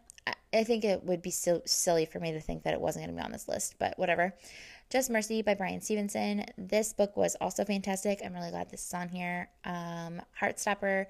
I 0.52 0.64
think 0.64 0.84
it 0.84 1.04
would 1.04 1.22
be 1.22 1.30
so 1.30 1.62
silly 1.64 2.04
for 2.04 2.18
me 2.18 2.32
to 2.32 2.40
think 2.40 2.64
that 2.64 2.74
it 2.74 2.80
wasn't 2.80 3.04
going 3.04 3.16
to 3.16 3.20
be 3.20 3.24
on 3.24 3.32
this 3.32 3.48
list, 3.48 3.76
but 3.78 3.96
whatever. 3.98 4.34
Just 4.90 5.08
Mercy 5.08 5.42
by 5.42 5.54
Bryan 5.54 5.80
Stevenson. 5.80 6.44
This 6.58 6.92
book 6.92 7.16
was 7.16 7.36
also 7.40 7.64
fantastic. 7.64 8.20
I'm 8.24 8.34
really 8.34 8.50
glad 8.50 8.70
this 8.70 8.84
is 8.84 8.92
on 8.92 9.08
here. 9.08 9.48
Um, 9.64 10.20
Heartstopper 10.40 11.06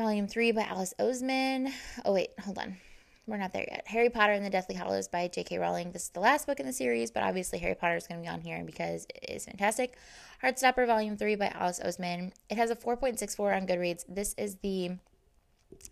Volume 0.00 0.26
3 0.26 0.52
by 0.52 0.62
Alice 0.62 0.94
Oseman. 0.98 1.70
Oh, 2.06 2.14
wait, 2.14 2.30
hold 2.40 2.56
on. 2.56 2.78
We're 3.26 3.36
not 3.36 3.52
there 3.52 3.66
yet. 3.70 3.86
Harry 3.86 4.08
Potter 4.08 4.32
and 4.32 4.42
the 4.42 4.48
Deathly 4.48 4.74
Hallows 4.74 5.08
by 5.08 5.28
J.K. 5.28 5.58
Rowling. 5.58 5.92
This 5.92 6.04
is 6.04 6.08
the 6.08 6.20
last 6.20 6.46
book 6.46 6.58
in 6.58 6.64
the 6.64 6.72
series, 6.72 7.10
but 7.10 7.22
obviously 7.22 7.58
Harry 7.58 7.74
Potter 7.74 7.96
is 7.96 8.06
going 8.06 8.18
to 8.18 8.26
be 8.26 8.32
on 8.32 8.40
here 8.40 8.64
because 8.64 9.06
it 9.14 9.26
is 9.28 9.44
fantastic. 9.44 9.98
Heartstopper 10.42 10.86
Volume 10.86 11.18
3 11.18 11.34
by 11.34 11.48
Alice 11.48 11.80
Oseman. 11.84 12.32
It 12.48 12.56
has 12.56 12.70
a 12.70 12.76
4.64 12.76 13.54
on 13.54 13.66
Goodreads. 13.66 14.06
This 14.08 14.34
is 14.38 14.56
the 14.62 14.92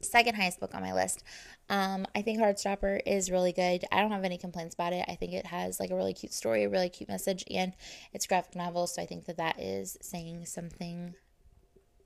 second 0.01 0.37
highest 0.37 0.59
book 0.59 0.75
on 0.75 0.81
my 0.81 0.95
list. 0.95 1.23
Um, 1.69 2.07
I 2.15 2.23
think 2.23 2.39
Heartstopper 2.39 3.01
is 3.05 3.31
really 3.31 3.53
good. 3.53 3.85
I 3.93 4.01
don't 4.01 4.13
have 4.13 4.25
any 4.25 4.39
complaints 4.39 4.75
about 4.75 4.95
it. 4.95 5.05
I 5.07 5.17
think 5.17 5.35
it 5.35 5.45
has 5.45 5.79
like 5.79 5.91
a 5.91 5.95
really 5.95 6.15
cute 6.15 6.33
story, 6.33 6.65
a 6.65 6.71
really 6.71 6.89
cute 6.89 7.11
message, 7.11 7.45
and 7.51 7.75
it's 8.15 8.27
graphic 8.27 8.57
novel. 8.57 8.87
So 8.87 9.03
I 9.03 9.07
think 9.07 9.27
that 9.27 9.37
that 9.37 9.61
is 9.61 9.99
saying 10.01 10.47
something 10.47 11.15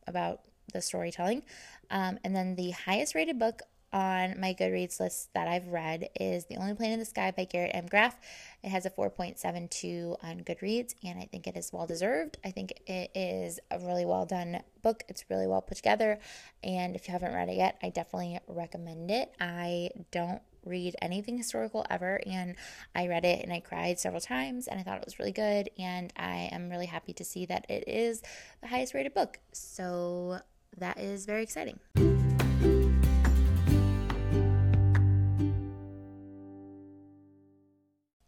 about 0.09 0.41
the 0.73 0.83
storytelling. 0.83 1.43
Um, 1.91 2.19
and 2.25 2.35
then 2.35 2.57
the 2.57 2.71
highest 2.71 3.15
rated 3.15 3.39
book 3.39 3.63
on 3.93 4.41
my 4.41 4.55
Goodreads 4.55 4.99
list 4.99 5.29
that 5.35 5.49
I've 5.49 5.69
read 5.69 6.09
is 6.19 6.47
The 6.47 6.57
Only 6.57 6.75
Plane 6.75 6.93
in 6.93 6.99
the 6.99 7.05
Sky 7.05 7.31
by 7.31 7.45
Garrett 7.45 7.73
M. 7.75 7.87
Graff. 7.87 8.19
It 8.63 8.71
has 8.71 8.87
a 8.87 8.91
4.72 8.91 10.17
on 10.23 10.41
Goodreads, 10.41 10.95
and 11.05 11.19
I 11.19 11.27
think 11.31 11.47
it 11.47 11.57
is 11.57 11.73
well 11.73 11.87
deserved. 11.87 12.39
I 12.45 12.51
think 12.51 12.73
it 12.87 13.11
is 13.15 13.61
a 13.71 13.79
really 13.79 14.07
well 14.07 14.25
done 14.25 14.63
book. 14.83 15.03
It's 15.09 15.25
really 15.29 15.47
well 15.47 15.61
put 15.61 15.77
together, 15.77 16.19
and 16.65 16.97
if 16.97 17.07
you 17.07 17.13
haven't 17.13 17.35
read 17.35 17.51
it 17.51 17.57
yet, 17.57 17.77
I 17.83 17.91
definitely 17.91 18.39
recommend 18.49 19.11
it. 19.11 19.35
I 19.39 19.91
don't 20.11 20.41
read 20.65 20.95
anything 21.03 21.37
historical 21.37 21.85
ever, 21.91 22.21
and 22.25 22.55
I 22.95 23.09
read 23.09 23.25
it 23.25 23.43
and 23.43 23.53
I 23.53 23.61
cried 23.61 23.99
several 23.99 24.21
times, 24.21 24.69
and 24.69 24.81
I 24.81 24.85
thought 24.85 24.99
it 24.99 25.05
was 25.05 25.19
really 25.19 25.33
good, 25.33 25.69
and 25.79 26.13
I 26.17 26.49
am 26.53 26.71
really 26.71 26.87
happy 26.87 27.13
to 27.15 27.25
see 27.25 27.45
that 27.47 27.67
it 27.69 27.85
is 27.87 28.23
the 28.63 28.69
highest 28.69 28.95
rated 28.95 29.13
book. 29.13 29.39
So 29.53 30.41
that 30.79 30.99
is 30.99 31.27
very 31.27 31.43
exciting. 31.43 31.79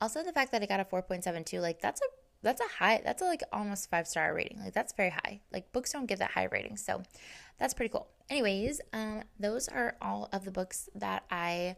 Also, 0.01 0.23
the 0.23 0.33
fact 0.33 0.53
that 0.53 0.63
it 0.63 0.69
got 0.69 0.81
a 0.81 0.85
4.72, 0.85 1.63
like 1.63 1.81
that's 1.81 2.01
a 2.03 2.05
that's 2.45 2.61
a 2.61 2.69
high 2.79 3.01
that's 3.03 3.23
a 3.23 3.25
like 3.25 3.43
almost 3.53 3.91
five 3.91 4.07
star 4.07 4.33
rating. 4.33 4.61
Like 4.63 4.75
that's 4.75 4.93
very 4.93 5.11
high. 5.11 5.41
Like 5.53 5.73
books 5.73 5.93
don't 5.93 6.07
give 6.07 6.21
that 6.21 6.31
high 6.31 6.49
rating 6.53 6.77
so 6.77 7.03
that's 7.59 7.75
pretty 7.75 7.91
cool. 7.91 8.07
Anyways 8.31 8.81
um 8.93 9.23
those 9.41 9.67
are 9.67 9.97
all 10.01 10.29
of 10.33 10.45
the 10.45 10.51
books 10.53 10.89
that 10.95 11.25
i 11.31 11.75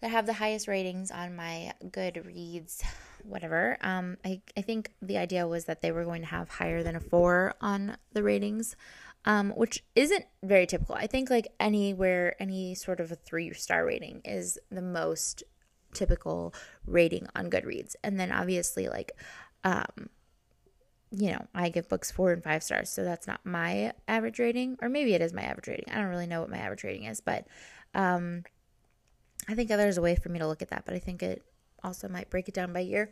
that 0.00 0.10
have 0.10 0.26
the 0.26 0.32
highest 0.32 0.66
ratings 0.66 1.10
on 1.10 1.36
my 1.36 1.72
goodreads 1.84 2.82
whatever. 3.24 3.78
Um 3.80 4.18
i 4.24 4.42
i 4.56 4.60
think 4.60 4.90
the 5.00 5.16
idea 5.16 5.46
was 5.46 5.64
that 5.66 5.80
they 5.80 5.92
were 5.92 6.04
going 6.04 6.22
to 6.22 6.28
have 6.28 6.48
higher 6.48 6.82
than 6.82 6.96
a 6.96 7.00
four 7.00 7.54
on 7.60 7.96
the 8.12 8.22
ratings 8.22 8.74
um, 9.24 9.50
which 9.50 9.84
isn't 9.94 10.24
very 10.42 10.66
typical. 10.66 10.94
I 10.94 11.06
think 11.06 11.30
like 11.30 11.48
anywhere, 11.60 12.34
any 12.40 12.74
sort 12.74 13.00
of 13.00 13.12
a 13.12 13.16
three 13.16 13.52
star 13.52 13.84
rating 13.84 14.22
is 14.24 14.58
the 14.70 14.82
most 14.82 15.42
typical 15.92 16.54
rating 16.86 17.26
on 17.34 17.50
Goodreads. 17.50 17.96
And 18.02 18.18
then 18.18 18.32
obviously, 18.32 18.88
like, 18.88 19.12
um, 19.64 20.08
you 21.10 21.32
know, 21.32 21.44
I 21.54 21.68
give 21.70 21.88
books 21.88 22.10
four 22.10 22.32
and 22.32 22.42
five 22.42 22.62
stars, 22.62 22.88
so 22.88 23.02
that's 23.02 23.26
not 23.26 23.40
my 23.44 23.92
average 24.06 24.38
rating, 24.38 24.78
or 24.80 24.88
maybe 24.88 25.14
it 25.14 25.20
is 25.20 25.32
my 25.32 25.42
average 25.42 25.66
rating. 25.66 25.92
I 25.92 25.96
don't 25.96 26.06
really 26.06 26.28
know 26.28 26.40
what 26.40 26.50
my 26.50 26.58
average 26.58 26.84
rating 26.84 27.04
is, 27.04 27.20
but 27.20 27.46
um, 27.94 28.44
I 29.48 29.54
think 29.54 29.68
there's 29.68 29.98
a 29.98 30.02
way 30.02 30.14
for 30.14 30.28
me 30.28 30.38
to 30.38 30.46
look 30.46 30.62
at 30.62 30.70
that, 30.70 30.84
but 30.86 30.94
I 30.94 31.00
think 31.00 31.22
it 31.22 31.42
also 31.82 32.08
might 32.08 32.30
break 32.30 32.48
it 32.48 32.54
down 32.54 32.72
by 32.72 32.80
year. 32.80 33.10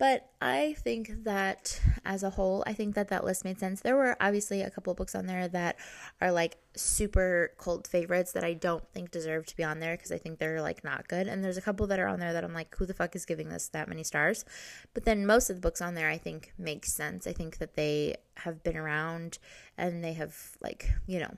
But 0.00 0.30
I 0.40 0.76
think 0.78 1.24
that 1.24 1.78
as 2.06 2.22
a 2.22 2.30
whole, 2.30 2.64
I 2.66 2.72
think 2.72 2.94
that 2.94 3.08
that 3.08 3.22
list 3.22 3.44
made 3.44 3.60
sense. 3.60 3.82
There 3.82 3.96
were 3.96 4.16
obviously 4.18 4.62
a 4.62 4.70
couple 4.70 4.94
books 4.94 5.14
on 5.14 5.26
there 5.26 5.46
that 5.48 5.76
are 6.22 6.32
like 6.32 6.56
super 6.74 7.52
cult 7.58 7.86
favorites 7.86 8.32
that 8.32 8.42
I 8.42 8.54
don't 8.54 8.82
think 8.94 9.10
deserve 9.10 9.44
to 9.44 9.56
be 9.56 9.62
on 9.62 9.78
there 9.78 9.98
because 9.98 10.10
I 10.10 10.16
think 10.16 10.38
they're 10.38 10.62
like 10.62 10.82
not 10.82 11.06
good. 11.06 11.28
And 11.28 11.44
there's 11.44 11.58
a 11.58 11.60
couple 11.60 11.86
that 11.88 12.00
are 12.00 12.08
on 12.08 12.18
there 12.18 12.32
that 12.32 12.44
I'm 12.44 12.54
like, 12.54 12.74
who 12.76 12.86
the 12.86 12.94
fuck 12.94 13.14
is 13.14 13.26
giving 13.26 13.50
this 13.50 13.68
that 13.68 13.88
many 13.88 14.02
stars? 14.02 14.46
But 14.94 15.04
then 15.04 15.26
most 15.26 15.50
of 15.50 15.56
the 15.56 15.60
books 15.60 15.82
on 15.82 15.94
there 15.94 16.08
I 16.08 16.16
think 16.16 16.54
make 16.56 16.86
sense. 16.86 17.26
I 17.26 17.34
think 17.34 17.58
that 17.58 17.76
they 17.76 18.16
have 18.36 18.62
been 18.62 18.78
around 18.78 19.36
and 19.76 20.02
they 20.02 20.14
have 20.14 20.34
like, 20.62 20.94
you 21.06 21.18
know, 21.18 21.36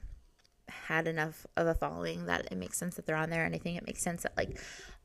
had 0.68 1.08
enough 1.08 1.46
of 1.56 1.66
a 1.66 1.74
following 1.74 2.26
that 2.26 2.46
it 2.52 2.56
makes 2.56 2.78
sense 2.78 2.94
that 2.94 3.06
they're 3.06 3.16
on 3.16 3.30
there 3.30 3.44
and 3.44 3.56
I 3.56 3.58
think 3.58 3.76
it 3.76 3.86
makes 3.86 4.02
sense 4.02 4.22
that 4.22 4.36
like 4.36 4.60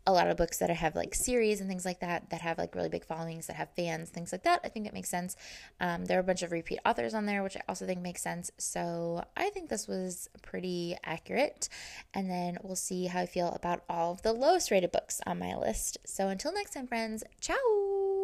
a 0.08 0.12
lot 0.12 0.28
of 0.28 0.38
books 0.38 0.58
that 0.58 0.70
have 0.70 0.96
like 0.96 1.14
series 1.14 1.60
and 1.60 1.70
things 1.70 1.86
like 1.86 2.00
that 2.00 2.30
that 2.30 2.42
have 2.42 2.58
like 2.58 2.74
really 2.74 2.90
big 2.90 3.06
followings 3.06 3.48
that 3.48 3.58
have 3.58 3.70
fans 3.76 4.10
things 4.10 4.32
like 4.32 4.44
that 4.44 4.62
i 4.64 4.70
think 4.70 4.88
it 4.88 4.94
makes 4.94 5.10
sense. 5.10 5.36
Um, 5.80 6.06
there 6.06 6.18
are 6.18 6.22
a 6.22 6.24
bunch 6.24 6.42
of 6.42 6.52
repeat 6.52 6.80
authors 6.86 7.14
on 7.14 7.26
there 7.26 7.44
which 7.44 7.58
i 7.58 7.62
also 7.68 7.86
think 7.86 8.02
makes 8.02 8.24
sense. 8.24 8.50
So 8.58 9.24
i 9.36 9.50
think 9.50 9.70
this 9.70 9.88
was 9.88 10.30
pretty 10.42 10.96
accurate. 11.04 11.70
And 12.14 12.30
then 12.30 12.58
we'll 12.64 12.76
see 12.76 13.06
how 13.06 13.20
i 13.20 13.26
feel 13.26 13.50
about 13.50 13.84
all 13.90 14.14
of 14.14 14.22
the 14.22 14.34
lowest 14.34 14.72
rated 14.72 14.92
books 14.92 15.22
on 15.28 15.40
my 15.40 15.56
list. 15.56 15.98
So 16.06 16.30
until 16.30 16.54
next 16.54 16.74
time 16.74 16.88
friends 16.88 17.24
ciao 17.42 18.17